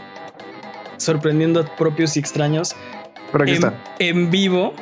sorprendiendo 0.97 1.61
a 1.61 1.77
propios 1.77 2.17
y 2.17 2.21
extraños 2.21 2.75
Pero 3.33 3.45
aquí 3.45 3.53
en, 3.53 3.57
está. 3.57 3.75
en 3.99 4.31
vivo. 4.31 4.75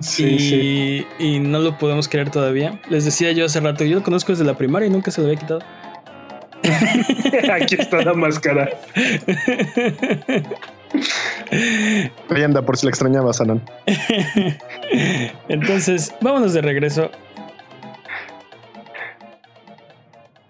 Sí, 0.00 0.24
y, 0.24 0.38
sí. 0.38 1.06
y 1.18 1.40
no 1.40 1.58
lo 1.58 1.76
podemos 1.76 2.08
creer 2.08 2.30
todavía. 2.30 2.80
Les 2.88 3.04
decía 3.04 3.32
yo 3.32 3.44
hace 3.44 3.60
rato, 3.60 3.84
yo 3.84 3.96
lo 3.96 4.02
conozco 4.02 4.32
desde 4.32 4.44
la 4.44 4.56
primaria 4.56 4.86
y 4.86 4.90
nunca 4.90 5.10
se 5.10 5.20
lo 5.20 5.26
había 5.26 5.38
quitado. 5.38 5.60
Aquí 7.52 7.74
está 7.78 8.02
la 8.02 8.14
máscara. 8.14 8.70
Ahí 12.30 12.42
anda, 12.42 12.62
por 12.62 12.76
si 12.76 12.86
la 12.86 12.90
extrañabas, 12.90 13.40
Alan. 13.40 13.60
Entonces, 15.48 16.14
vámonos 16.20 16.52
de 16.52 16.62
regreso. 16.62 17.10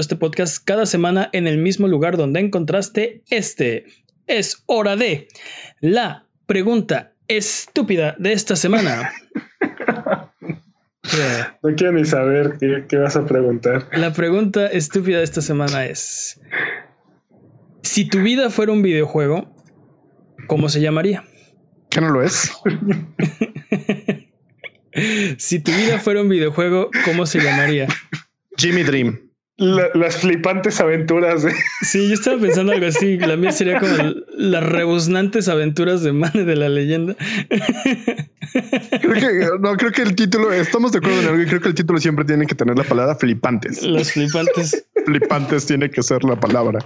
este 0.00 0.16
podcast 0.16 0.62
cada 0.64 0.86
semana 0.86 1.30
en 1.32 1.46
el 1.46 1.58
mismo 1.58 1.88
lugar 1.88 2.16
donde 2.16 2.40
encontraste 2.40 3.22
este. 3.30 3.86
es 4.26 4.62
hora 4.66 4.96
de 4.96 5.28
la 5.80 6.26
pregunta 6.46 7.12
estúpida 7.28 8.14
de 8.18 8.32
esta 8.32 8.56
semana. 8.56 9.12
No 11.62 11.74
quiero 11.74 11.94
ni 11.94 12.04
saber 12.04 12.58
qué, 12.60 12.84
qué 12.86 12.98
vas 12.98 13.16
a 13.16 13.24
preguntar. 13.24 13.88
La 13.92 14.12
pregunta 14.12 14.66
estúpida 14.66 15.18
de 15.18 15.24
esta 15.24 15.40
semana 15.40 15.86
es: 15.86 16.38
Si 17.82 18.06
tu 18.06 18.18
vida 18.18 18.50
fuera 18.50 18.72
un 18.72 18.82
videojuego, 18.82 19.50
¿cómo 20.48 20.68
se 20.68 20.82
llamaría? 20.82 21.24
¿Qué 21.88 22.02
no 22.02 22.10
lo 22.10 22.22
es? 22.22 22.52
Si 25.38 25.60
tu 25.60 25.70
vida 25.70 25.98
fuera 25.98 26.22
un 26.22 26.28
videojuego, 26.28 26.90
¿cómo 27.04 27.26
se 27.26 27.40
llamaría? 27.40 27.86
Jimmy 28.56 28.82
Dream. 28.82 29.27
La- 29.60 29.88
las 29.94 30.18
flipantes 30.18 30.80
aventuras 30.80 31.42
de. 31.42 31.52
Sí, 31.82 32.06
yo 32.08 32.14
estaba 32.14 32.40
pensando 32.40 32.72
algo 32.72 32.86
así. 32.86 33.18
La 33.18 33.36
mía 33.36 33.50
sería 33.52 33.78
como 33.80 33.92
el- 33.96 34.24
las 34.36 34.62
rebuznantes 34.64 35.48
aventuras 35.48 36.02
de 36.02 36.12
Mane 36.12 36.44
de 36.44 36.54
la 36.56 36.68
leyenda. 36.68 37.16
Creo 39.00 39.14
que, 39.14 39.48
no, 39.60 39.76
creo 39.76 39.92
que 39.92 40.02
el 40.02 40.14
título, 40.14 40.52
estamos 40.52 40.92
de 40.92 40.98
acuerdo 40.98 41.20
en 41.20 41.26
algo 41.28 41.42
y 41.42 41.46
creo 41.46 41.60
que 41.60 41.68
el 41.68 41.74
título 41.74 41.98
siempre 41.98 42.24
tiene 42.24 42.46
que 42.46 42.54
tener 42.54 42.78
la 42.78 42.84
palabra 42.84 43.14
flipantes. 43.16 43.82
Los 43.82 44.12
flipantes. 44.12 44.84
Flipantes 45.04 45.66
tiene 45.66 45.90
que 45.90 46.02
ser 46.02 46.22
la 46.24 46.38
palabra. 46.38 46.78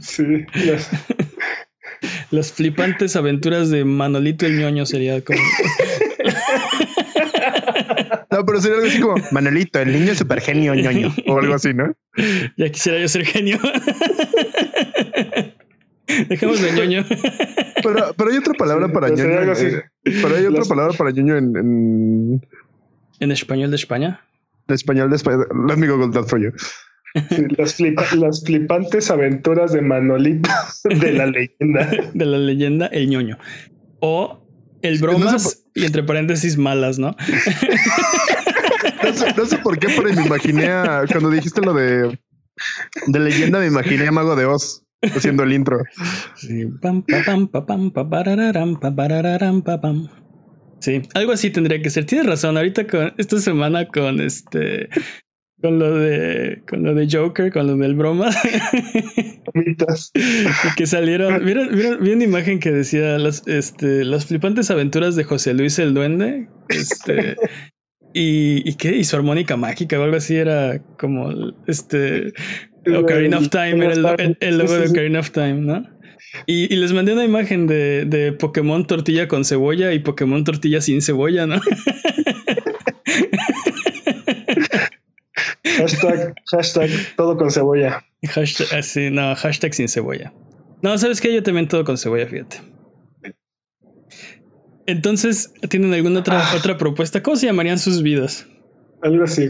Sí, 0.00 0.24
las- 0.66 0.88
Las 2.30 2.52
flipantes 2.52 3.14
aventuras 3.14 3.70
de 3.70 3.84
Manolito 3.84 4.44
el 4.46 4.58
ñoño 4.58 4.86
sería 4.86 5.20
como. 5.22 5.38
No, 8.30 8.44
pero 8.46 8.60
sería 8.60 8.76
algo 8.78 8.88
así 8.88 9.00
como 9.00 9.14
Manolito, 9.30 9.78
el 9.80 9.92
niño 9.92 10.14
super 10.14 10.40
genio 10.40 10.74
ñoño 10.74 11.14
o 11.26 11.38
algo 11.38 11.54
así, 11.54 11.72
¿no? 11.74 11.94
Ya 12.56 12.68
quisiera 12.70 12.98
yo 12.98 13.08
ser 13.08 13.24
genio. 13.24 13.58
Dejemos 16.28 16.60
de 16.60 16.72
ñoño. 16.72 17.04
Pero, 17.82 18.14
pero 18.16 18.30
hay 18.30 18.36
otra 18.38 18.54
palabra 18.54 18.86
Sí, 18.88 18.92
para 18.92 19.08
pero 19.08 19.28
ñoño. 19.28 19.38
algo 19.38 19.52
así. 19.52 19.66
eh, 19.66 19.82
pero 20.04 20.36
hay 20.36 20.44
otra 20.46 20.58
Las- 20.58 20.68
palabra 20.68 20.92
para 20.96 21.10
ñoño 21.10 21.36
en, 21.36 21.56
en, 21.56 22.48
En 23.20 23.30
español 23.32 23.70
de 23.70 23.76
España. 23.76 24.20
en 24.68 24.74
español 24.74 25.10
de 25.10 25.16
España. 25.16 25.38
Let 25.68 25.76
me 25.76 25.86
Google 25.88 26.10
that 26.12 26.24
for 26.26 26.40
you. 26.40 26.52
sí, 27.30 27.44
las, 27.56 27.74
flipa- 27.76 28.10
las 28.16 28.42
flipantes 28.44 29.10
aventuras 29.10 29.72
de 29.72 29.82
Manolito 29.82 30.50
de 30.84 31.12
la 31.12 31.26
leyenda. 31.26 31.90
De 32.14 32.24
la 32.26 32.38
leyenda, 32.38 32.86
el 32.88 33.08
ñoño. 33.08 33.38
O 34.00 34.41
el 34.82 34.98
bromas 34.98 35.64
y 35.74 35.84
entre 35.84 36.02
paréntesis 36.02 36.56
malas, 36.56 36.98
¿no? 36.98 37.16
No 39.04 39.12
sé, 39.12 39.34
no 39.36 39.46
sé 39.46 39.58
por 39.58 39.78
qué, 39.78 39.88
pero 39.96 40.14
me 40.14 40.26
imaginé 40.26 40.68
a, 40.68 41.04
cuando 41.10 41.28
dijiste 41.28 41.60
lo 41.60 41.74
de, 41.74 42.18
de 43.08 43.18
leyenda, 43.18 43.58
me 43.58 43.66
imaginé 43.66 44.06
a 44.06 44.12
Mago 44.12 44.36
de 44.36 44.44
Oz 44.44 44.84
haciendo 45.02 45.42
el 45.42 45.52
intro. 45.52 45.82
Sí. 46.36 46.66
Sí, 50.80 51.02
algo 51.14 51.32
así 51.32 51.50
tendría 51.50 51.80
que 51.82 51.90
ser. 51.90 52.06
Tienes 52.06 52.26
razón. 52.26 52.56
Ahorita 52.56 52.86
con 52.86 53.12
esta 53.18 53.38
semana 53.40 53.86
con 53.86 54.20
este 54.20 54.88
con 55.62 55.78
lo 55.78 55.96
de 55.96 56.62
con 56.68 56.82
lo 56.82 56.94
de 56.94 57.08
Joker, 57.10 57.50
con 57.52 57.66
lo 57.68 57.76
del 57.76 57.94
broma, 57.94 58.30
Mitas. 59.54 60.12
que 60.76 60.86
salieron. 60.86 61.44
¿Vieron, 61.44 61.74
vieron, 61.74 62.02
vi 62.02 62.10
una 62.12 62.24
imagen 62.24 62.58
que 62.58 62.72
decía 62.72 63.18
las, 63.18 63.46
este, 63.46 64.04
las 64.04 64.26
flipantes 64.26 64.70
aventuras 64.70 65.16
de 65.16 65.24
José 65.24 65.54
Luis 65.54 65.78
el 65.78 65.94
Duende. 65.94 66.48
Este. 66.68 67.36
Y, 68.14 68.68
y 68.68 68.74
qué, 68.74 68.94
y 68.94 69.04
su 69.04 69.16
armónica 69.16 69.56
mágica 69.56 69.98
o 69.98 70.02
algo 70.02 70.18
así 70.18 70.36
era 70.36 70.82
como 70.98 71.32
este 71.66 72.34
Ocarina 72.86 73.38
of 73.38 73.48
Time, 73.48 73.82
era 73.86 73.94
el, 74.18 74.36
el- 74.38 74.58
logo 74.58 74.74
de. 74.74 74.88
Ocarina 74.88 75.20
of 75.20 75.30
Time, 75.30 75.54
¿no? 75.62 75.82
Y, 76.46 76.70
y 76.70 76.76
les 76.76 76.92
mandé 76.92 77.14
una 77.14 77.24
imagen 77.24 77.66
de, 77.66 78.04
de 78.04 78.34
Pokémon 78.34 78.86
tortilla 78.86 79.28
con 79.28 79.46
cebolla 79.46 79.94
y 79.94 80.00
Pokémon 80.00 80.44
tortilla 80.44 80.82
sin 80.82 81.00
cebolla, 81.00 81.46
¿no? 81.46 81.56
Hashtag, 85.78 86.34
hashtag 86.50 86.90
todo 87.16 87.36
con 87.36 87.50
cebolla. 87.50 88.04
Hashtag, 88.28 88.78
así, 88.78 89.10
no, 89.10 89.34
hashtag 89.36 89.74
sin 89.74 89.88
cebolla. 89.88 90.32
No, 90.82 90.96
¿sabes 90.98 91.20
qué? 91.20 91.32
Yo 91.34 91.42
también 91.42 91.68
todo 91.68 91.84
con 91.84 91.96
cebolla, 91.98 92.26
fíjate. 92.26 92.60
Entonces, 94.86 95.52
¿tienen 95.68 95.92
alguna 95.94 96.20
otra, 96.20 96.40
Ah. 96.40 96.54
otra 96.56 96.76
propuesta? 96.76 97.22
¿Cómo 97.22 97.36
se 97.36 97.46
llamarían 97.46 97.78
sus 97.78 98.02
vidas? 98.02 98.46
Algo 99.02 99.24
así. 99.24 99.48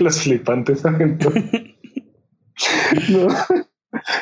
Las 0.00 0.20
flipantes. 0.22 0.82
No. 3.08 3.26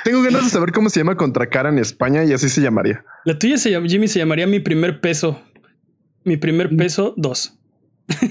Tengo 0.04 0.22
ganas 0.22 0.44
de 0.44 0.50
saber 0.50 0.72
cómo 0.72 0.88
se 0.88 1.00
llama 1.00 1.16
Contracara 1.16 1.68
en 1.68 1.78
España 1.78 2.24
y 2.24 2.32
así 2.32 2.48
se 2.48 2.60
llamaría. 2.62 3.04
La 3.24 3.38
tuya, 3.38 3.58
se 3.58 3.70
llama, 3.70 3.86
Jimmy, 3.88 4.08
se 4.08 4.18
llamaría 4.20 4.46
Mi 4.46 4.60
Primer 4.60 5.00
Peso. 5.00 5.42
Mi 6.24 6.36
Primer 6.36 6.74
Peso 6.74 7.12
2. 7.16 7.59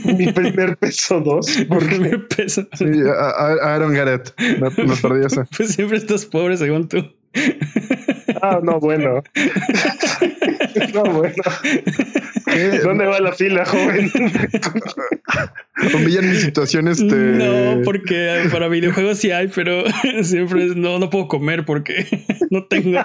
Mi 0.05 0.31
primer 0.31 0.77
peso 0.77 1.19
dos. 1.19 1.57
Mi 1.57 1.65
Porque 1.65 1.95
primer 1.95 2.27
peso. 2.27 2.67
Sí, 2.73 2.85
get 2.85 4.07
it. 4.07 4.59
Me, 4.59 4.69
me 4.85 4.95
perdí 4.95 5.25
eso. 5.25 5.45
Pues 5.57 5.73
siempre 5.73 5.97
estás 5.97 6.25
pobre, 6.25 6.57
según 6.57 6.87
tú. 6.87 7.05
Ah, 8.41 8.59
no, 8.61 8.79
bueno. 8.79 9.23
No, 10.93 11.03
bueno. 11.03 11.43
¿Qué? 12.45 12.79
¿Dónde 12.79 13.05
va 13.05 13.19
la 13.19 13.31
fila, 13.33 13.65
joven? 13.65 14.11
Humillan 15.93 16.29
mi 16.29 16.35
situación, 16.35 16.87
este. 16.87 17.15
No, 17.15 17.81
porque 17.83 18.47
para 18.51 18.67
videojuegos 18.67 19.17
sí 19.17 19.31
hay, 19.31 19.47
pero 19.47 19.83
siempre 20.21 20.65
es, 20.65 20.75
no, 20.75 20.99
no 20.99 21.09
puedo 21.09 21.27
comer 21.27 21.65
porque 21.65 22.05
no 22.49 22.65
tengo. 22.65 22.99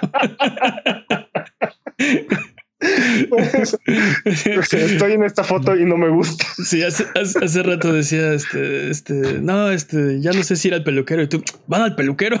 Estoy 4.25 5.13
en 5.13 5.23
esta 5.23 5.43
foto 5.43 5.75
y 5.75 5.85
no 5.85 5.97
me 5.97 6.09
gusta. 6.09 6.45
Sí, 6.63 6.83
hace, 6.83 7.05
hace, 7.19 7.43
hace 7.43 7.63
rato 7.63 7.93
decía, 7.93 8.33
este, 8.33 8.89
este, 8.89 9.13
no, 9.41 9.71
este, 9.71 10.19
ya 10.21 10.31
no 10.31 10.43
sé 10.43 10.55
si 10.55 10.67
ir 10.67 10.73
al 10.73 10.83
peluquero 10.83 11.23
y 11.23 11.27
tú, 11.27 11.43
van 11.67 11.83
al 11.83 11.95
peluquero. 11.95 12.39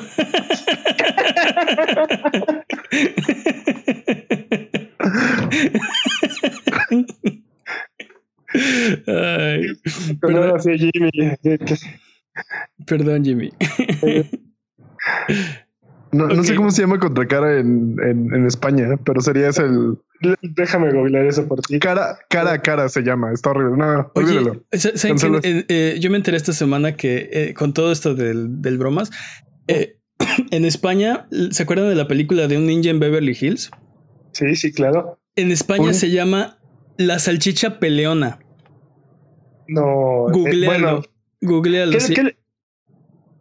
Ay, 9.07 9.63
perdón, 10.21 10.61
sí, 10.61 10.77
Jimmy. 10.77 11.11
perdón, 12.85 13.23
Jimmy. 13.25 13.51
No, 16.15 16.27
no 16.27 16.43
sé 16.43 16.55
cómo 16.55 16.71
se 16.71 16.81
llama 16.81 16.97
Contracara 16.99 17.59
en, 17.59 17.97
en, 18.01 18.33
en 18.33 18.45
España, 18.45 18.87
pero 19.05 19.19
sería 19.21 19.49
ese 19.49 19.63
el. 19.63 19.97
Déjame 20.41 20.93
googlear 20.93 21.25
eso 21.25 21.45
por 21.47 21.59
ti. 21.61 21.77
Cara, 21.77 22.17
cara 22.29 22.53
a 22.53 22.61
cara 22.61 22.87
se 22.87 23.01
llama. 23.01 23.33
Está 23.33 23.49
horrible. 23.51 23.77
No, 23.77 24.11
Oye. 24.15 24.61
Eh, 25.43 25.65
eh, 25.67 25.97
yo 25.99 26.09
me 26.09 26.17
enteré 26.17 26.37
esta 26.37 26.53
semana 26.53 26.95
que 26.95 27.29
eh, 27.31 27.53
con 27.53 27.73
todo 27.73 27.91
esto 27.91 28.15
del, 28.15 28.61
del 28.61 28.77
bromas, 28.77 29.11
eh, 29.67 29.97
en 30.51 30.63
España, 30.63 31.27
¿se 31.51 31.63
acuerdan 31.63 31.89
de 31.89 31.95
la 31.95 32.07
película 32.07 32.47
de 32.47 32.57
un 32.57 32.65
ninja 32.65 32.89
en 32.89 32.99
Beverly 33.01 33.37
Hills? 33.39 33.71
Sí, 34.31 34.55
sí, 34.55 34.71
claro. 34.71 35.19
En 35.35 35.51
España 35.51 35.91
se 35.93 36.11
llama 36.11 36.59
La 36.97 37.19
Salchicha 37.19 37.77
Peleona. 37.79 38.39
No. 39.67 40.29
eh, 40.29 40.31
Googlealo. 40.31 40.65
bueno, 40.65 41.01
Googlealo. 41.41 41.91
¿qué- 41.91 41.99
sí. 41.99 42.13
qué- 42.13 42.37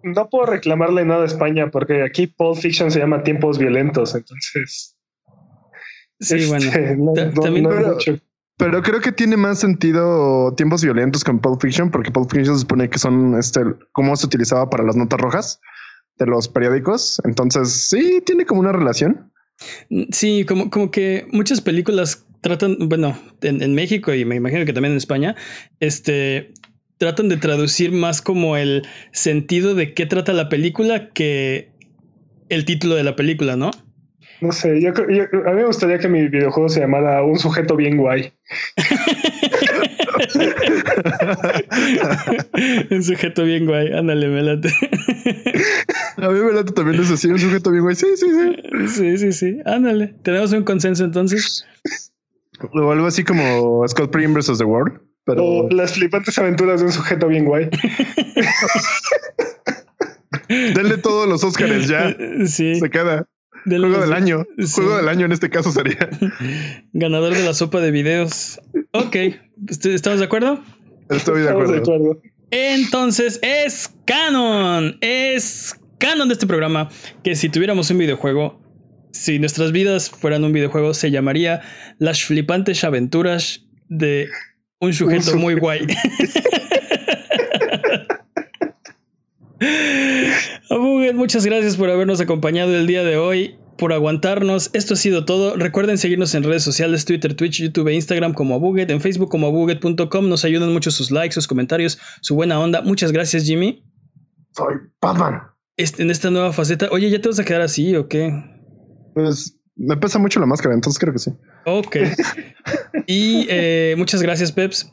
no 0.04 0.28
puedo 0.30 0.46
reclamarle 0.46 1.04
nada 1.04 1.22
a 1.22 1.26
España 1.26 1.70
porque 1.70 2.02
aquí 2.02 2.26
Pulp 2.28 2.58
Fiction 2.58 2.90
se 2.90 3.00
llama 3.00 3.22
tiempos 3.24 3.58
violentos. 3.58 4.14
Entonces, 4.14 4.96
Sí, 6.20 6.46
bueno. 6.46 6.64
este, 6.66 6.96
no, 6.96 7.12
Ta- 7.12 7.24
no- 7.26 7.42
también- 7.42 7.64
no 7.64 7.70
Pero- 7.70 7.92
mucho. 7.94 8.18
Pero 8.56 8.82
creo 8.82 9.00
que 9.00 9.10
tiene 9.10 9.36
más 9.36 9.58
sentido 9.58 10.54
tiempos 10.56 10.84
violentos 10.84 11.24
con 11.24 11.40
Pulp 11.40 11.60
Fiction, 11.60 11.90
porque 11.90 12.12
Pulp 12.12 12.30
Fiction 12.30 12.54
se 12.54 12.60
supone 12.60 12.88
que 12.88 13.00
son 13.00 13.36
este 13.36 13.60
cómo 13.90 14.14
se 14.14 14.26
utilizaba 14.26 14.70
para 14.70 14.84
las 14.84 14.94
notas 14.94 15.20
rojas 15.20 15.60
de 16.18 16.26
los 16.26 16.46
periódicos. 16.48 17.20
Entonces, 17.24 17.88
sí, 17.88 18.22
tiene 18.24 18.46
como 18.46 18.60
una 18.60 18.70
relación. 18.70 19.32
Sí, 20.12 20.44
como, 20.46 20.70
como 20.70 20.92
que 20.92 21.26
muchas 21.32 21.60
películas 21.60 22.26
tratan, 22.42 22.76
bueno, 22.88 23.18
en, 23.40 23.60
en 23.60 23.74
México 23.74 24.14
y 24.14 24.24
me 24.24 24.36
imagino 24.36 24.64
que 24.64 24.72
también 24.72 24.92
en 24.92 24.98
España, 24.98 25.34
este, 25.80 26.52
tratan 26.98 27.28
de 27.28 27.36
traducir 27.36 27.92
más 27.92 28.22
como 28.22 28.56
el 28.56 28.86
sentido 29.12 29.74
de 29.74 29.92
qué 29.94 30.06
trata 30.06 30.32
la 30.32 30.48
película 30.48 31.10
que 31.10 31.70
el 32.48 32.64
título 32.64 32.94
de 32.94 33.04
la 33.04 33.16
película, 33.16 33.56
¿no? 33.56 33.70
No 34.40 34.52
sé, 34.52 34.80
yo, 34.82 34.92
creo- 34.92 35.08
yo- 35.10 35.24
a 35.48 35.52
mí 35.52 35.56
me 35.56 35.64
gustaría 35.66 35.98
que 35.98 36.08
mi 36.08 36.28
videojuego 36.28 36.68
se 36.68 36.80
llamara 36.80 37.22
Un 37.22 37.38
sujeto 37.38 37.76
bien 37.76 37.96
guay. 37.96 38.32
un 42.90 43.02
sujeto 43.02 43.44
bien 43.44 43.66
guay, 43.66 43.92
ándale, 43.92 44.28
me 44.28 44.42
late. 44.42 44.68
A 46.16 46.28
mí 46.28 46.40
me 46.40 46.52
late 46.52 46.72
también 46.72 47.00
eso, 47.00 47.16
sí, 47.16 47.28
un 47.28 47.38
sujeto 47.38 47.70
bien 47.70 47.82
güey. 47.84 47.96
Sí, 47.96 48.06
sí, 48.16 48.26
sí. 48.28 48.88
sí, 48.88 49.18
sí, 49.18 49.32
sí, 49.32 49.58
ándale. 49.64 50.14
Tenemos 50.22 50.52
un 50.52 50.64
consenso 50.64 51.04
entonces. 51.04 51.64
O 52.72 52.90
algo 52.92 53.06
así 53.06 53.24
como 53.24 53.86
Scott 53.88 54.12
Pilgrim 54.12 54.34
vs. 54.34 54.58
The 54.58 54.64
World. 54.64 55.00
Pero 55.26 55.42
O 55.44 55.68
las 55.70 55.94
flipantes 55.94 56.36
aventuras 56.38 56.80
de 56.80 56.86
un 56.86 56.92
sujeto 56.92 57.28
bien 57.28 57.44
guay. 57.46 57.68
denle 60.48 60.98
todos 60.98 61.28
los 61.28 61.42
Óscares 61.44 61.88
ya. 61.88 62.14
Sí. 62.46 62.74
Se 62.76 62.90
queda. 62.90 63.26
De 63.64 63.78
Juego 63.78 63.94
los- 63.96 64.00
del 64.02 64.12
año. 64.12 64.44
Sí. 64.58 64.72
Juego 64.74 64.96
del 64.98 65.08
año 65.08 65.24
en 65.26 65.32
este 65.32 65.48
caso 65.48 65.72
sería. 65.72 66.10
Ganador 66.92 67.34
de 67.34 67.42
la 67.44 67.54
sopa 67.54 67.80
de 67.80 67.90
videos. 67.90 68.60
Ok, 68.92 69.14
¿est- 69.16 69.86
¿estamos 69.86 70.18
de 70.18 70.26
acuerdo? 70.26 70.62
Estoy 71.08 71.40
de 71.42 71.46
Estamos 71.48 71.70
acuerdo. 71.70 72.20
Entonces 72.50 73.40
es 73.42 73.90
canon, 74.04 74.98
es 75.00 75.74
canon 75.98 76.28
de 76.28 76.34
este 76.34 76.46
programa 76.46 76.90
que 77.22 77.34
si 77.36 77.48
tuviéramos 77.48 77.90
un 77.90 77.98
videojuego, 77.98 78.60
si 79.12 79.38
nuestras 79.38 79.72
vidas 79.72 80.10
fueran 80.10 80.44
un 80.44 80.52
videojuego, 80.52 80.92
se 80.92 81.10
llamaría 81.10 81.62
Las 81.98 82.22
flipantes 82.22 82.84
aventuras 82.84 83.64
de 83.88 84.28
un 84.84 84.92
sujeto 84.94 85.32
Un 85.32 85.40
muy 85.40 85.54
guay. 85.54 85.86
Abuget, 90.70 91.14
muchas 91.14 91.44
gracias 91.46 91.76
por 91.76 91.90
habernos 91.90 92.20
acompañado 92.20 92.74
el 92.76 92.86
día 92.86 93.02
de 93.04 93.16
hoy, 93.16 93.56
por 93.78 93.92
aguantarnos. 93.92 94.70
Esto 94.72 94.94
ha 94.94 94.96
sido 94.96 95.24
todo. 95.24 95.56
Recuerden 95.56 95.98
seguirnos 95.98 96.34
en 96.34 96.42
redes 96.42 96.62
sociales, 96.62 97.04
Twitter, 97.04 97.34
Twitch, 97.34 97.60
YouTube 97.62 97.88
e 97.88 97.94
Instagram 97.94 98.32
como 98.34 98.54
Abuget, 98.54 98.90
en 98.90 99.00
Facebook 99.00 99.30
como 99.30 99.46
abuget.com. 99.48 100.28
Nos 100.28 100.44
ayudan 100.44 100.72
mucho 100.72 100.90
sus 100.90 101.10
likes, 101.10 101.34
sus 101.34 101.46
comentarios, 101.46 101.98
su 102.22 102.34
buena 102.34 102.58
onda. 102.58 102.82
Muchas 102.82 103.12
gracias, 103.12 103.44
Jimmy. 103.44 103.84
Soy 104.52 104.74
Batman. 105.00 105.42
Este- 105.76 106.02
en 106.02 106.10
esta 106.10 106.30
nueva 106.30 106.52
faceta. 106.52 106.88
Oye, 106.90 107.10
¿ya 107.10 107.20
te 107.20 107.28
vas 107.28 107.38
a 107.38 107.44
quedar 107.44 107.60
así 107.62 107.94
o 107.96 108.08
qué? 108.08 108.32
Pues 109.14 109.58
me 109.76 109.96
pesa 109.96 110.18
mucho 110.18 110.40
la 110.40 110.46
máscara, 110.46 110.74
entonces 110.74 110.98
creo 110.98 111.12
que 111.12 111.18
sí. 111.18 111.32
Ok. 111.66 111.96
y 113.06 113.46
eh, 113.50 113.94
muchas 113.98 114.22
gracias, 114.22 114.52
Peps. 114.52 114.90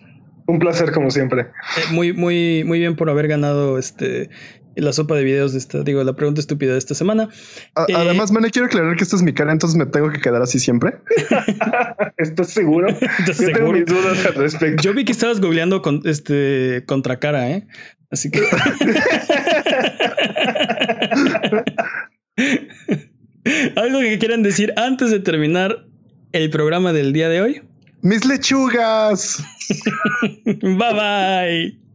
Un 0.47 0.59
placer 0.59 0.91
como 0.91 1.11
siempre. 1.11 1.41
Eh, 1.41 1.81
muy, 1.91 2.13
muy, 2.13 2.63
muy 2.65 2.79
bien 2.79 2.95
por 2.95 3.09
haber 3.09 3.27
ganado 3.27 3.77
este 3.77 4.29
la 4.75 4.93
sopa 4.93 5.15
de 5.15 5.25
videos 5.25 5.51
de 5.51 5.59
esta, 5.59 5.83
digo, 5.83 6.01
la 6.03 6.15
pregunta 6.15 6.39
estúpida 6.39 6.71
de 6.71 6.77
esta 6.79 6.95
semana. 6.95 7.27
A- 7.75 7.85
Eh, 7.89 7.93
Además, 7.93 8.31
Mane, 8.31 8.49
quiero 8.51 8.67
aclarar 8.67 8.95
que 8.95 9.03
esta 9.03 9.17
es 9.17 9.21
mi 9.21 9.33
cara, 9.33 9.51
entonces 9.51 9.77
me 9.77 9.85
tengo 9.85 10.09
que 10.09 10.19
quedar 10.21 10.41
así 10.41 10.59
siempre. 10.59 10.93
¿Estás 12.17 12.49
seguro? 12.51 12.87
¿Estás 13.19 13.37
Yo 13.37 13.45
tengo 13.47 13.57
seguro? 13.57 13.71
mis 13.73 13.85
dudas 13.85 14.25
al 14.25 14.33
respecto. 14.35 14.81
Yo 14.81 14.93
vi 14.93 15.03
que 15.05 15.11
estabas 15.11 15.41
googleando 15.41 15.81
con 15.81 16.01
este 16.05 16.83
contra 16.87 17.19
cara, 17.19 17.49
¿eh? 17.51 17.67
Así 18.11 18.31
que. 18.31 18.41
Algo 23.75 23.99
que 23.99 24.19
quieran 24.19 24.43
decir 24.43 24.73
antes 24.77 25.11
de 25.11 25.19
terminar 25.19 25.85
el 26.31 26.49
programa 26.49 26.93
del 26.93 27.13
día 27.13 27.29
de 27.29 27.41
hoy. 27.41 27.61
Mis 28.01 28.25
lechugas. 28.25 29.43
Bye 30.45 30.93
bye. 30.93 31.90